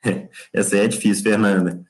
Essa 0.53 0.77
é 0.79 0.89
difícil, 0.89 1.25
Fernanda. 1.25 1.85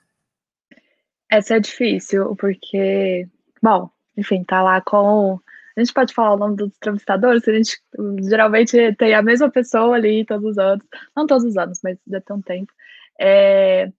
Essa 1.31 1.57
é 1.57 1.61
difícil, 1.61 2.35
porque, 2.37 3.29
bom, 3.63 3.91
enfim, 4.17 4.43
tá 4.45 4.63
lá 4.63 4.81
com. 4.81 5.39
A 5.77 5.81
gente 5.81 5.93
pode 5.93 6.13
falar 6.13 6.35
o 6.35 6.39
nome 6.39 6.57
dos 6.57 6.69
entrevistadores, 6.77 7.47
a 7.47 7.53
gente 7.53 7.79
geralmente 8.23 8.95
tem 8.97 9.15
a 9.15 9.23
mesma 9.23 9.49
pessoa 9.49 9.95
ali 9.95 10.25
todos 10.25 10.51
os 10.51 10.59
anos, 10.59 10.85
não 11.15 11.27
todos 11.27 11.45
os 11.45 11.57
anos, 11.57 11.79
mas 11.85 11.99
já 12.09 12.21
tem 12.21 12.37
um 12.37 12.43
tempo. 12.43 12.73
É, 13.21 13.93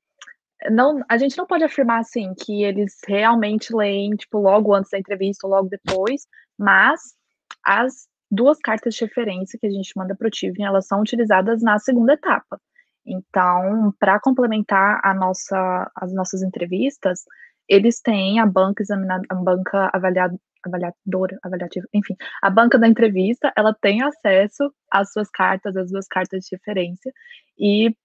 não, 0.69 1.01
a 1.07 1.17
gente 1.17 1.37
não 1.37 1.45
pode 1.45 1.63
afirmar 1.63 1.99
assim 1.99 2.33
que 2.33 2.63
eles 2.63 2.97
realmente 3.07 3.73
leem, 3.73 4.11
tipo, 4.15 4.39
logo 4.39 4.73
antes 4.73 4.91
da 4.91 4.99
entrevista 4.99 5.47
ou 5.47 5.53
logo 5.53 5.69
depois, 5.69 6.27
mas 6.57 7.15
as 7.63 8.09
duas 8.31 8.59
cartas 8.59 8.95
de 8.95 9.05
referência 9.05 9.57
que 9.59 9.67
a 9.67 9.71
gente 9.71 9.91
manda 9.95 10.15
para 10.15 10.27
o 10.27 10.31
Tivin, 10.31 10.63
elas 10.63 10.87
são 10.87 11.01
utilizadas 11.01 11.61
na 11.61 11.79
segunda 11.79 12.13
etapa. 12.13 12.59
Então, 13.05 13.93
para 13.99 14.19
complementar 14.19 14.99
a 15.03 15.13
nossa, 15.13 15.91
as 15.95 16.13
nossas 16.13 16.43
entrevistas, 16.43 17.23
eles 17.67 18.01
têm 18.01 18.39
a 18.39 18.45
banca 18.45 18.83
examinada, 18.83 19.23
a 19.29 19.35
banca 19.35 19.89
avaliada, 19.93 20.35
avaliadora, 20.63 21.37
avaliativa, 21.43 21.87
enfim, 21.93 22.15
a 22.41 22.49
banca 22.49 22.77
da 22.77 22.87
entrevista, 22.87 23.51
ela 23.55 23.73
tem 23.73 24.01
acesso 24.01 24.73
às 24.91 25.11
suas 25.11 25.29
cartas, 25.29 25.75
às 25.75 25.91
duas 25.91 26.07
cartas 26.07 26.45
de 26.45 26.55
referência, 26.55 27.11
e 27.57 27.95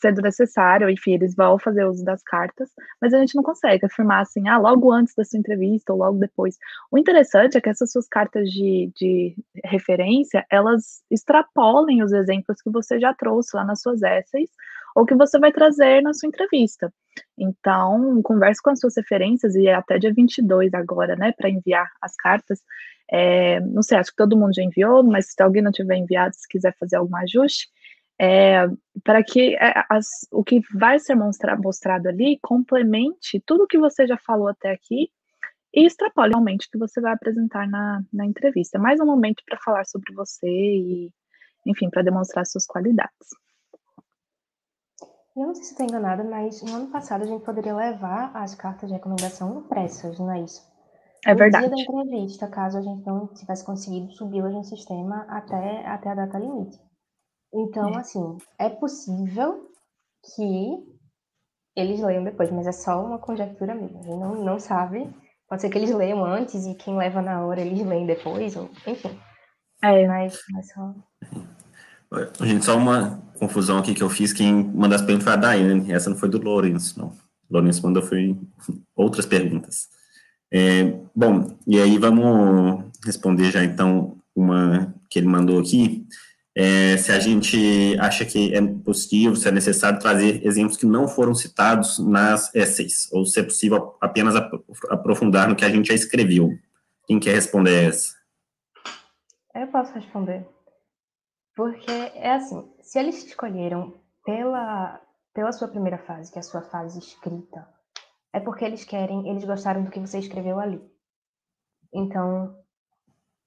sendo 0.00 0.22
necessário, 0.22 0.88
enfim, 0.88 1.14
eles 1.14 1.34
vão 1.34 1.58
fazer 1.58 1.84
uso 1.84 2.04
das 2.04 2.22
cartas, 2.22 2.70
mas 3.00 3.12
a 3.12 3.18
gente 3.18 3.34
não 3.34 3.42
consegue 3.42 3.86
afirmar 3.86 4.22
assim, 4.22 4.48
ah, 4.48 4.58
logo 4.58 4.92
antes 4.92 5.14
da 5.14 5.24
sua 5.24 5.38
entrevista 5.38 5.92
ou 5.92 5.98
logo 5.98 6.18
depois. 6.18 6.56
O 6.90 6.98
interessante 6.98 7.56
é 7.56 7.60
que 7.60 7.68
essas 7.68 7.90
suas 7.90 8.08
cartas 8.08 8.48
de, 8.50 8.90
de 8.96 9.36
referência, 9.64 10.44
elas 10.50 11.02
extrapolem 11.10 12.02
os 12.02 12.12
exemplos 12.12 12.62
que 12.62 12.70
você 12.70 12.98
já 13.00 13.12
trouxe 13.12 13.56
lá 13.56 13.64
nas 13.64 13.80
suas 13.80 14.02
essays, 14.02 14.50
ou 14.94 15.04
que 15.04 15.14
você 15.14 15.38
vai 15.38 15.52
trazer 15.52 16.02
na 16.02 16.12
sua 16.12 16.28
entrevista. 16.28 16.92
Então, 17.36 18.20
converse 18.22 18.62
com 18.62 18.70
as 18.70 18.80
suas 18.80 18.96
referências, 18.96 19.54
e 19.54 19.66
é 19.66 19.74
até 19.74 19.98
dia 19.98 20.12
22 20.12 20.72
agora, 20.74 21.16
né, 21.16 21.32
para 21.36 21.50
enviar 21.50 21.88
as 22.00 22.14
cartas. 22.16 22.60
É, 23.10 23.60
não 23.60 23.82
sei, 23.82 23.98
acho 23.98 24.10
que 24.10 24.16
todo 24.16 24.36
mundo 24.36 24.54
já 24.54 24.62
enviou, 24.62 25.02
mas 25.02 25.32
se 25.32 25.42
alguém 25.42 25.62
não 25.62 25.72
tiver 25.72 25.96
enviado, 25.96 26.34
se 26.34 26.46
quiser 26.48 26.74
fazer 26.78 26.96
algum 26.96 27.16
ajuste, 27.16 27.68
é, 28.20 28.66
para 29.04 29.22
que 29.22 29.54
é, 29.54 29.72
as, 29.88 30.06
o 30.32 30.42
que 30.42 30.60
vai 30.74 30.98
ser 30.98 31.14
mostra, 31.14 31.56
mostrado 31.56 32.08
ali 32.08 32.38
complemente 32.42 33.40
tudo 33.46 33.66
que 33.66 33.78
você 33.78 34.06
já 34.06 34.18
falou 34.18 34.48
até 34.48 34.72
aqui 34.72 35.08
e 35.72 35.86
extrapole 35.86 36.30
realmente 36.30 36.66
o 36.66 36.70
que 36.70 36.78
você 36.78 37.00
vai 37.00 37.12
apresentar 37.12 37.68
na, 37.68 38.02
na 38.12 38.26
entrevista. 38.26 38.78
É 38.78 38.80
mais 38.80 38.98
um 39.00 39.06
momento 39.06 39.42
para 39.46 39.58
falar 39.58 39.84
sobre 39.84 40.12
você 40.14 40.48
e, 40.48 41.12
enfim, 41.64 41.88
para 41.88 42.02
demonstrar 42.02 42.44
suas 42.46 42.66
qualidades. 42.66 43.28
Eu 45.36 45.46
não 45.46 45.54
sei 45.54 45.64
se 45.64 45.70
estou 45.70 45.86
enganada, 45.86 46.24
mas 46.24 46.60
no 46.62 46.74
ano 46.74 46.86
passado 46.88 47.22
a 47.22 47.26
gente 47.26 47.44
poderia 47.44 47.76
levar 47.76 48.32
as 48.34 48.56
cartas 48.56 48.88
de 48.88 48.94
recomendação 48.96 49.60
impressas, 49.60 50.18
não 50.18 50.32
é 50.32 50.40
isso? 50.40 50.66
É 51.24 51.32
no 51.32 51.38
verdade. 51.38 51.68
dia 51.68 51.76
da 51.76 51.82
entrevista, 51.82 52.48
caso 52.48 52.78
a 52.78 52.82
gente 52.82 53.06
não 53.06 53.28
tivesse 53.28 53.64
conseguido 53.64 54.10
subi-las 54.12 54.52
no 54.52 54.64
sistema 54.64 55.26
até, 55.28 55.86
até 55.86 56.10
a 56.10 56.14
data 56.14 56.38
limite. 56.38 56.80
Então, 57.52 57.94
é. 57.94 57.98
assim, 57.98 58.38
é 58.58 58.68
possível 58.68 59.70
que 60.34 60.98
eles 61.76 62.00
leiam 62.00 62.24
depois, 62.24 62.50
mas 62.50 62.66
é 62.66 62.72
só 62.72 63.04
uma 63.04 63.18
conjectura 63.18 63.74
mesmo. 63.74 63.98
A 64.00 64.02
gente 64.02 64.18
não, 64.18 64.44
não 64.44 64.58
sabe. 64.58 65.08
Pode 65.48 65.62
ser 65.62 65.70
que 65.70 65.78
eles 65.78 65.94
leiam 65.94 66.24
antes 66.24 66.66
e 66.66 66.74
quem 66.74 66.96
leva 66.96 67.22
na 67.22 67.44
hora 67.44 67.60
eles 67.60 67.86
leem 67.86 68.06
depois, 68.06 68.56
ou 68.56 68.70
enfim. 68.86 69.18
É, 69.82 70.06
mas, 70.06 70.38
mas 70.50 70.68
só. 70.72 70.94
Gente, 72.44 72.64
só 72.64 72.76
uma 72.76 73.22
confusão 73.38 73.78
aqui 73.78 73.94
que 73.94 74.02
eu 74.02 74.10
fiz. 74.10 74.32
Quem 74.32 74.52
mandou 74.52 74.96
as 74.96 75.02
perguntas 75.02 75.24
foi 75.24 75.32
a 75.32 75.36
Daiane, 75.36 75.92
essa 75.92 76.10
não 76.10 76.16
foi 76.16 76.28
do 76.28 76.42
Lourenço, 76.42 76.98
não. 76.98 77.08
O 77.48 77.54
Lourenço 77.54 77.82
mandou 77.82 78.02
foi 78.02 78.36
outras 78.96 79.24
perguntas. 79.24 79.88
É, 80.52 80.98
bom, 81.14 81.56
e 81.66 81.78
aí 81.80 81.98
vamos 81.98 82.84
responder 83.04 83.50
já 83.50 83.62
então 83.62 84.18
uma 84.34 84.94
que 85.08 85.18
ele 85.18 85.28
mandou 85.28 85.60
aqui. 85.60 86.06
É, 86.60 86.96
se 86.96 87.12
a 87.12 87.20
gente 87.20 87.96
acha 88.00 88.24
que 88.24 88.52
é 88.52 88.60
possível, 88.60 89.36
se 89.36 89.46
é 89.46 89.52
necessário 89.52 90.00
trazer 90.00 90.44
exemplos 90.44 90.76
que 90.76 90.86
não 90.86 91.06
foram 91.06 91.32
citados 91.32 92.00
nas 92.00 92.52
essays, 92.52 93.08
ou 93.12 93.24
se 93.24 93.38
é 93.38 93.44
possível 93.44 93.96
apenas 94.00 94.34
aprofundar 94.90 95.48
no 95.48 95.54
que 95.54 95.64
a 95.64 95.68
gente 95.68 95.86
já 95.86 95.94
escreveu. 95.94 96.50
Quem 97.06 97.20
quer 97.20 97.36
responder 97.36 97.84
essa? 97.84 98.12
Eu 99.54 99.68
posso 99.68 99.92
responder. 99.92 100.48
Porque 101.54 101.92
é 101.92 102.32
assim, 102.32 102.68
se 102.82 102.98
eles 102.98 103.24
escolheram 103.24 103.94
pela, 104.24 105.00
pela 105.32 105.52
sua 105.52 105.68
primeira 105.68 105.98
fase, 105.98 106.32
que 106.32 106.38
é 106.38 106.40
a 106.40 106.42
sua 106.42 106.62
fase 106.62 106.98
escrita, 106.98 107.68
é 108.32 108.40
porque 108.40 108.64
eles 108.64 108.82
querem, 108.82 109.28
eles 109.30 109.44
gostaram 109.44 109.84
do 109.84 109.92
que 109.92 110.00
você 110.00 110.18
escreveu 110.18 110.58
ali. 110.58 110.82
Então, 111.94 112.57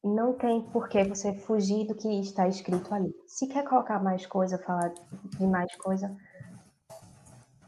não 0.03 0.33
tem 0.33 0.61
por 0.61 0.89
que 0.89 1.03
você 1.03 1.33
fugir 1.33 1.87
do 1.87 1.95
que 1.95 2.07
está 2.19 2.47
escrito 2.47 2.93
ali. 2.93 3.13
Se 3.27 3.47
quer 3.47 3.63
colocar 3.63 4.01
mais 4.01 4.25
coisa, 4.25 4.57
falar 4.57 4.93
de 5.37 5.47
mais 5.47 5.75
coisa, 5.75 6.15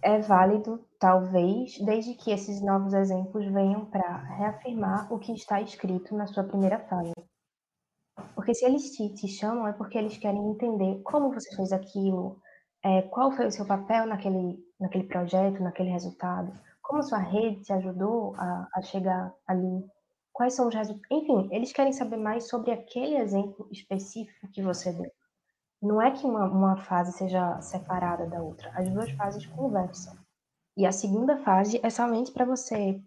é 0.01 0.19
válido, 0.19 0.83
talvez, 0.99 1.77
desde 1.79 2.13
que 2.15 2.31
esses 2.31 2.61
novos 2.61 2.93
exemplos 2.93 3.45
venham 3.45 3.85
para 3.85 4.17
reafirmar 4.17 5.11
o 5.13 5.19
que 5.19 5.31
está 5.31 5.61
escrito 5.61 6.15
na 6.15 6.27
sua 6.27 6.43
primeira 6.43 6.79
fase. 6.79 7.13
Porque 8.35 8.53
se 8.53 8.65
eles 8.65 8.91
te, 8.91 9.13
te 9.13 9.27
chamam, 9.27 9.67
é 9.67 9.73
porque 9.73 9.97
eles 9.97 10.17
querem 10.17 10.49
entender 10.49 11.01
como 11.03 11.33
você 11.33 11.55
fez 11.55 11.71
aquilo, 11.71 12.41
é, 12.83 13.03
qual 13.03 13.31
foi 13.31 13.47
o 13.47 13.51
seu 13.51 13.65
papel 13.65 14.05
naquele, 14.05 14.59
naquele 14.79 15.05
projeto, 15.05 15.63
naquele 15.63 15.89
resultado, 15.89 16.51
como 16.81 17.01
sua 17.01 17.19
rede 17.19 17.63
te 17.63 17.71
ajudou 17.71 18.35
a, 18.35 18.67
a 18.75 18.81
chegar 18.81 19.33
ali, 19.47 19.85
quais 20.33 20.53
são 20.55 20.67
os 20.67 20.75
resultados. 20.75 21.07
Enfim, 21.11 21.47
eles 21.51 21.71
querem 21.71 21.93
saber 21.93 22.17
mais 22.17 22.49
sobre 22.49 22.71
aquele 22.71 23.15
exemplo 23.15 23.67
específico 23.71 24.47
que 24.51 24.61
você 24.61 24.91
deu. 24.91 25.11
Não 25.81 26.01
é 26.01 26.11
que 26.11 26.25
uma, 26.25 26.45
uma 26.45 26.77
fase 26.77 27.11
seja 27.13 27.61
separada 27.61 28.25
da 28.25 28.41
outra, 28.41 28.71
as 28.75 28.89
duas 28.89 29.11
fases 29.11 29.45
conversam. 29.45 30.17
E 30.75 30.85
a 30.85 30.91
segunda 30.91 31.37
fase 31.37 31.79
é 31.83 31.89
somente 31.89 32.31
para 32.31 32.45
você 32.45 32.99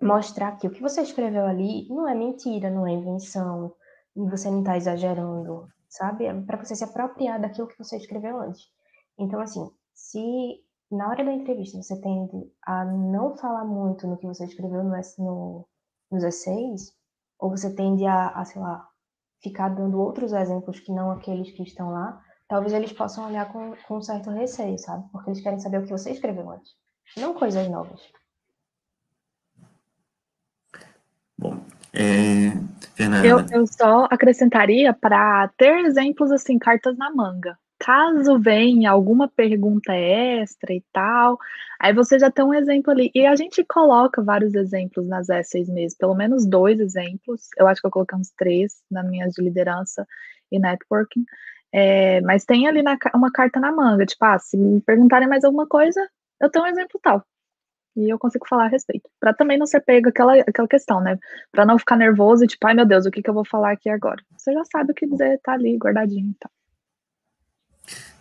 mostrar 0.00 0.56
que 0.56 0.66
o 0.66 0.70
que 0.70 0.80
você 0.80 1.02
escreveu 1.02 1.44
ali 1.44 1.86
não 1.88 2.08
é 2.08 2.14
mentira, 2.14 2.70
não 2.70 2.86
é 2.86 2.92
invenção, 2.92 3.74
e 4.16 4.28
você 4.28 4.50
não 4.50 4.60
está 4.60 4.76
exagerando, 4.76 5.68
sabe? 5.88 6.24
É 6.24 6.34
para 6.42 6.62
você 6.62 6.74
se 6.74 6.84
apropriar 6.84 7.40
daquilo 7.40 7.68
que 7.68 7.78
você 7.78 7.96
escreveu 7.96 8.38
antes. 8.40 8.68
Então, 9.18 9.40
assim, 9.40 9.70
se 9.94 10.64
na 10.90 11.08
hora 11.08 11.24
da 11.24 11.32
entrevista 11.32 11.80
você 11.80 12.00
tende 12.00 12.52
a 12.62 12.84
não 12.84 13.36
falar 13.36 13.64
muito 13.64 14.06
no 14.06 14.16
que 14.16 14.26
você 14.26 14.44
escreveu 14.44 14.82
no, 14.84 14.94
no, 15.18 15.68
nos 16.12 16.24
essays, 16.24 16.92
ou 17.38 17.50
você 17.50 17.74
tende 17.74 18.06
a, 18.06 18.28
a, 18.28 18.44
sei 18.44 18.60
lá, 18.60 18.86
ficar 19.42 19.68
dando 19.70 19.98
outros 19.98 20.32
exemplos 20.32 20.78
que 20.78 20.92
não 20.92 21.10
aqueles 21.10 21.50
que 21.50 21.62
estão 21.62 21.90
lá, 21.90 22.22
talvez 22.48 22.72
eles 22.72 22.92
possam 22.92 23.26
olhar 23.26 23.50
com, 23.52 23.74
com 23.88 23.96
um 23.96 24.02
certo 24.02 24.30
receio, 24.30 24.78
sabe? 24.78 25.04
Porque 25.10 25.30
eles 25.30 25.42
querem 25.42 25.58
saber 25.58 25.78
o 25.78 25.84
que 25.84 25.90
você 25.90 26.12
escreveu 26.12 26.50
antes, 26.50 26.72
não 27.16 27.34
coisas 27.34 27.68
novas. 27.68 28.00
Bom, 31.38 31.58
é, 31.92 32.52
eu, 33.24 33.40
eu 33.50 33.66
só 33.66 34.06
acrescentaria 34.10 34.92
para 34.92 35.48
ter 35.56 35.84
exemplos 35.84 36.30
assim, 36.30 36.58
cartas 36.58 36.96
na 36.96 37.10
manga. 37.10 37.58
Caso 37.84 38.38
venha 38.38 38.92
alguma 38.92 39.28
pergunta 39.28 39.92
extra 39.92 40.72
e 40.72 40.80
tal, 40.92 41.36
aí 41.80 41.92
você 41.92 42.16
já 42.16 42.30
tem 42.30 42.44
um 42.44 42.54
exemplo 42.54 42.92
ali. 42.92 43.10
E 43.12 43.26
a 43.26 43.34
gente 43.34 43.64
coloca 43.64 44.22
vários 44.22 44.54
exemplos 44.54 45.08
nas 45.08 45.28
essays 45.28 45.68
mesmo, 45.68 45.98
pelo 45.98 46.14
menos 46.14 46.46
dois 46.46 46.78
exemplos. 46.78 47.48
Eu 47.58 47.66
acho 47.66 47.80
que 47.80 47.86
eu 47.88 47.90
coloquei 47.90 48.16
uns 48.16 48.30
três 48.38 48.80
na 48.88 49.02
minha 49.02 49.26
de 49.26 49.42
liderança 49.42 50.06
e 50.52 50.60
networking. 50.60 51.24
É, 51.72 52.20
mas 52.20 52.44
tem 52.44 52.68
ali 52.68 52.82
na, 52.82 52.96
uma 53.14 53.32
carta 53.32 53.58
na 53.58 53.72
manga, 53.72 54.06
tipo, 54.06 54.24
ah, 54.24 54.38
se 54.38 54.56
me 54.56 54.80
perguntarem 54.82 55.28
mais 55.28 55.42
alguma 55.42 55.66
coisa, 55.66 56.00
eu 56.40 56.50
tenho 56.50 56.64
um 56.64 56.68
exemplo 56.68 57.00
tal 57.02 57.24
e 57.96 58.08
eu 58.08 58.18
consigo 58.18 58.46
falar 58.48 58.66
a 58.66 58.68
respeito. 58.68 59.08
Para 59.20 59.34
também 59.34 59.58
não 59.58 59.66
ser 59.66 59.80
pego 59.80 60.08
aquela, 60.08 60.34
aquela 60.40 60.68
questão, 60.68 61.00
né? 61.00 61.18
Para 61.50 61.66
não 61.66 61.78
ficar 61.78 61.96
nervoso 61.96 62.44
e 62.44 62.46
tipo, 62.46 62.66
ai 62.66 62.74
meu 62.74 62.86
Deus, 62.86 63.06
o 63.06 63.10
que, 63.10 63.22
que 63.22 63.30
eu 63.30 63.34
vou 63.34 63.44
falar 63.44 63.72
aqui 63.72 63.88
agora? 63.90 64.22
Você 64.36 64.52
já 64.52 64.64
sabe 64.66 64.92
o 64.92 64.94
que 64.94 65.06
dizer, 65.06 65.40
tá 65.42 65.52
ali 65.52 65.76
guardadinho 65.76 66.30
e 66.30 66.34
tal. 66.40 66.50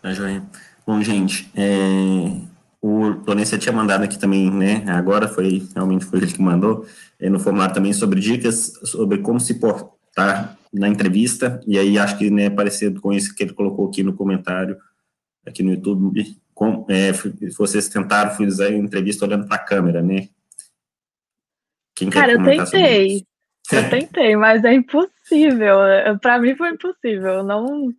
Tá 0.01 0.13
joia. 0.13 0.43
Bom, 0.85 1.01
gente, 1.01 1.51
é, 1.55 2.41
o 2.81 3.09
Lourenço 3.25 3.57
tinha 3.57 3.71
mandado 3.71 4.03
aqui 4.03 4.17
também, 4.17 4.49
né? 4.49 4.83
Agora 4.87 5.27
foi, 5.27 5.67
realmente 5.75 6.05
foi 6.05 6.19
ele 6.19 6.31
que 6.31 6.41
mandou, 6.41 6.85
é, 7.19 7.29
no 7.29 7.39
formulário 7.39 7.75
também 7.75 7.93
sobre 7.93 8.19
dicas 8.19 8.73
sobre 8.83 9.19
como 9.19 9.39
se 9.39 9.55
portar 9.59 10.57
na 10.73 10.87
entrevista, 10.87 11.61
e 11.67 11.77
aí 11.77 11.99
acho 11.99 12.17
que 12.17 12.29
né, 12.29 12.49
parecido 12.49 12.99
com 12.99 13.13
isso 13.13 13.35
que 13.35 13.43
ele 13.43 13.53
colocou 13.53 13.87
aqui 13.87 14.03
no 14.03 14.13
comentário, 14.13 14.77
aqui 15.45 15.61
no 15.61 15.71
YouTube, 15.71 16.35
com, 16.53 16.85
é, 16.89 17.11
vocês 17.57 17.87
tentaram 17.89 18.31
fazer 18.31 18.67
a 18.67 18.77
entrevista 18.77 19.25
olhando 19.25 19.47
para 19.47 19.57
a 19.57 19.63
câmera, 19.63 20.01
né? 20.01 20.29
Quem 21.95 22.09
Cara, 22.09 22.31
eu 22.31 22.43
tentei. 22.43 23.25
Eu 23.71 23.89
tentei, 23.89 24.35
mas 24.35 24.63
é 24.63 24.73
impossível. 24.73 25.77
Para 26.19 26.39
mim 26.39 26.55
foi 26.55 26.71
impossível. 26.71 27.43
Não 27.43 27.93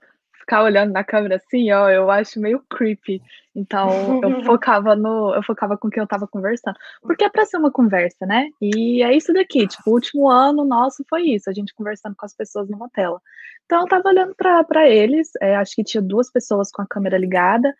ficar 0.53 0.62
olhando 0.64 0.92
na 0.92 1.03
câmera 1.03 1.36
assim, 1.36 1.72
ó, 1.72 1.88
eu 1.88 2.11
acho 2.11 2.38
meio 2.38 2.62
creepy. 2.68 3.22
Então, 3.55 4.20
eu 4.22 4.44
focava 4.44 4.94
no, 4.94 5.34
eu 5.34 5.42
focava 5.42 5.78
com 5.78 5.88
quem 5.88 6.03
eu 6.03 6.07
tava 6.07 6.28
conversando, 6.28 6.76
porque 7.00 7.24
é 7.24 7.30
para 7.30 7.46
ser 7.46 7.57
uma 7.57 7.70
conversa, 7.70 8.26
né? 8.26 8.50
E 8.61 9.03
é 9.03 9.16
isso 9.16 9.32
daqui, 9.32 9.66
tipo, 9.66 9.90
o 9.90 9.94
último 9.94 10.28
ano 10.28 10.64
nosso 10.64 11.03
foi 11.09 11.22
isso, 11.22 11.48
a 11.48 11.53
gente 11.55 11.74
conversando 11.74 12.14
com 12.14 12.26
as 12.26 12.34
pessoas 12.34 12.68
numa 12.68 12.90
tela. 12.90 13.18
Então, 13.64 13.80
eu 13.80 13.86
tava 13.86 14.09
olhando 14.09 14.34
para 14.34 14.88
eles, 14.88 15.30
é, 15.40 15.57
acho 15.57 15.74
que 15.74 15.84
tinha 15.84 16.03
duas 16.03 16.30
pessoas 16.30 16.70
com 16.70 16.82
a 16.82 16.86
câmera 16.86 17.16
ligada, 17.16 17.74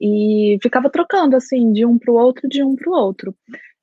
e 0.00 0.58
ficava 0.62 0.90
trocando 0.90 1.36
assim 1.36 1.72
de 1.72 1.84
um 1.84 1.98
para 1.98 2.12
o 2.12 2.16
outro, 2.16 2.48
de 2.48 2.62
um 2.64 2.74
para 2.74 2.90
o 2.90 2.94
outro. 2.94 3.34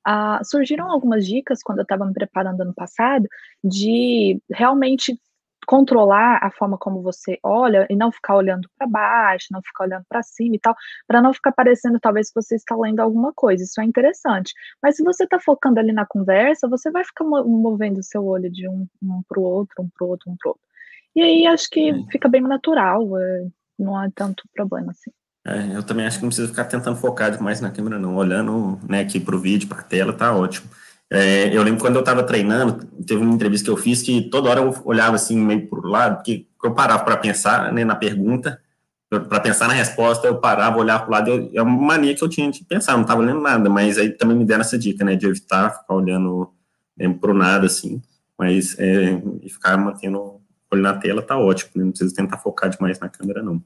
Ah, 0.04 0.40
surgiram 0.44 0.90
algumas 0.90 1.24
dicas 1.24 1.62
quando 1.62 1.78
eu 1.78 1.84
estava 1.84 2.04
me 2.04 2.12
preparando 2.12 2.60
ano 2.60 2.74
passado 2.74 3.26
de 3.62 4.40
realmente 4.50 5.16
controlar 5.66 6.38
a 6.42 6.50
forma 6.50 6.76
como 6.76 7.02
você 7.02 7.38
olha 7.42 7.86
e 7.88 7.96
não 7.96 8.10
ficar 8.10 8.36
olhando 8.36 8.68
para 8.76 8.86
baixo, 8.86 9.48
não 9.50 9.62
ficar 9.62 9.84
olhando 9.84 10.04
para 10.08 10.22
cima 10.22 10.56
e 10.56 10.58
tal, 10.58 10.74
para 11.06 11.22
não 11.22 11.32
ficar 11.32 11.52
parecendo 11.52 11.98
talvez 12.00 12.28
que 12.28 12.40
você 12.40 12.56
está 12.56 12.76
lendo 12.76 13.00
alguma 13.00 13.32
coisa. 13.32 13.62
Isso 13.62 13.80
é 13.80 13.84
interessante. 13.84 14.52
Mas 14.82 14.96
se 14.96 15.02
você 15.02 15.24
está 15.24 15.38
focando 15.38 15.78
ali 15.78 15.92
na 15.92 16.06
conversa, 16.06 16.68
você 16.68 16.90
vai 16.90 17.04
ficar 17.04 17.24
movendo 17.24 17.98
o 17.98 18.02
seu 18.02 18.24
olho 18.24 18.50
de 18.50 18.68
um, 18.68 18.86
um 19.02 19.22
para 19.28 19.40
o 19.40 19.42
outro, 19.42 19.82
um 19.82 19.88
para 19.88 20.06
o 20.06 20.10
outro, 20.10 20.30
um 20.30 20.36
para 20.36 20.48
o 20.48 20.50
outro. 20.50 20.66
E 21.14 21.22
aí 21.22 21.46
acho 21.46 21.68
que 21.70 21.92
fica 22.10 22.28
bem 22.28 22.40
natural, 22.40 23.18
é, 23.18 23.46
não 23.78 23.96
há 23.96 24.08
tanto 24.14 24.44
problema 24.54 24.92
assim. 24.92 25.10
É, 25.44 25.76
eu 25.76 25.82
também 25.82 26.06
acho 26.06 26.18
que 26.18 26.22
não 26.22 26.28
precisa 26.28 26.48
ficar 26.48 26.64
tentando 26.64 26.96
focar 26.96 27.30
demais 27.30 27.60
na 27.60 27.70
câmera, 27.70 27.98
não. 27.98 28.16
Olhando 28.16 28.78
né, 28.88 29.00
aqui 29.00 29.18
para 29.18 29.34
o 29.34 29.40
vídeo, 29.40 29.68
para 29.68 29.80
a 29.80 29.84
tela, 29.84 30.12
tá 30.12 30.34
ótimo. 30.34 30.68
É, 31.14 31.54
eu 31.54 31.62
lembro 31.62 31.78
quando 31.78 31.96
eu 31.96 32.00
estava 32.00 32.22
treinando, 32.22 32.86
teve 33.06 33.20
uma 33.20 33.34
entrevista 33.34 33.66
que 33.66 33.70
eu 33.70 33.76
fiz 33.76 34.00
que 34.00 34.30
toda 34.30 34.48
hora 34.48 34.60
eu 34.62 34.74
olhava 34.82 35.16
assim 35.16 35.36
meio 35.36 35.68
para 35.68 35.78
o 35.78 35.86
lado, 35.86 36.16
porque 36.16 36.46
eu 36.64 36.72
parava 36.72 37.04
para 37.04 37.18
pensar 37.18 37.70
né, 37.70 37.84
na 37.84 37.94
pergunta, 37.94 38.58
para 39.10 39.40
pensar 39.40 39.68
na 39.68 39.74
resposta, 39.74 40.26
eu 40.26 40.38
parava, 40.38 40.78
olhar 40.78 41.00
para 41.00 41.08
o 41.08 41.10
lado, 41.10 41.30
eu, 41.30 41.50
é 41.52 41.60
uma 41.60 41.70
mania 41.70 42.14
que 42.14 42.24
eu 42.24 42.30
tinha 42.30 42.50
de 42.50 42.64
pensar, 42.64 42.94
não 42.94 43.02
estava 43.02 43.20
lendo 43.20 43.42
nada, 43.42 43.68
mas 43.68 43.98
aí 43.98 44.08
também 44.08 44.34
me 44.34 44.44
deram 44.46 44.62
essa 44.62 44.78
dica, 44.78 45.04
né, 45.04 45.14
de 45.14 45.26
evitar 45.26 45.80
ficar 45.80 45.94
olhando 45.94 46.50
né, 46.96 47.06
para 47.10 47.30
o 47.30 47.34
nada, 47.34 47.66
assim, 47.66 48.00
mas 48.38 48.74
é, 48.78 49.20
e 49.42 49.50
ficar 49.50 49.76
mantendo 49.76 50.18
o 50.18 50.40
olho 50.72 50.82
na 50.82 50.94
tela 50.94 51.20
tá 51.20 51.36
ótimo, 51.36 51.72
né, 51.74 51.84
não 51.84 51.90
precisa 51.90 52.14
tentar 52.14 52.38
focar 52.38 52.70
demais 52.70 52.98
na 52.98 53.10
câmera, 53.10 53.42
não. 53.42 53.62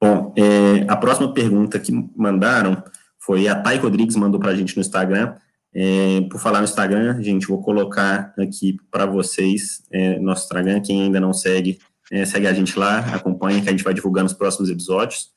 Bom, 0.00 0.34
é, 0.36 0.84
a 0.88 0.96
próxima 0.96 1.32
pergunta 1.32 1.78
que 1.78 1.92
mandaram 2.16 2.82
foi 3.16 3.46
a 3.46 3.54
Thay 3.54 3.78
Rodrigues, 3.78 4.16
mandou 4.16 4.40
para 4.40 4.50
a 4.50 4.56
gente 4.56 4.76
no 4.76 4.80
Instagram. 4.80 5.36
É, 5.74 6.22
por 6.30 6.40
falar 6.40 6.58
no 6.58 6.64
Instagram, 6.64 7.22
gente, 7.22 7.46
vou 7.46 7.62
colocar 7.62 8.32
aqui 8.38 8.76
para 8.90 9.06
vocês 9.06 9.82
é, 9.90 10.18
nosso 10.18 10.44
Instagram. 10.44 10.80
Quem 10.80 11.02
ainda 11.02 11.20
não 11.20 11.32
segue, 11.32 11.78
é, 12.10 12.24
segue 12.24 12.46
a 12.46 12.52
gente 12.52 12.78
lá, 12.78 12.98
acompanha 13.14 13.60
que 13.60 13.68
a 13.68 13.72
gente 13.72 13.84
vai 13.84 13.94
divulgando 13.94 14.26
os 14.26 14.32
próximos 14.32 14.70
episódios. 14.70 15.30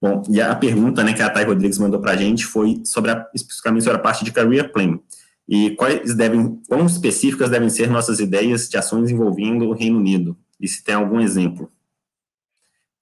Bom, 0.00 0.22
e 0.28 0.40
a 0.40 0.54
pergunta 0.54 1.02
né, 1.02 1.14
que 1.14 1.22
a 1.22 1.30
Thay 1.30 1.44
Rodrigues 1.44 1.78
mandou 1.78 2.00
para 2.00 2.12
a 2.12 2.16
gente 2.16 2.44
foi 2.44 2.82
sobre 2.84 3.10
a, 3.10 3.26
especificamente 3.34 3.84
sobre 3.84 3.98
a 3.98 4.02
parte 4.02 4.24
de 4.24 4.32
Career 4.32 4.70
Plan. 4.70 4.98
E 5.48 5.70
quais 5.76 6.14
devem, 6.14 6.60
quão 6.68 6.84
específicas 6.86 7.48
devem 7.48 7.70
ser 7.70 7.88
nossas 7.88 8.18
ideias 8.18 8.68
de 8.68 8.76
ações 8.76 9.10
envolvendo 9.10 9.66
o 9.66 9.72
Reino 9.72 9.98
Unido? 9.98 10.36
E 10.60 10.66
se 10.68 10.82
tem 10.82 10.94
algum 10.94 11.20
exemplo? 11.20 11.70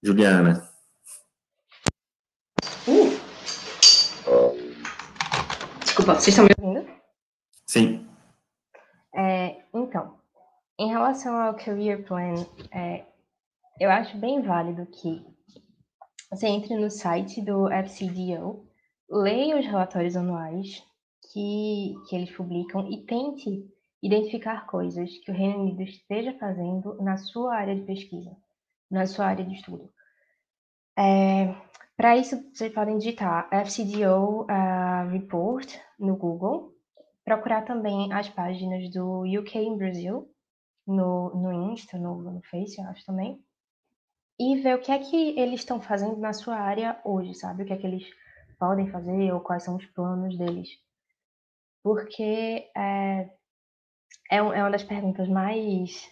Juliana. 0.02 0.68
Desculpa, 5.94 6.14
vocês 6.14 6.36
estão 6.36 6.44
me 6.44 6.50
ouvindo? 6.58 6.73
Sim. 7.74 8.06
É, 9.12 9.64
então, 9.74 10.16
em 10.78 10.90
relação 10.90 11.36
ao 11.36 11.56
career 11.56 12.06
plan, 12.06 12.34
é, 12.72 13.04
eu 13.80 13.90
acho 13.90 14.16
bem 14.16 14.42
válido 14.42 14.86
que 14.86 15.26
você 16.30 16.46
entre 16.46 16.76
no 16.76 16.88
site 16.88 17.42
do 17.42 17.68
FCDO, 17.68 18.64
leia 19.10 19.58
os 19.58 19.66
relatórios 19.66 20.14
anuais 20.14 20.84
que, 21.32 21.96
que 22.08 22.14
eles 22.14 22.30
publicam 22.30 22.88
e 22.92 23.04
tente 23.06 23.68
identificar 24.00 24.66
coisas 24.66 25.10
que 25.24 25.32
o 25.32 25.34
Reino 25.34 25.62
Unido 25.62 25.82
esteja 25.82 26.32
fazendo 26.38 26.96
na 27.02 27.16
sua 27.16 27.56
área 27.56 27.74
de 27.74 27.82
pesquisa, 27.82 28.36
na 28.88 29.04
sua 29.04 29.26
área 29.26 29.44
de 29.44 29.52
estudo. 29.52 29.90
É, 30.96 31.52
Para 31.96 32.16
isso, 32.16 32.36
vocês 32.52 32.72
podem 32.72 32.98
digitar 32.98 33.48
FCDO 33.50 34.42
uh, 34.42 34.46
ah, 34.48 35.08
Report 35.10 35.76
no 35.98 36.16
Google, 36.16 36.73
procurar 37.24 37.62
também 37.62 38.12
as 38.12 38.28
páginas 38.28 38.90
do 38.90 39.22
UK 39.22 39.58
em 39.58 39.76
Brasil, 39.76 40.30
no, 40.86 41.34
no 41.34 41.72
Insta, 41.72 41.98
no, 41.98 42.20
no 42.20 42.42
Face, 42.42 42.78
eu 42.78 42.86
acho 42.88 43.04
também, 43.06 43.42
e 44.38 44.60
ver 44.60 44.76
o 44.76 44.80
que 44.80 44.92
é 44.92 44.98
que 44.98 45.38
eles 45.38 45.60
estão 45.60 45.80
fazendo 45.80 46.16
na 46.16 46.32
sua 46.32 46.56
área 46.56 47.00
hoje, 47.04 47.34
sabe? 47.34 47.62
O 47.62 47.66
que 47.66 47.72
é 47.72 47.76
que 47.76 47.86
eles 47.86 48.04
podem 48.58 48.90
fazer 48.90 49.32
ou 49.32 49.40
quais 49.40 49.62
são 49.62 49.76
os 49.76 49.86
planos 49.86 50.36
deles. 50.36 50.68
Porque 51.82 52.70
é, 52.76 53.30
é, 54.30 54.36
é 54.36 54.40
uma 54.40 54.70
das 54.70 54.82
perguntas 54.82 55.28
mais 55.28 56.10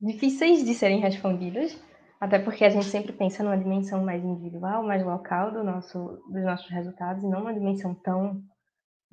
difíceis 0.00 0.64
de 0.64 0.74
serem 0.74 1.00
respondidas, 1.00 1.78
até 2.20 2.38
porque 2.38 2.64
a 2.64 2.70
gente 2.70 2.86
sempre 2.86 3.12
pensa 3.12 3.42
numa 3.42 3.58
dimensão 3.58 4.04
mais 4.04 4.24
individual, 4.24 4.82
mais 4.82 5.04
local 5.04 5.52
do 5.52 5.62
nosso, 5.62 6.22
dos 6.30 6.44
nossos 6.44 6.70
resultados, 6.70 7.22
e 7.22 7.28
não 7.28 7.42
uma 7.42 7.54
dimensão 7.54 7.94
tão 7.94 8.42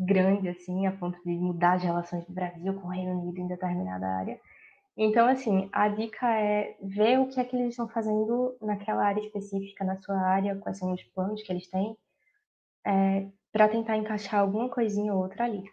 grande 0.05 0.49
assim, 0.49 0.85
a 0.85 0.91
ponto 0.91 1.17
de 1.23 1.31
mudar 1.31 1.73
as 1.73 1.83
relações 1.83 2.25
do 2.25 2.33
Brasil 2.33 2.73
com 2.73 2.87
o 2.87 2.91
Reino 2.91 3.19
Unido 3.19 3.39
em 3.39 3.47
determinada 3.47 4.07
área. 4.07 4.39
Então, 4.95 5.27
assim, 5.27 5.69
a 5.71 5.87
dica 5.87 6.31
é 6.39 6.75
ver 6.81 7.19
o 7.19 7.27
que 7.27 7.39
é 7.39 7.43
que 7.43 7.55
eles 7.55 7.69
estão 7.69 7.87
fazendo 7.87 8.55
naquela 8.61 9.03
área 9.03 9.21
específica, 9.21 9.83
na 9.83 9.97
sua 9.97 10.17
área, 10.19 10.55
quais 10.57 10.77
são 10.77 10.91
os 10.91 11.01
planos 11.03 11.41
que 11.41 11.51
eles 11.51 11.67
têm, 11.67 11.97
é, 12.85 13.27
para 13.51 13.67
tentar 13.67 13.97
encaixar 13.97 14.41
alguma 14.41 14.69
coisinha 14.69 15.13
ou 15.13 15.23
outra 15.23 15.45
ali. 15.45 15.63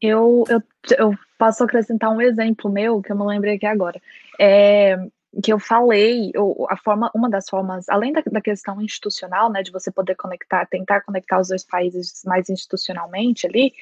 Eu, 0.00 0.44
eu, 0.48 0.62
eu 0.98 1.14
posso 1.38 1.64
acrescentar 1.64 2.10
um 2.10 2.20
exemplo 2.20 2.70
meu, 2.70 3.00
que 3.00 3.12
eu 3.12 3.16
não 3.16 3.26
lembrei 3.26 3.54
aqui 3.54 3.66
agora. 3.66 4.00
É, 4.38 4.96
que 5.42 5.52
eu 5.52 5.58
falei, 5.58 6.30
eu, 6.34 6.66
a 6.68 6.76
forma, 6.76 7.10
uma 7.14 7.28
das 7.28 7.48
formas, 7.48 7.88
além 7.88 8.12
da, 8.12 8.22
da, 8.26 8.40
questão 8.40 8.80
institucional, 8.80 9.50
né, 9.50 9.62
de 9.62 9.70
você 9.70 9.90
poder 9.90 10.14
conectar, 10.14 10.66
tentar 10.66 11.02
conectar 11.02 11.40
os 11.40 11.48
dois 11.48 11.64
países 11.64 12.22
mais 12.24 12.48
institucionalmente 12.48 13.46
ali, 13.46 13.72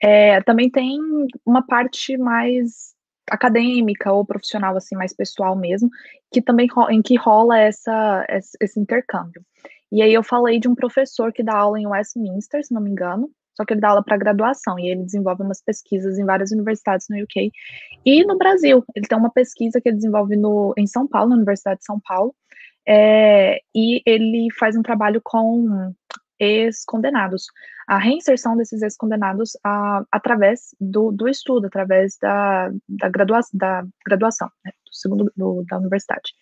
é, 0.00 0.40
também 0.42 0.70
tem 0.70 0.98
uma 1.46 1.62
parte 1.62 2.16
mais 2.16 2.92
acadêmica 3.30 4.12
ou 4.12 4.24
profissional, 4.24 4.76
assim, 4.76 4.96
mais 4.96 5.12
pessoal 5.12 5.56
mesmo, 5.56 5.88
que 6.32 6.42
também 6.42 6.68
em 6.90 7.00
que 7.00 7.16
rola 7.16 7.58
essa, 7.58 8.26
esse 8.60 8.80
intercâmbio. 8.80 9.44
E 9.90 10.02
aí 10.02 10.12
eu 10.12 10.22
falei 10.22 10.58
de 10.58 10.68
um 10.68 10.74
professor 10.74 11.32
que 11.32 11.42
dá 11.42 11.56
aula 11.56 11.78
em 11.78 11.86
Westminster, 11.86 12.64
se 12.64 12.74
não 12.74 12.80
me 12.80 12.90
engano, 12.90 13.30
só 13.62 13.64
que 13.64 13.74
ele 13.74 13.80
dá 13.80 13.90
aula 13.90 14.02
para 14.02 14.16
graduação 14.16 14.78
e 14.78 14.88
ele 14.88 15.04
desenvolve 15.04 15.42
umas 15.42 15.62
pesquisas 15.62 16.18
em 16.18 16.24
várias 16.24 16.50
universidades 16.50 17.06
no 17.08 17.22
UK 17.22 17.52
e 18.04 18.24
no 18.24 18.36
Brasil. 18.36 18.84
Ele 18.94 19.06
tem 19.06 19.16
uma 19.16 19.30
pesquisa 19.30 19.80
que 19.80 19.88
ele 19.88 19.96
desenvolve 19.96 20.36
no, 20.36 20.74
em 20.76 20.86
São 20.86 21.06
Paulo, 21.06 21.30
na 21.30 21.36
Universidade 21.36 21.78
de 21.78 21.86
São 21.86 22.00
Paulo, 22.00 22.34
é, 22.86 23.60
e 23.74 24.02
ele 24.04 24.48
faz 24.58 24.76
um 24.76 24.82
trabalho 24.82 25.20
com 25.22 25.94
ex-condenados. 26.40 27.46
A 27.86 27.98
reinserção 27.98 28.56
desses 28.56 28.82
ex-condenados 28.82 29.52
através 30.10 30.74
do, 30.80 31.12
do 31.12 31.28
estudo, 31.28 31.66
através 31.68 32.16
da, 32.20 32.70
da, 32.88 33.08
gradua, 33.08 33.40
da 33.54 33.84
graduação, 34.04 34.50
né, 34.64 34.72
do 34.84 34.94
segundo 34.94 35.32
do, 35.36 35.64
da 35.68 35.78
universidade. 35.78 36.32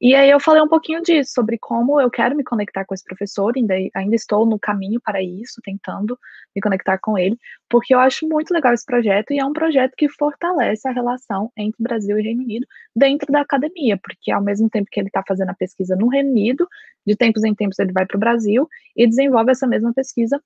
E 0.00 0.14
aí 0.14 0.28
eu 0.28 0.40
falei 0.40 0.60
um 0.60 0.68
pouquinho 0.68 1.00
disso, 1.02 1.32
sobre 1.32 1.56
como 1.56 2.00
eu 2.00 2.10
quero 2.10 2.36
me 2.36 2.42
conectar 2.42 2.84
com 2.84 2.94
esse 2.94 3.04
professor, 3.04 3.52
ainda, 3.56 3.74
ainda 3.94 4.14
estou 4.14 4.44
no 4.44 4.58
caminho 4.58 5.00
para 5.00 5.22
isso, 5.22 5.60
tentando 5.62 6.18
me 6.54 6.60
conectar 6.60 6.98
com 6.98 7.16
ele, 7.16 7.38
porque 7.70 7.94
eu 7.94 8.00
acho 8.00 8.28
muito 8.28 8.52
legal 8.52 8.74
esse 8.74 8.84
projeto 8.84 9.32
e 9.32 9.38
é 9.38 9.44
um 9.44 9.52
projeto 9.52 9.94
que 9.96 10.08
fortalece 10.08 10.86
a 10.88 10.92
relação 10.92 11.50
entre 11.56 11.82
Brasil 11.82 12.18
e 12.18 12.22
Reino 12.22 12.42
Unido 12.42 12.66
dentro 12.94 13.32
da 13.32 13.40
academia, 13.40 13.98
porque 14.02 14.30
ao 14.30 14.42
mesmo 14.42 14.68
tempo 14.68 14.88
que 14.90 15.00
ele 15.00 15.08
está 15.08 15.22
fazendo 15.26 15.50
a 15.50 15.54
pesquisa 15.54 15.96
no 15.96 16.08
Reino 16.08 16.30
Unido, 16.30 16.68
de 17.06 17.16
tempos 17.16 17.44
em 17.44 17.54
tempos 17.54 17.78
ele 17.78 17.92
vai 17.92 18.04
para 18.04 18.16
o 18.16 18.20
Brasil 18.20 18.68
e 18.96 19.06
desenvolve 19.06 19.52
essa 19.52 19.66
mesma 19.66 19.92
pesquisa 19.94 20.42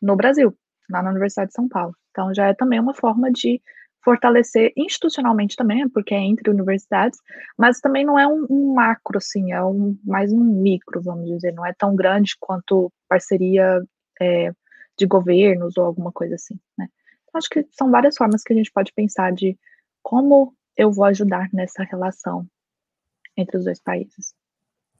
no 0.00 0.16
Brasil, 0.16 0.56
lá 0.88 1.02
na 1.02 1.10
Universidade 1.10 1.48
de 1.48 1.54
São 1.54 1.68
Paulo. 1.68 1.94
Então 2.10 2.32
já 2.32 2.46
é 2.46 2.54
também 2.54 2.78
uma 2.78 2.94
forma 2.94 3.30
de 3.32 3.60
fortalecer 4.04 4.72
institucionalmente 4.76 5.56
também, 5.56 5.88
porque 5.88 6.14
é 6.14 6.18
entre 6.18 6.50
universidades, 6.50 7.18
mas 7.56 7.80
também 7.80 8.04
não 8.04 8.18
é 8.18 8.26
um, 8.26 8.46
um, 8.50 8.74
macro, 8.74 9.18
assim, 9.18 9.52
é 9.52 9.62
um, 9.62 9.96
mais 10.04 10.32
um 10.32 10.40
micro, 10.40 11.00
vamos 11.00 11.26
dizer, 11.26 11.52
não 11.52 11.64
é 11.64 11.72
tão 11.72 11.94
grande 11.94 12.36
quanto 12.38 12.92
parceria 13.08 13.82
é, 14.20 14.52
de 14.98 15.06
governos 15.06 15.76
ou 15.76 15.84
alguma 15.84 16.12
coisa 16.12 16.34
assim, 16.34 16.58
né? 16.76 16.88
Então, 17.22 17.38
acho 17.38 17.48
que 17.48 17.66
são 17.70 17.90
várias 17.90 18.16
formas 18.16 18.42
que 18.42 18.52
a 18.52 18.56
gente 18.56 18.72
pode 18.72 18.92
pensar 18.92 19.32
de 19.32 19.58
como 20.02 20.54
eu 20.76 20.90
vou 20.92 21.04
ajudar 21.06 21.48
nessa 21.52 21.82
relação 21.82 22.46
entre 23.36 23.56
os 23.56 23.64
dois 23.64 23.80
países. 23.80 24.34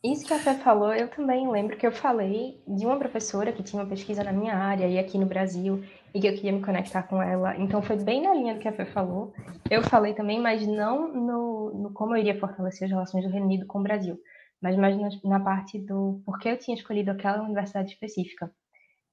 Isso 0.05 0.27
que 0.27 0.35
a 0.35 0.39
Fê 0.41 0.55
falou, 0.55 0.93
eu 0.93 1.09
também 1.09 1.49
lembro 1.49 1.77
que 1.77 1.87
eu 1.87 1.93
falei 1.93 2.61
de 2.67 2.85
uma 2.85 2.99
professora 2.99 3.53
que 3.53 3.63
tinha 3.63 3.81
uma 3.81 3.89
pesquisa 3.89 4.25
na 4.25 4.33
minha 4.33 4.53
área 4.53 4.89
e 4.89 4.99
aqui 4.99 5.17
no 5.17 5.27
Brasil 5.27 5.85
e 6.13 6.21
que 6.21 6.27
eu 6.27 6.35
queria 6.35 6.51
me 6.51 6.61
conectar 6.61 7.05
com 7.05 7.23
ela. 7.23 7.57
Então 7.57 7.81
foi 7.81 7.95
bem 7.95 8.21
na 8.21 8.35
linha 8.35 8.55
do 8.55 8.59
que 8.59 8.67
a 8.67 8.73
Fê 8.73 8.85
falou. 8.85 9.33
Eu 9.71 9.81
falei 9.85 10.13
também, 10.13 10.41
mas 10.41 10.67
não 10.67 11.07
no, 11.07 11.71
no 11.75 11.93
como 11.93 12.17
eu 12.17 12.21
iria 12.21 12.37
fortalecer 12.37 12.87
as 12.87 12.91
relações 12.91 13.23
do 13.25 13.31
Reino 13.31 13.47
Unido 13.47 13.65
com 13.65 13.79
o 13.79 13.83
Brasil, 13.85 14.19
mas 14.61 14.77
mais 14.77 14.99
na, 14.99 15.09
na 15.23 15.39
parte 15.39 15.79
do 15.79 16.21
porquê 16.27 16.49
eu 16.49 16.59
tinha 16.59 16.77
escolhido 16.77 17.13
aquela 17.13 17.41
universidade 17.41 17.93
específica. 17.93 18.53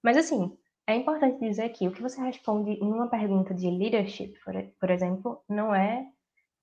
Mas 0.03 0.17
assim, 0.17 0.51
é 0.87 0.95
importante 0.95 1.39
dizer 1.39 1.69
que 1.69 1.87
o 1.87 1.91
que 1.91 2.01
você 2.01 2.19
responde 2.19 2.79
numa 2.79 3.07
pergunta 3.07 3.53
de 3.53 3.69
leadership, 3.69 4.33
por, 4.43 4.55
por 4.79 4.89
exemplo, 4.89 5.43
não 5.47 5.75
é 5.75 6.07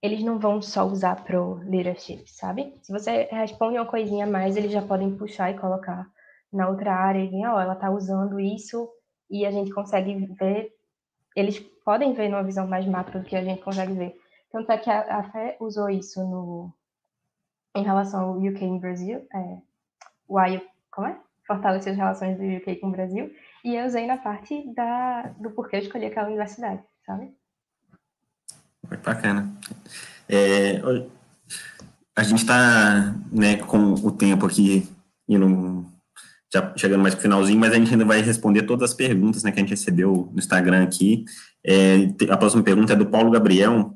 eles 0.06 0.22
não 0.22 0.38
vão 0.38 0.62
só 0.62 0.84
usar 0.84 1.24
pro 1.24 1.54
leadership, 1.64 2.24
sabe? 2.26 2.74
Se 2.82 2.92
você 2.92 3.28
responde 3.30 3.76
uma 3.76 3.86
coisinha 3.86 4.24
a 4.24 4.30
mais, 4.30 4.56
eles 4.56 4.72
já 4.72 4.82
podem 4.82 5.16
puxar 5.16 5.50
e 5.50 5.58
colocar 5.58 6.08
na 6.52 6.68
outra 6.68 6.94
área 6.94 7.18
e 7.18 7.28
ver, 7.28 7.46
ó, 7.46 7.56
oh, 7.56 7.60
ela 7.60 7.74
tá 7.74 7.90
usando 7.90 8.40
isso 8.40 8.88
e 9.28 9.44
a 9.44 9.50
gente 9.50 9.72
consegue 9.72 10.14
ver, 10.38 10.72
eles 11.34 11.58
podem 11.84 12.14
ver 12.14 12.28
numa 12.28 12.42
visão 12.42 12.66
mais 12.66 12.86
macro 12.86 13.20
do 13.20 13.26
que 13.26 13.36
a 13.36 13.42
gente 13.42 13.62
consegue 13.62 13.92
ver. 13.92 14.16
Tanto 14.50 14.70
é 14.70 14.78
que 14.78 14.88
a, 14.88 15.18
a 15.18 15.22
Fé 15.24 15.56
usou 15.60 15.90
isso 15.90 16.20
no, 16.20 16.72
em 17.74 17.82
relação 17.82 18.30
ao 18.30 18.38
UK 18.38 18.64
e 18.64 18.78
Brasil, 18.78 19.26
é, 19.34 19.58
o 20.28 20.40
I, 20.40 20.62
como 20.90 21.08
é? 21.08 21.20
Fortalecer 21.46 21.92
as 21.92 21.98
relações 21.98 22.36
do 22.38 22.44
UK 22.44 22.76
com 22.76 22.88
o 22.88 22.92
Brasil, 22.92 23.30
e 23.64 23.74
eu 23.76 23.84
usei 23.84 24.06
na 24.06 24.16
parte 24.16 24.72
da, 24.74 25.22
do 25.38 25.50
porquê 25.50 25.76
eu 25.76 25.80
escolhi 25.80 26.06
aquela 26.06 26.28
universidade, 26.28 26.82
sabe? 27.04 27.34
Bacana. 29.04 29.52
É, 30.28 30.80
a 32.14 32.22
gente 32.22 32.38
está 32.38 33.14
né, 33.30 33.56
com 33.56 33.94
o 33.94 34.10
tempo 34.10 34.46
aqui 34.46 34.88
indo, 35.28 35.84
já 36.52 36.72
chegando 36.76 37.02
mais 37.02 37.14
para 37.14 37.20
o 37.20 37.22
finalzinho, 37.22 37.58
mas 37.58 37.72
a 37.72 37.76
gente 37.76 37.92
ainda 37.92 38.04
vai 38.04 38.20
responder 38.20 38.62
todas 38.62 38.90
as 38.90 38.96
perguntas 38.96 39.42
né, 39.42 39.52
que 39.52 39.58
a 39.58 39.62
gente 39.62 39.70
recebeu 39.70 40.30
no 40.32 40.38
Instagram 40.38 40.82
aqui. 40.82 41.24
É, 41.64 42.08
a 42.30 42.36
próxima 42.36 42.62
pergunta 42.62 42.92
é 42.92 42.96
do 42.96 43.06
Paulo 43.06 43.30
Gabriel. 43.30 43.94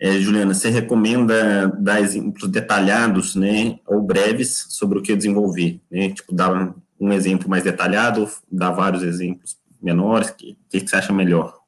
É, 0.00 0.18
Juliana, 0.18 0.52
você 0.52 0.68
recomenda 0.68 1.68
dar 1.78 2.00
exemplos 2.00 2.50
detalhados, 2.50 3.36
né, 3.36 3.78
ou 3.86 4.02
breves 4.02 4.66
sobre 4.70 4.98
o 4.98 5.02
que 5.02 5.14
desenvolver? 5.14 5.80
Né? 5.90 6.10
Tipo, 6.10 6.34
dar 6.34 6.74
um 7.00 7.12
exemplo 7.12 7.48
mais 7.48 7.62
detalhado, 7.64 8.28
dar 8.50 8.72
vários 8.72 9.02
exemplos 9.02 9.56
menores, 9.80 10.28
o 10.28 10.34
que, 10.34 10.56
que 10.68 10.88
você 10.88 10.96
acha 10.96 11.12
melhor? 11.12 11.61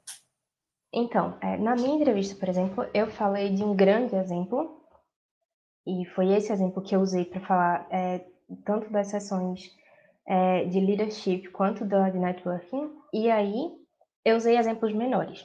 Então, 0.96 1.36
é, 1.40 1.56
na 1.56 1.74
minha 1.74 1.96
entrevista, 1.96 2.36
por 2.36 2.48
exemplo, 2.48 2.86
eu 2.94 3.08
falei 3.08 3.52
de 3.52 3.64
um 3.64 3.74
grande 3.74 4.14
exemplo, 4.14 4.80
e 5.84 6.04
foi 6.14 6.32
esse 6.32 6.52
exemplo 6.52 6.80
que 6.80 6.94
eu 6.94 7.00
usei 7.00 7.24
para 7.24 7.40
falar 7.40 7.86
é, 7.90 8.24
tanto 8.64 8.88
das 8.90 9.08
sessões 9.08 9.74
é, 10.24 10.64
de 10.66 10.78
leadership 10.78 11.48
quanto 11.48 11.84
da 11.84 12.08
de 12.10 12.18
networking, 12.18 12.92
e 13.12 13.28
aí 13.28 13.72
eu 14.24 14.36
usei 14.36 14.56
exemplos 14.56 14.94
menores. 14.94 15.44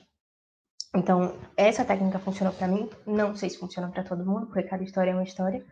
Então, 0.95 1.35
essa 1.57 1.83
técnica 1.83 2.19
funcionou 2.19 2.53
para 2.53 2.67
mim, 2.67 2.87
não 3.05 3.35
sei 3.35 3.49
se 3.49 3.57
funciona 3.57 3.89
para 3.89 4.03
todo 4.03 4.25
mundo, 4.25 4.45
porque 4.45 4.69
cada 4.69 4.83
história 4.83 5.09
é 5.09 5.13
uma 5.15 5.23
história, 5.23 5.65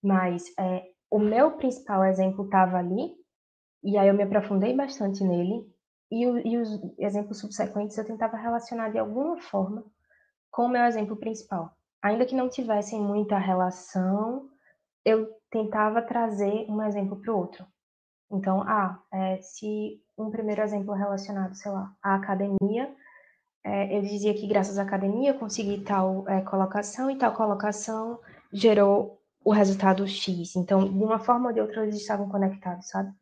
mas 0.00 0.44
é, 0.56 0.84
o 1.10 1.18
meu 1.18 1.56
principal 1.56 2.04
exemplo 2.04 2.44
estava 2.44 2.78
ali, 2.78 3.12
e 3.82 3.98
aí 3.98 4.06
eu 4.06 4.14
me 4.14 4.22
aprofundei 4.22 4.72
bastante 4.72 5.24
nele, 5.24 5.66
e, 6.10 6.24
e 6.24 6.58
os 6.58 6.68
exemplos 6.98 7.40
subsequentes 7.40 7.96
eu 7.98 8.04
tentava 8.04 8.36
relacionar 8.36 8.90
de 8.90 8.98
alguma 8.98 9.38
forma 9.40 9.84
com 10.50 10.66
o 10.66 10.68
meu 10.68 10.84
exemplo 10.84 11.16
principal. 11.16 11.76
Ainda 12.02 12.24
que 12.24 12.34
não 12.34 12.48
tivessem 12.48 13.00
muita 13.00 13.38
relação, 13.38 14.48
eu 15.04 15.28
tentava 15.50 16.02
trazer 16.02 16.66
um 16.68 16.82
exemplo 16.82 17.20
para 17.20 17.32
o 17.32 17.36
outro. 17.36 17.66
Então, 18.30 18.62
ah, 18.62 19.00
é, 19.12 19.40
se 19.40 20.00
um 20.18 20.30
primeiro 20.30 20.62
exemplo 20.62 20.94
relacionado, 20.94 21.54
sei 21.54 21.70
lá, 21.70 21.92
à 22.02 22.14
academia, 22.14 22.94
é, 23.64 23.96
eu 23.96 24.02
dizia 24.02 24.34
que 24.34 24.46
graças 24.46 24.78
à 24.78 24.82
academia 24.82 25.30
eu 25.30 25.38
consegui 25.38 25.80
tal 25.82 26.28
é, 26.28 26.40
colocação 26.40 27.10
e 27.10 27.16
tal 27.16 27.32
colocação 27.34 28.20
gerou 28.52 29.20
o 29.44 29.50
resultado 29.50 30.06
X. 30.06 30.56
Então, 30.56 30.84
de 30.84 31.04
uma 31.04 31.18
forma 31.18 31.48
ou 31.48 31.52
de 31.52 31.60
outra, 31.60 31.82
eles 31.82 31.96
estavam 31.96 32.28
conectados, 32.28 32.88
sabe? 32.88 33.12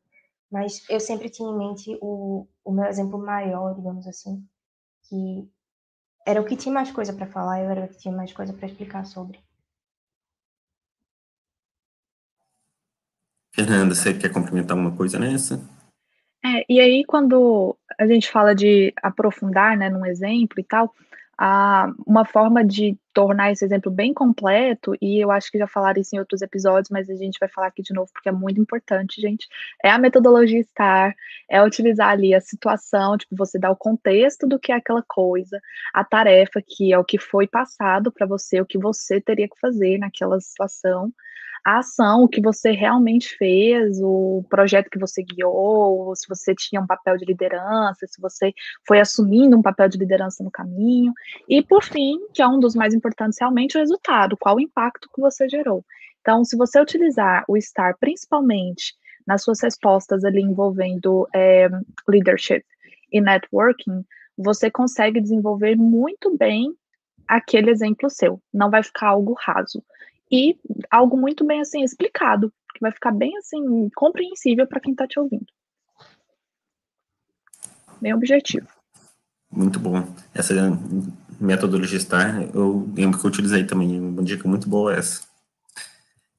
Mas 0.55 0.89
eu 0.89 1.01
sempre 1.01 1.29
tinha 1.29 1.49
em 1.49 1.59
mente 1.59 1.99
o, 2.01 2.47
o 2.65 2.71
meu 2.71 2.85
exemplo 2.85 3.19
maior, 3.19 3.75
digamos 3.75 4.07
assim, 4.07 4.41
que 5.03 5.51
era 6.25 6.41
o 6.41 6.45
que 6.45 6.55
tinha 6.55 6.73
mais 6.73 6.93
coisa 6.93 7.13
para 7.13 7.27
falar, 7.27 7.61
eu 7.61 7.71
era 7.71 7.87
o 7.87 7.89
que 7.89 7.99
tinha 7.99 8.15
mais 8.15 8.33
coisa 8.33 8.53
para 8.53 8.69
explicar 8.69 9.05
sobre. 9.05 9.41
Fernanda, 13.53 13.97
você 13.97 14.17
quer 14.17 14.33
complementar 14.33 14.77
alguma 14.77 14.97
coisa 14.97 15.19
nessa? 15.19 15.57
É, 16.45 16.65
e 16.69 16.79
aí, 16.79 17.05
quando 17.05 17.77
a 17.99 18.07
gente 18.07 18.31
fala 18.31 18.55
de 18.55 18.95
aprofundar, 19.03 19.77
né, 19.77 19.91
num 19.91 20.07
exemplo 20.07 20.61
e 20.61 20.63
tal, 20.63 20.95
a, 21.39 21.93
uma 22.07 22.25
forma 22.25 22.65
de 22.65 22.97
tornar 23.13 23.53
esse 23.53 23.65
exemplo 23.65 23.91
bem 23.91 24.13
completo, 24.13 24.95
e 25.01 25.23
eu 25.23 25.31
acho 25.31 25.51
que 25.51 25.59
já 25.59 25.67
falaram 25.67 26.01
isso 26.01 26.15
em 26.15 26.19
outros 26.19 26.43
episódios, 26.43 26.91
mas 26.91 27.09
a 27.09 27.15
gente 27.15 27.39
vai 27.39 27.49
falar 27.49 27.69
aqui 27.69 27.83
de 27.83 27.95
novo 27.95 28.11
porque 28.13 28.29
é 28.29 28.33
muito 28.33 28.61
importante, 28.61 29.21
gente, 29.21 29.47
é 29.83 29.91
a 29.91 29.99
metodologia 29.99 30.63
STAR, 30.63 31.15
é 31.49 31.63
utilizar 31.63 32.09
ali 32.09 32.35
a 32.35 32.41
situação, 32.41 33.17
tipo, 33.17 33.37
você 33.37 33.59
dá 33.59 33.71
o 33.71 33.77
contexto 33.77 34.47
do 34.47 34.59
que 34.59 34.73
é 34.73 34.75
aquela 34.75 35.03
coisa, 35.07 35.61
a 35.93 36.05
tarefa 36.05 36.61
que 36.61 36.93
é 36.93 36.99
o 36.99 37.05
que 37.05 37.19
foi 37.19 37.47
passado 37.47 38.11
para 38.11 38.27
você, 38.27 38.61
o 38.61 38.67
que 38.67 38.79
você 38.79 39.21
teria 39.21 39.49
que 39.49 39.59
fazer 39.61 39.99
naquela 39.99 40.41
situação, 40.41 41.13
a 41.65 41.79
ação, 41.79 42.25
o 42.25 42.29
que 42.29 42.43
você 42.43 42.73
realmente 42.73 43.35
fez, 43.39 43.99
o 44.03 44.45
projeto 44.51 44.91
que 44.91 44.99
você 44.99 45.23
guiou, 45.23 46.15
se 46.15 46.29
você 46.29 46.55
tinha 46.55 46.81
um 46.81 46.87
papel 46.87 47.17
de 47.17 47.25
liderança, 47.25 48.07
se 48.07 48.21
você 48.21 48.53
foi 48.87 49.01
assumindo 49.01 49.57
um 49.57 49.63
papel 49.63 49.89
de 49.89 49.97
liderança 49.97 50.45
no 50.45 50.51
caminho, 50.51 51.13
e 51.49 51.63
por 51.63 51.83
fim, 51.83 52.19
que 52.35 52.43
é 52.43 52.47
um 52.47 52.61
dos 52.61 52.75
mais 52.75 52.93
importantes 52.93 53.39
realmente, 53.41 53.77
o 53.77 53.81
resultado, 53.81 54.37
qual 54.37 54.57
o 54.57 54.61
impacto 54.61 55.09
que 55.15 55.21
você 55.21 55.49
gerou. 55.49 55.83
Então, 56.21 56.45
se 56.45 56.57
você 56.57 56.79
utilizar 56.81 57.45
o 57.49 57.57
STAR 57.57 57.97
principalmente 57.99 58.95
nas 59.27 59.43
suas 59.43 59.61
respostas 59.63 60.23
ali 60.23 60.43
envolvendo 60.43 61.27
é, 61.35 61.69
leadership 62.07 62.63
e 63.11 63.23
networking, 63.23 64.05
você 64.37 64.71
consegue 64.71 65.21
desenvolver 65.21 65.77
muito 65.77 66.37
bem 66.37 66.75
aquele 67.27 67.71
exemplo 67.71 68.11
seu, 68.11 68.39
não 68.53 68.71
vai 68.71 68.83
ficar 68.83 69.09
algo 69.09 69.35
raso 69.39 69.83
e 70.35 70.59
algo 70.91 71.17
muito 71.17 71.45
bem 71.45 71.61
assim 71.61 71.85
explicado, 71.85 72.53
que 72.75 72.81
vai 72.81 72.91
ficar 72.91 73.13
bem 73.13 73.37
assim 73.37 73.89
compreensível 73.95 74.67
para 74.67 74.81
quem 74.81 74.91
está 74.91 75.07
te 75.07 75.21
ouvindo. 75.21 75.47
Bem 78.01 78.13
objetivo. 78.13 78.67
Muito 79.49 79.79
bom. 79.79 80.05
Essa 80.35 80.53
metodologia 81.41 82.01
STAR, 82.01 82.49
eu 82.53 82.91
lembro 82.97 83.21
que 83.21 83.25
eu 83.25 83.29
utilizei 83.29 83.63
também, 83.63 84.01
uma 84.01 84.25
dica 84.25 84.49
muito 84.49 84.69
boa 84.69 84.93
essa. 84.93 85.23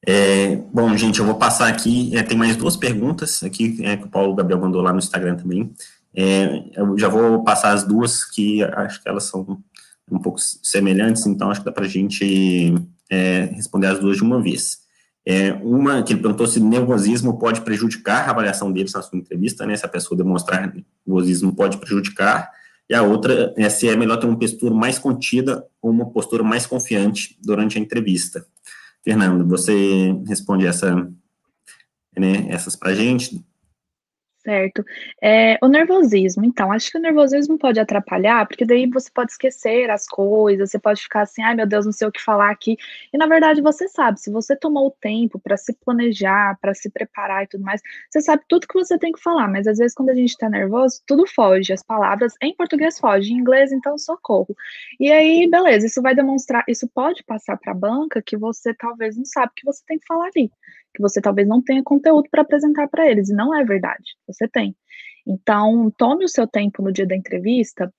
É, 0.05 0.57
bom, 0.73 0.95
gente, 0.97 1.19
eu 1.19 1.25
vou 1.25 1.35
passar 1.35 1.69
aqui, 1.69 2.15
é, 2.17 2.21
tem 2.21 2.37
mais 2.37 2.57
duas 2.57 2.75
perguntas 2.75 3.41
aqui 3.43 3.77
é, 3.81 3.95
que 3.95 4.03
o 4.03 4.09
Paulo 4.09 4.35
Gabriel 4.35 4.59
mandou 4.59 4.81
lá 4.81 4.91
no 4.91 4.99
Instagram 4.99 5.37
também. 5.37 5.73
É, 6.13 6.69
eu 6.75 6.97
já 6.97 7.07
vou 7.07 7.45
passar 7.45 7.71
as 7.71 7.85
duas 7.85 8.25
que 8.25 8.61
acho 8.61 9.01
que 9.01 9.07
elas 9.07 9.23
são 9.23 9.63
um 10.11 10.19
pouco 10.19 10.39
semelhantes, 10.39 11.25
então 11.25 11.49
acho 11.49 11.61
que 11.61 11.65
dá 11.65 11.71
para 11.71 11.85
a 11.85 11.89
gente 11.89 12.75
é, 13.09 13.49
responder 13.53 13.87
as 13.87 13.99
duas 13.99 14.17
de 14.17 14.23
uma 14.23 14.41
vez. 14.41 14.85
É, 15.27 15.53
uma 15.53 16.03
que 16.03 16.13
ele 16.13 16.21
perguntou 16.21 16.45
se 16.45 16.59
nervosismo 16.59 17.39
pode 17.39 17.61
prejudicar 17.61 18.27
a 18.27 18.31
avaliação 18.31 18.71
deles 18.71 18.93
na 18.93 19.01
sua 19.01 19.17
entrevista, 19.17 19.65
né? 19.65 19.75
Se 19.75 19.85
a 19.85 19.89
pessoa 19.89 20.17
demonstrar 20.17 20.71
nervosismo 21.05 21.55
pode 21.55 21.77
prejudicar. 21.77 22.51
E 22.87 22.93
a 22.93 23.01
outra 23.01 23.51
é 23.57 23.67
se 23.67 23.89
é 23.89 23.95
melhor 23.95 24.17
ter 24.17 24.27
uma 24.27 24.37
postura 24.37 24.73
mais 24.73 24.99
contida 24.99 25.65
ou 25.81 25.89
uma 25.89 26.05
postura 26.11 26.43
mais 26.43 26.67
confiante 26.67 27.35
durante 27.43 27.79
a 27.79 27.81
entrevista. 27.81 28.45
Fernando, 29.03 29.47
você 29.47 30.15
responde 30.27 30.67
essa, 30.67 30.95
né, 32.15 32.45
essas 32.49 32.75
para 32.75 32.91
a 32.91 32.95
gente? 32.95 33.43
Certo. 34.45 34.85
É, 35.23 35.57
o 35.59 35.67
nervosismo, 35.67 36.45
então, 36.45 36.71
acho 36.71 36.91
que 36.91 36.99
o 36.99 37.01
nervosismo 37.01 37.57
pode 37.57 37.79
atrapalhar, 37.79 38.45
porque 38.47 38.63
daí 38.63 38.85
você 38.87 39.09
pode 39.11 39.31
esquecer 39.31 39.89
as 39.89 40.05
coisas, 40.05 40.69
você 40.69 40.77
pode 40.77 41.01
ficar 41.01 41.21
assim, 41.23 41.41
ai 41.41 41.55
meu 41.55 41.65
Deus, 41.65 41.83
não 41.83 41.91
sei 41.91 42.07
o 42.07 42.11
que 42.11 42.21
falar 42.21 42.51
aqui. 42.51 42.77
E 43.11 43.17
na 43.17 43.25
verdade 43.25 43.59
você 43.59 43.87
sabe, 43.87 44.19
se 44.19 44.29
você 44.31 44.55
tomou 44.55 44.85
o 44.87 44.91
tempo 45.01 45.39
para 45.39 45.57
se 45.57 45.73
planejar, 45.83 46.59
para 46.61 46.75
se 46.75 46.91
preparar 46.91 47.43
e 47.43 47.47
tudo 47.47 47.63
mais, 47.63 47.81
você 48.11 48.21
sabe 48.21 48.43
tudo 48.47 48.67
que 48.67 48.75
você 48.77 48.99
tem 48.99 49.11
que 49.11 49.19
falar, 49.19 49.47
mas 49.47 49.65
às 49.65 49.79
vezes 49.79 49.95
quando 49.95 50.09
a 50.11 50.15
gente 50.15 50.37
tá 50.37 50.47
nervoso, 50.47 51.01
tudo 51.07 51.25
foge, 51.25 51.73
as 51.73 51.81
palavras 51.81 52.33
em 52.39 52.55
português 52.55 52.99
fogem, 52.99 53.35
em 53.37 53.39
inglês 53.39 53.71
então 53.71 53.97
socorro. 53.97 54.55
E 54.99 55.11
aí, 55.11 55.49
beleza, 55.49 55.87
isso 55.87 56.03
vai 56.03 56.13
demonstrar, 56.13 56.63
isso 56.67 56.87
pode 56.93 57.23
passar 57.23 57.57
para 57.57 57.71
a 57.71 57.75
banca 57.75 58.21
que 58.21 58.37
você 58.37 58.75
talvez 58.75 59.17
não 59.17 59.25
sabe 59.25 59.47
o 59.53 59.55
que 59.55 59.65
você 59.65 59.81
tem 59.87 59.97
que 59.97 60.05
falar 60.05 60.27
ali 60.27 60.51
que 60.95 61.01
você 61.01 61.21
talvez 61.21 61.47
não 61.47 61.61
tenha 61.61 61.83
conteúdo 61.83 62.27
para 62.31 62.41
apresentar 62.41 62.87
para 62.87 63.09
eles, 63.09 63.29
e 63.29 63.33
não 63.33 63.53
é 63.53 63.63
verdade, 63.63 64.15
você 64.27 64.47
tem. 64.47 64.75
Então, 65.27 65.91
tome 65.97 66.25
o 66.25 66.29
seu 66.29 66.47
tempo 66.47 66.81
no 66.81 66.91
dia 66.91 67.05
da 67.05 67.15
entrevista, 67.15 67.91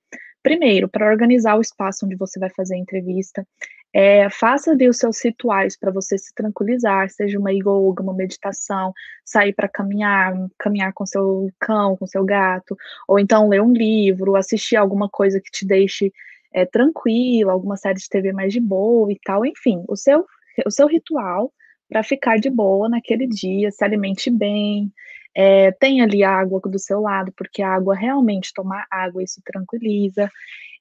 primeiro, 0.42 0.88
para 0.88 1.10
organizar 1.10 1.56
o 1.56 1.60
espaço 1.60 2.06
onde 2.06 2.16
você 2.16 2.38
vai 2.38 2.48
fazer 2.50 2.76
a 2.76 2.78
entrevista, 2.78 3.46
é, 3.92 4.28
faça 4.28 4.72
ali 4.72 4.88
os 4.88 4.98
seus 4.98 5.24
rituais 5.24 5.76
para 5.76 5.90
você 5.90 6.18
se 6.18 6.32
tranquilizar, 6.34 7.08
seja 7.08 7.38
uma 7.38 7.50
yoga, 7.50 8.02
uma 8.02 8.12
meditação, 8.12 8.92
sair 9.24 9.54
para 9.54 9.68
caminhar, 9.68 10.34
caminhar 10.58 10.92
com 10.92 11.06
seu 11.06 11.50
cão, 11.58 11.96
com 11.96 12.06
seu 12.06 12.24
gato, 12.24 12.76
ou 13.08 13.18
então 13.18 13.48
ler 13.48 13.62
um 13.62 13.72
livro, 13.72 14.36
assistir 14.36 14.76
alguma 14.76 15.08
coisa 15.08 15.40
que 15.40 15.50
te 15.50 15.66
deixe 15.66 16.12
é, 16.52 16.64
tranquilo, 16.64 17.50
alguma 17.50 17.76
série 17.76 17.98
de 17.98 18.08
TV 18.08 18.32
mais 18.32 18.52
de 18.52 18.60
boa 18.60 19.10
e 19.10 19.18
tal, 19.24 19.44
enfim, 19.44 19.82
o 19.88 19.96
seu, 19.96 20.26
o 20.64 20.70
seu 20.70 20.86
ritual 20.86 21.52
para 21.88 22.02
ficar 22.02 22.38
de 22.38 22.50
boa 22.50 22.88
naquele 22.88 23.26
dia, 23.26 23.70
se 23.70 23.84
alimente 23.84 24.30
bem, 24.30 24.92
é, 25.34 25.70
tenha 25.72 26.04
ali 26.04 26.24
água 26.24 26.60
do 26.60 26.78
seu 26.78 27.00
lado, 27.00 27.32
porque 27.36 27.62
a 27.62 27.74
água 27.74 27.94
realmente 27.94 28.52
tomar 28.54 28.86
água, 28.90 29.22
isso 29.22 29.40
tranquiliza. 29.44 30.30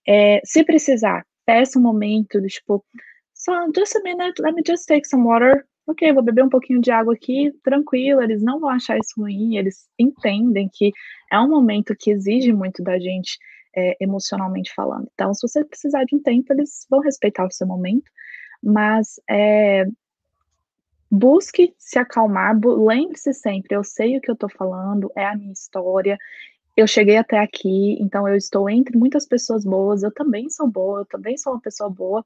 É, 0.08 0.40
se 0.46 0.64
precisar, 0.64 1.26
peça 1.46 1.78
um 1.78 1.82
momento, 1.82 2.42
de, 2.42 2.48
tipo, 2.48 2.84
só 3.34 3.54
just 3.76 3.96
a 3.96 4.02
minute, 4.02 4.42
let 4.42 4.56
me 4.56 4.64
just 4.66 4.88
take 4.88 5.08
some 5.08 5.26
water. 5.26 5.66
Ok, 5.88 6.12
vou 6.14 6.24
beber 6.24 6.44
um 6.44 6.50
pouquinho 6.50 6.82
de 6.82 6.90
água 6.90 7.14
aqui, 7.14 7.52
tranquilo, 7.64 8.22
eles 8.22 8.42
não 8.42 8.60
vão 8.60 8.70
achar 8.70 8.98
isso 8.98 9.14
ruim, 9.22 9.56
eles 9.56 9.88
entendem 10.00 10.68
que 10.74 10.92
é 11.32 11.40
um 11.40 11.50
momento 11.50 11.96
que 11.96 12.10
exige 12.10 12.52
muito 12.52 12.82
da 12.82 12.98
gente 12.98 13.38
é, 13.76 13.96
emocionalmente 14.00 14.74
falando. 14.74 15.08
Então, 15.14 15.34
se 15.34 15.48
você 15.48 15.64
precisar 15.64 16.04
de 16.06 16.16
um 16.16 16.20
tempo, 16.22 16.52
eles 16.54 16.88
vão 16.90 17.02
respeitar 17.02 17.46
o 17.46 17.52
seu 17.52 17.68
momento, 17.68 18.10
mas 18.64 19.20
é, 19.30 19.86
busque 21.10 21.74
se 21.78 22.00
acalmar, 22.00 22.60
lembre-se 22.64 23.34
sempre, 23.34 23.76
eu 23.76 23.84
sei 23.84 24.18
o 24.18 24.22
que 24.22 24.30
eu 24.30 24.34
estou 24.34 24.50
falando, 24.50 25.12
é 25.16 25.26
a 25.26 25.36
minha 25.36 25.54
história, 25.54 26.18
eu 26.76 26.88
cheguei 26.88 27.18
até 27.18 27.40
aqui, 27.40 27.98
então 28.02 28.28
eu 28.28 28.36
estou 28.36 28.70
entre 28.70 28.98
muitas 28.98 29.26
pessoas 29.26 29.64
boas, 29.64 30.04
eu 30.04 30.14
também 30.14 30.50
sou 30.50 30.68
boa, 30.68 31.02
eu 31.02 31.06
também 31.06 31.38
sou 31.38 31.54
uma 31.54 31.62
pessoa 31.62 31.90
boa, 31.90 32.26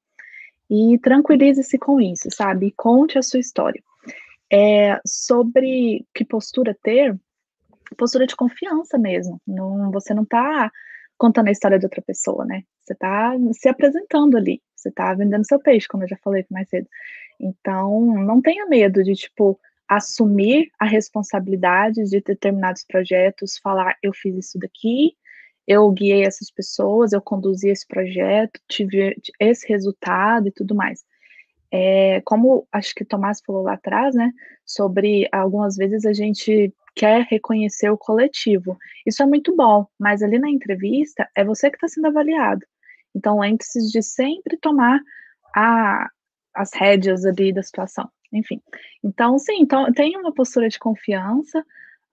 e 0.70 0.98
tranquilize-se 1.00 1.78
com 1.78 2.00
isso, 2.00 2.30
sabe? 2.32 2.74
Conte 2.76 3.18
a 3.18 3.24
sua 3.24 3.40
história. 3.40 3.82
É, 4.52 5.00
sobre 5.06 6.06
que 6.14 6.26
postura 6.26 6.76
ter, 6.82 7.20
postura 7.98 8.26
de 8.26 8.36
confiança 8.36 8.98
mesmo, 8.98 9.42
não, 9.46 9.92
você 9.92 10.14
não 10.14 10.24
está 10.24 10.72
contando 11.18 11.50
a 11.50 11.52
história 11.52 11.78
de 11.78 11.86
outra 11.86 12.02
pessoa, 12.02 12.46
né? 12.46 12.64
Você 12.82 12.94
está 12.94 13.34
se 13.54 13.68
apresentando 13.68 14.38
ali, 14.38 14.62
você 14.82 14.90
está 14.90 15.14
vendendo 15.14 15.46
seu 15.46 15.60
peixe, 15.60 15.88
como 15.88 16.04
eu 16.04 16.08
já 16.08 16.18
falei 16.18 16.46
mais 16.50 16.70
cedo. 16.70 16.88
Então, 17.40 18.02
não 18.16 18.42
tenha 18.42 18.66
medo 18.66 19.04
de, 19.04 19.14
tipo, 19.14 19.60
assumir 19.88 20.70
a 20.80 20.86
responsabilidade 20.86 22.04
de 22.04 22.22
determinados 22.22 22.84
projetos, 22.84 23.58
falar, 23.58 23.98
eu 24.04 24.14
fiz 24.14 24.36
isso 24.36 24.60
daqui, 24.60 25.16
eu 25.68 25.90
guiei 25.92 26.24
essas 26.24 26.52
pessoas, 26.52 27.14
eu 27.14 27.22
conduzi 27.22 27.70
esse 27.70 27.88
projeto, 27.88 28.60
tive 28.68 29.16
esse 29.40 29.68
resultado 29.68 30.48
e 30.48 30.52
tudo 30.52 30.76
mais. 30.76 31.04
É, 31.72 32.22
como 32.22 32.68
acho 32.72 32.96
que 32.96 33.06
Tomás 33.06 33.42
falou 33.46 33.64
lá 33.64 33.74
atrás, 33.74 34.16
né, 34.16 34.32
sobre 34.66 35.28
algumas 35.32 35.76
vezes 35.76 36.06
a 36.06 36.14
gente 36.14 36.74
quer 36.96 37.26
reconhecer 37.30 37.90
o 37.90 37.98
coletivo. 37.98 38.78
Isso 39.06 39.22
é 39.24 39.26
muito 39.26 39.56
bom, 39.56 39.86
mas 39.98 40.22
ali 40.22 40.40
na 40.40 40.50
entrevista 40.50 41.30
é 41.36 41.44
você 41.44 41.70
que 41.70 41.78
está 41.78 41.88
sendo 41.88 42.08
avaliado. 42.08 42.66
Então, 43.16 43.40
lembre-se 43.40 43.92
de 43.92 44.02
sempre 44.02 44.58
tomar 44.58 45.00
a, 45.56 46.10
as 46.54 46.74
rédeas 46.74 47.26
ali 47.26 47.54
da 47.54 47.64
situação. 47.64 48.10
Enfim. 48.32 48.62
Então, 49.04 49.38
sim, 49.40 49.58
então, 49.62 49.92
tem 49.92 50.16
uma 50.18 50.34
postura 50.34 50.70
de 50.70 50.78
confiança. 50.78 51.64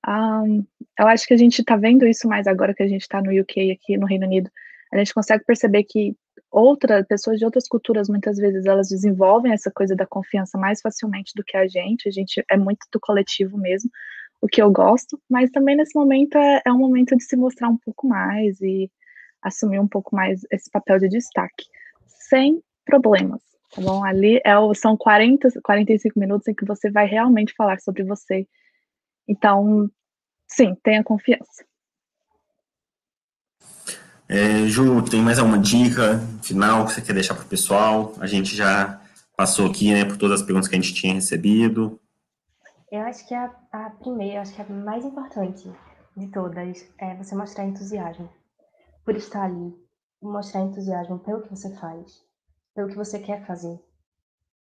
Um, 0.06 0.64
eu 0.98 1.06
acho 1.08 1.26
que 1.26 1.34
a 1.34 1.36
gente 1.36 1.60
está 1.60 1.76
vendo 1.76 2.06
isso 2.06 2.28
mais 2.28 2.46
agora 2.46 2.74
que 2.74 2.82
a 2.82 2.88
gente 2.88 3.02
está 3.02 3.20
no 3.20 3.38
UK, 3.38 3.72
aqui 3.72 3.98
no 3.98 4.06
Reino 4.06 4.26
Unido. 4.26 4.50
A 4.92 4.98
gente 4.98 5.12
consegue 5.12 5.44
perceber 5.44 5.84
que 5.84 6.16
outras 6.50 7.06
pessoas 7.06 7.38
de 7.38 7.44
outras 7.44 7.68
culturas 7.68 8.08
muitas 8.08 8.38
vezes 8.38 8.64
elas 8.66 8.88
desenvolvem 8.88 9.52
essa 9.52 9.70
coisa 9.70 9.94
da 9.94 10.06
confiança 10.06 10.56
mais 10.56 10.80
facilmente 10.80 11.32
do 11.34 11.44
que 11.44 11.56
a 11.56 11.66
gente. 11.66 12.08
A 12.08 12.12
gente 12.12 12.42
é 12.48 12.56
muito 12.56 12.86
do 12.92 13.00
coletivo 13.00 13.58
mesmo. 13.58 13.90
o 14.40 14.46
que 14.46 14.62
eu 14.62 14.70
gosto, 14.70 15.20
mas 15.28 15.50
também 15.50 15.76
nesse 15.76 15.98
momento 15.98 16.36
é, 16.38 16.62
é 16.64 16.72
um 16.72 16.78
momento 16.78 17.16
de 17.16 17.24
se 17.24 17.36
mostrar 17.36 17.68
um 17.68 17.78
pouco 17.78 18.06
mais 18.06 18.60
e 18.60 18.90
assumir 19.46 19.78
um 19.78 19.88
pouco 19.88 20.14
mais 20.14 20.40
esse 20.50 20.70
papel 20.70 20.98
de 20.98 21.08
destaque, 21.08 21.64
sem 22.06 22.60
problemas, 22.84 23.40
tá 23.74 23.80
bom? 23.80 24.04
Ali 24.04 24.40
é 24.44 24.58
o, 24.58 24.74
são 24.74 24.96
40, 24.96 25.48
45 25.62 26.18
minutos 26.18 26.48
em 26.48 26.54
que 26.54 26.64
você 26.64 26.90
vai 26.90 27.06
realmente 27.06 27.54
falar 27.54 27.78
sobre 27.80 28.02
você. 28.02 28.46
Então, 29.28 29.88
sim, 30.48 30.74
tenha 30.82 31.04
confiança. 31.04 31.64
É, 34.28 34.66
Ju, 34.66 35.02
tem 35.02 35.22
mais 35.22 35.38
alguma 35.38 35.58
dica 35.58 36.18
final 36.42 36.84
que 36.84 36.92
você 36.92 37.00
quer 37.00 37.12
deixar 37.12 37.34
para 37.34 37.44
o 37.44 37.48
pessoal? 37.48 38.14
A 38.18 38.26
gente 38.26 38.56
já 38.56 39.00
passou 39.36 39.70
aqui 39.70 39.92
né, 39.92 40.04
por 40.04 40.16
todas 40.16 40.40
as 40.40 40.46
perguntas 40.46 40.68
que 40.68 40.74
a 40.74 40.80
gente 40.80 40.94
tinha 40.94 41.14
recebido. 41.14 42.00
Eu 42.90 43.00
acho 43.02 43.26
que 43.28 43.34
a, 43.34 43.52
a 43.72 43.90
primeira, 43.90 44.40
acho 44.40 44.54
que 44.54 44.62
a 44.62 44.64
mais 44.64 45.04
importante 45.04 45.70
de 46.16 46.26
todas 46.28 46.84
é 46.98 47.14
você 47.14 47.34
mostrar 47.36 47.64
entusiasmo 47.64 48.28
por 49.06 49.14
estar 49.16 49.44
ali, 49.44 49.72
mostrar 50.20 50.62
entusiasmo 50.62 51.20
pelo 51.20 51.42
que 51.42 51.50
você 51.50 51.72
faz, 51.76 52.24
pelo 52.74 52.88
que 52.88 52.96
você 52.96 53.20
quer 53.20 53.46
fazer. 53.46 53.78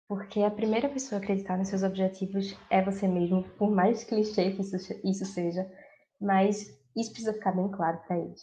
Porque 0.08 0.40
a 0.42 0.50
primeira 0.52 0.88
pessoa 0.88 1.20
a 1.20 1.22
acreditar 1.22 1.58
nos 1.58 1.66
seus 1.66 1.82
objetivos 1.82 2.56
é 2.70 2.80
você 2.80 3.08
mesmo, 3.08 3.42
por 3.58 3.68
mais 3.72 4.04
clichê 4.04 4.52
que 4.52 4.62
isso, 4.62 5.24
seja, 5.24 5.68
mas 6.20 6.60
isso 6.96 7.10
precisa 7.10 7.32
ficar 7.32 7.50
bem 7.50 7.68
claro 7.72 7.98
para 8.06 8.18
eles. 8.18 8.40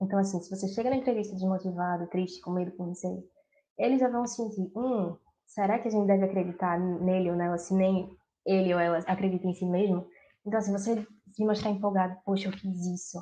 Então, 0.00 0.20
assim, 0.20 0.40
se 0.40 0.48
você 0.48 0.68
chega 0.68 0.88
na 0.88 0.96
entrevista 0.96 1.34
desmotivado, 1.34 2.06
triste, 2.06 2.40
com 2.40 2.52
medo, 2.52 2.70
com 2.76 2.84
receio, 2.84 3.24
eles 3.76 3.98
já 3.98 4.08
vão 4.08 4.24
sentir, 4.26 4.70
hum, 4.76 5.16
será 5.46 5.80
que 5.80 5.88
a 5.88 5.90
gente 5.90 6.06
deve 6.06 6.26
acreditar 6.26 6.78
nele 6.78 7.28
ou 7.28 7.36
nela 7.36 7.58
se 7.58 7.74
nem 7.74 8.08
ele 8.46 8.72
ou 8.72 8.78
ela 8.78 8.98
acredita 8.98 9.48
em 9.48 9.52
si 9.52 9.66
mesmo? 9.66 10.06
Então, 10.46 10.60
assim, 10.60 10.70
você 10.70 11.04
se 11.32 11.44
mostrar 11.44 11.70
empolgado, 11.70 12.16
poxa, 12.24 12.46
eu 12.46 12.52
fiz 12.52 12.86
isso, 12.86 13.18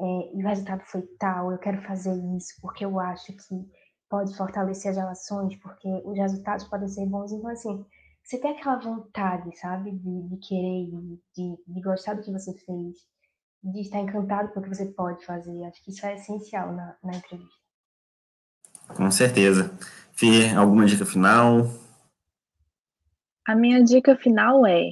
é, 0.00 0.36
e 0.36 0.44
o 0.44 0.46
resultado 0.46 0.82
foi 0.86 1.02
tal, 1.18 1.50
eu 1.50 1.58
quero 1.58 1.82
fazer 1.82 2.14
isso 2.36 2.54
porque 2.60 2.84
eu 2.84 3.00
acho 3.00 3.32
que 3.32 3.68
pode 4.08 4.34
fortalecer 4.36 4.90
as 4.90 4.96
relações, 4.96 5.56
porque 5.56 5.88
os 6.04 6.16
resultados 6.16 6.66
podem 6.66 6.88
ser 6.88 7.06
bons. 7.06 7.32
Então, 7.32 7.50
assim, 7.50 7.84
você 8.22 8.38
tem 8.38 8.52
aquela 8.52 8.78
vontade, 8.78 9.56
sabe, 9.58 9.90
de, 9.90 10.22
de 10.28 10.36
querer, 10.36 10.86
de, 11.36 11.56
de 11.66 11.80
gostar 11.82 12.14
do 12.14 12.22
que 12.22 12.32
você 12.32 12.52
fez, 12.54 12.96
de 13.62 13.80
estar 13.80 14.00
encantado 14.00 14.50
pelo 14.50 14.64
que 14.64 14.74
você 14.74 14.86
pode 14.86 15.24
fazer. 15.24 15.64
Acho 15.64 15.82
que 15.84 15.90
isso 15.90 16.06
é 16.06 16.14
essencial 16.14 16.72
na, 16.72 16.96
na 17.02 17.16
entrevista. 17.16 17.58
Com 18.94 19.10
certeza. 19.10 19.70
Fê, 20.12 20.54
alguma 20.56 20.86
dica 20.86 21.04
final? 21.04 21.68
A 23.46 23.54
minha 23.54 23.82
dica 23.82 24.16
final 24.16 24.66
é, 24.66 24.90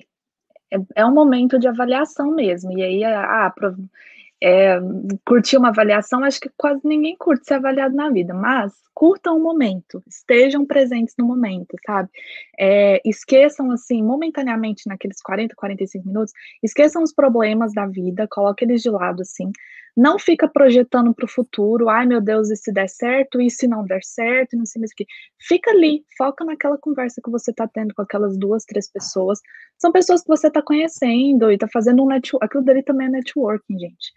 é, 0.71 0.79
é 0.95 1.07
um 1.07 1.15
momento 1.15 1.59
de 1.59 1.69
avaliação 1.69 2.35
mesmo. 2.35 2.73
E 2.73 2.83
aí, 2.83 3.05
ah, 3.05 3.53
é, 4.47 4.79
curtir 5.27 5.57
uma 5.57 5.71
avaliação, 5.71 6.23
acho 6.23 6.39
que 6.39 6.49
quase 6.57 6.81
ninguém 6.85 7.17
curte 7.17 7.45
ser 7.45 7.55
avaliado 7.55 7.97
na 7.97 8.09
vida, 8.11 8.33
mas 8.33 8.73
curtam 8.95 9.37
o 9.37 9.43
momento, 9.43 10.01
estejam 10.07 10.65
presentes 10.65 11.17
no 11.19 11.27
momento, 11.27 11.75
sabe? 11.85 12.09
É, 12.57 13.01
esqueçam, 13.05 13.73
assim, 13.73 14.01
momentaneamente, 14.05 14.85
naqueles 14.87 15.21
40, 15.21 15.53
45 15.57 16.07
minutos, 16.07 16.33
esqueçam 16.63 17.03
os 17.03 17.13
problemas 17.13 17.75
da 17.75 17.87
vida, 17.87 18.29
coloque 18.31 18.65
eles 18.65 18.83
de 18.83 18.89
lado, 18.89 19.23
assim, 19.23 19.51
não 19.97 20.17
fica 20.17 20.47
projetando 20.47 21.13
para 21.13 21.25
o 21.25 21.29
futuro, 21.29 21.89
ai 21.89 22.07
meu 22.07 22.21
Deus, 22.21 22.49
e 22.49 22.55
se 22.55 22.73
der 22.73 22.89
certo, 22.89 23.41
e 23.41 23.51
se 23.51 23.67
não 23.67 23.85
der 23.85 24.05
certo, 24.05 24.53
e 24.53 24.57
não 24.57 24.65
sei 24.65 24.79
mais 24.79 24.93
o 24.93 24.95
que. 24.95 25.07
Fica 25.41 25.73
ali, 25.73 26.05
foca 26.17 26.45
naquela 26.45 26.79
conversa 26.79 27.21
que 27.21 27.31
você 27.31 27.51
está 27.51 27.67
tendo 27.67 27.93
com 27.95 28.03
aquelas 28.03 28.39
duas, 28.39 28.65
três 28.65 28.89
pessoas. 28.89 29.41
São 29.77 29.91
pessoas 29.91 30.23
que 30.23 30.29
você 30.29 30.47
está 30.47 30.63
conhecendo 30.63 31.51
e 31.51 31.55
está 31.55 31.67
fazendo 31.67 32.05
um 32.05 32.07
network. 32.07 32.45
Aquilo 32.47 32.65
dali 32.65 32.83
também 32.85 33.09
é 33.09 33.11
networking, 33.11 33.79
gente 33.79 34.13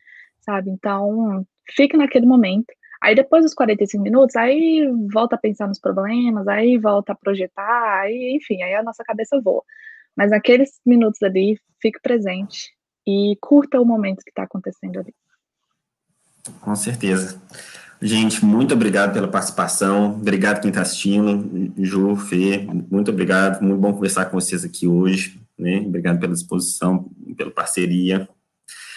sabe? 0.50 0.72
Então, 0.72 1.46
fica 1.76 1.96
naquele 1.96 2.26
momento. 2.26 2.68
Aí 3.02 3.16
depois 3.16 3.44
dos 3.44 3.54
45 3.54 4.04
minutos, 4.04 4.36
aí 4.36 4.86
volta 5.14 5.36
a 5.36 5.40
pensar 5.40 5.68
nos 5.68 5.80
problemas, 5.80 6.48
aí 6.48 6.78
volta 6.78 7.14
a 7.14 7.16
projetar, 7.16 8.02
aí, 8.02 8.36
enfim, 8.36 8.62
aí 8.62 8.74
a 8.74 8.84
nossa 8.84 9.04
cabeça 9.04 9.40
voa. 9.42 9.64
Mas 10.18 10.32
naqueles 10.32 10.72
minutos 10.86 11.22
ali, 11.24 11.58
fique 11.82 12.00
presente 12.02 12.72
e 13.08 13.38
curta 13.40 13.80
o 13.80 13.86
momento 13.86 14.24
que 14.24 14.32
está 14.32 14.44
acontecendo 14.44 15.00
ali. 15.00 15.14
Com 16.60 16.76
certeza. 16.76 17.42
Gente, 18.02 18.44
muito 18.44 18.74
obrigado 18.74 19.14
pela 19.14 19.28
participação. 19.28 20.16
Obrigado 20.16 20.62
quem 20.62 20.70
está 20.70 20.82
assistindo. 20.82 21.74
Ju, 21.78 22.16
Fê, 22.16 22.68
muito 22.90 23.12
obrigado. 23.12 23.62
Muito 23.62 23.80
bom 23.80 23.94
conversar 23.94 24.26
com 24.26 24.40
vocês 24.40 24.66
aqui 24.66 24.88
hoje. 24.88 25.40
Né? 25.58 25.84
Obrigado 25.86 26.20
pela 26.20 26.34
disposição, 26.34 27.10
pela 27.38 27.52
parceria. 27.52 28.28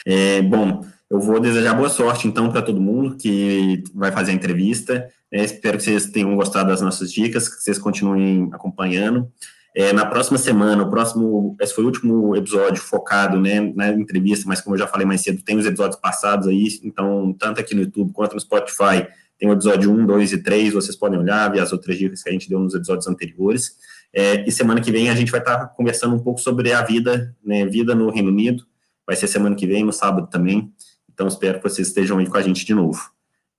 É, 0.05 0.43
bom, 0.43 0.85
eu 1.13 1.21
vou 1.21 1.39
desejar 1.39 1.75
boa 1.75 1.91
sorte, 1.91 2.27
então, 2.27 2.51
para 2.51 2.63
todo 2.63 2.81
mundo 2.81 3.19
que 3.19 3.85
vai 3.95 4.11
fazer 4.11 4.31
a 4.31 4.35
entrevista. 4.35 5.07
É, 5.31 5.45
espero 5.45 5.77
que 5.77 5.85
vocês 5.85 6.07
tenham 6.07 6.35
gostado 6.35 6.71
das 6.71 6.81
nossas 6.81 7.13
dicas, 7.13 7.51
que 7.51 7.63
vocês 7.63 7.79
continuem 7.79 8.49
acompanhando. 8.51 9.31
É, 9.77 9.93
na 9.93 10.07
próxima 10.07 10.39
semana, 10.39 10.83
o 10.83 10.89
próximo, 10.89 11.55
esse 11.61 11.75
foi 11.75 11.85
o 11.85 11.87
último 11.87 12.35
episódio 12.35 12.83
focado 12.83 13.39
né, 13.39 13.61
na 13.77 13.91
entrevista, 13.91 14.47
mas 14.49 14.63
como 14.63 14.75
eu 14.75 14.79
já 14.79 14.87
falei 14.87 15.07
mais 15.07 15.21
cedo, 15.21 15.43
tem 15.45 15.59
os 15.59 15.67
episódios 15.67 16.01
passados 16.01 16.49
aí, 16.49 16.81
então, 16.83 17.37
tanto 17.39 17.61
aqui 17.61 17.75
no 17.75 17.83
YouTube 17.83 18.11
quanto 18.15 18.33
no 18.33 18.41
Spotify, 18.41 19.07
tem 19.39 19.51
o 19.51 19.53
episódio 19.53 19.93
1, 19.93 20.07
2 20.07 20.33
e 20.33 20.39
3, 20.43 20.73
vocês 20.73 20.97
podem 20.97 21.19
olhar, 21.19 21.53
ver 21.53 21.61
as 21.61 21.73
outras 21.73 21.99
dicas 21.99 22.23
que 22.23 22.31
a 22.31 22.33
gente 22.33 22.49
deu 22.49 22.59
nos 22.59 22.75
episódios 22.75 23.07
anteriores. 23.07 23.73
É, 24.15 24.49
e 24.49 24.51
semana 24.51 24.81
que 24.81 24.91
vem 24.91 25.11
a 25.11 25.15
gente 25.15 25.31
vai 25.31 25.41
estar 25.41 25.67
conversando 25.77 26.15
um 26.15 26.21
pouco 26.21 26.41
sobre 26.41 26.73
a 26.73 26.81
vida, 26.83 27.37
né, 27.45 27.67
vida 27.67 27.95
no 27.95 28.11
Reino 28.11 28.31
Unido, 28.31 28.65
vai 29.07 29.15
ser 29.15 29.27
semana 29.27 29.55
que 29.55 29.67
vem, 29.67 29.85
no 29.85 29.93
sábado 29.93 30.27
também. 30.31 30.73
Então, 31.13 31.29
espero 31.29 31.59
que 31.59 31.69
vocês 31.69 31.89
estejam 31.89 32.19
aí 32.19 32.29
com 32.29 32.37
a 32.37 32.43
gente 32.43 32.65
de 32.65 32.75
novo. 32.75 33.11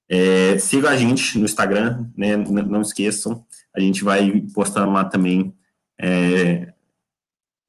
É, 0.09 0.57
siga 0.59 0.89
a 0.89 0.97
gente 0.97 1.37
no 1.37 1.45
Instagram, 1.45 2.07
né, 2.15 2.35
não 2.35 2.81
esqueçam, 2.81 3.45
a 3.75 3.79
gente 3.79 4.03
vai 4.03 4.41
postando 4.53 4.91
lá 4.91 5.05
também, 5.05 5.55
é, 5.99 6.73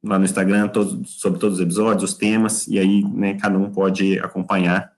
lá 0.03 0.19
no 0.19 0.25
Instagram, 0.25 0.69
todo, 0.69 1.07
sobre 1.07 1.39
todos 1.39 1.59
os 1.59 1.65
episódios, 1.65 2.13
os 2.13 2.19
temas, 2.19 2.67
e 2.67 2.79
aí 2.79 3.03
né, 3.03 3.39
cada 3.39 3.57
um 3.57 3.71
pode 3.71 4.19
acompanhar 4.19 4.93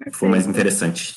o 0.00 0.04
que 0.04 0.10
for 0.10 0.28
mais 0.28 0.46
interessante. 0.46 1.16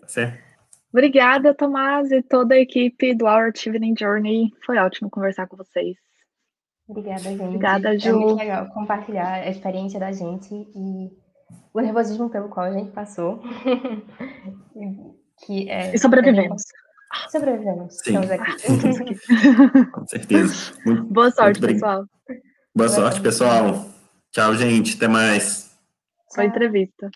Tá 0.00 0.08
certo? 0.08 0.48
Obrigada, 0.90 1.54
Tomás, 1.54 2.10
e 2.10 2.22
toda 2.22 2.54
a 2.54 2.58
equipe 2.58 3.14
do 3.14 3.26
Our 3.26 3.52
Evening 3.66 3.94
Journey. 3.96 4.52
Foi 4.64 4.78
ótimo 4.78 5.10
conversar 5.10 5.46
com 5.46 5.56
vocês. 5.56 6.07
Obrigada, 6.88 7.20
gente. 7.20 7.42
Obrigada, 7.42 7.98
Ju. 7.98 8.08
É 8.08 8.12
muito 8.12 8.38
legal 8.38 8.66
compartilhar 8.68 9.34
a 9.34 9.50
experiência 9.50 10.00
da 10.00 10.10
gente 10.10 10.54
e 10.54 11.10
o 11.72 11.80
nervosismo 11.80 12.28
pelo 12.30 12.48
qual 12.48 12.66
a 12.66 12.72
gente 12.72 12.90
passou. 12.92 13.42
que 15.44 15.70
é, 15.70 15.94
e 15.94 15.98
sobrevivemos. 15.98 16.62
É 17.26 17.28
sobrevivemos. 17.28 17.94
Sim. 18.02 18.20
Estamos 18.20 18.30
aqui. 18.30 19.90
Com 19.92 20.06
certeza. 20.06 20.72
Muito, 20.86 21.04
Boa 21.04 21.30
sorte, 21.30 21.60
pessoal. 21.60 22.06
Boa 22.74 22.88
sorte, 22.88 23.20
pessoal. 23.20 23.86
Tchau, 24.32 24.54
gente. 24.54 24.96
Até 24.96 25.08
mais. 25.08 25.78
Boa 26.34 26.46
entrevista. 26.46 27.10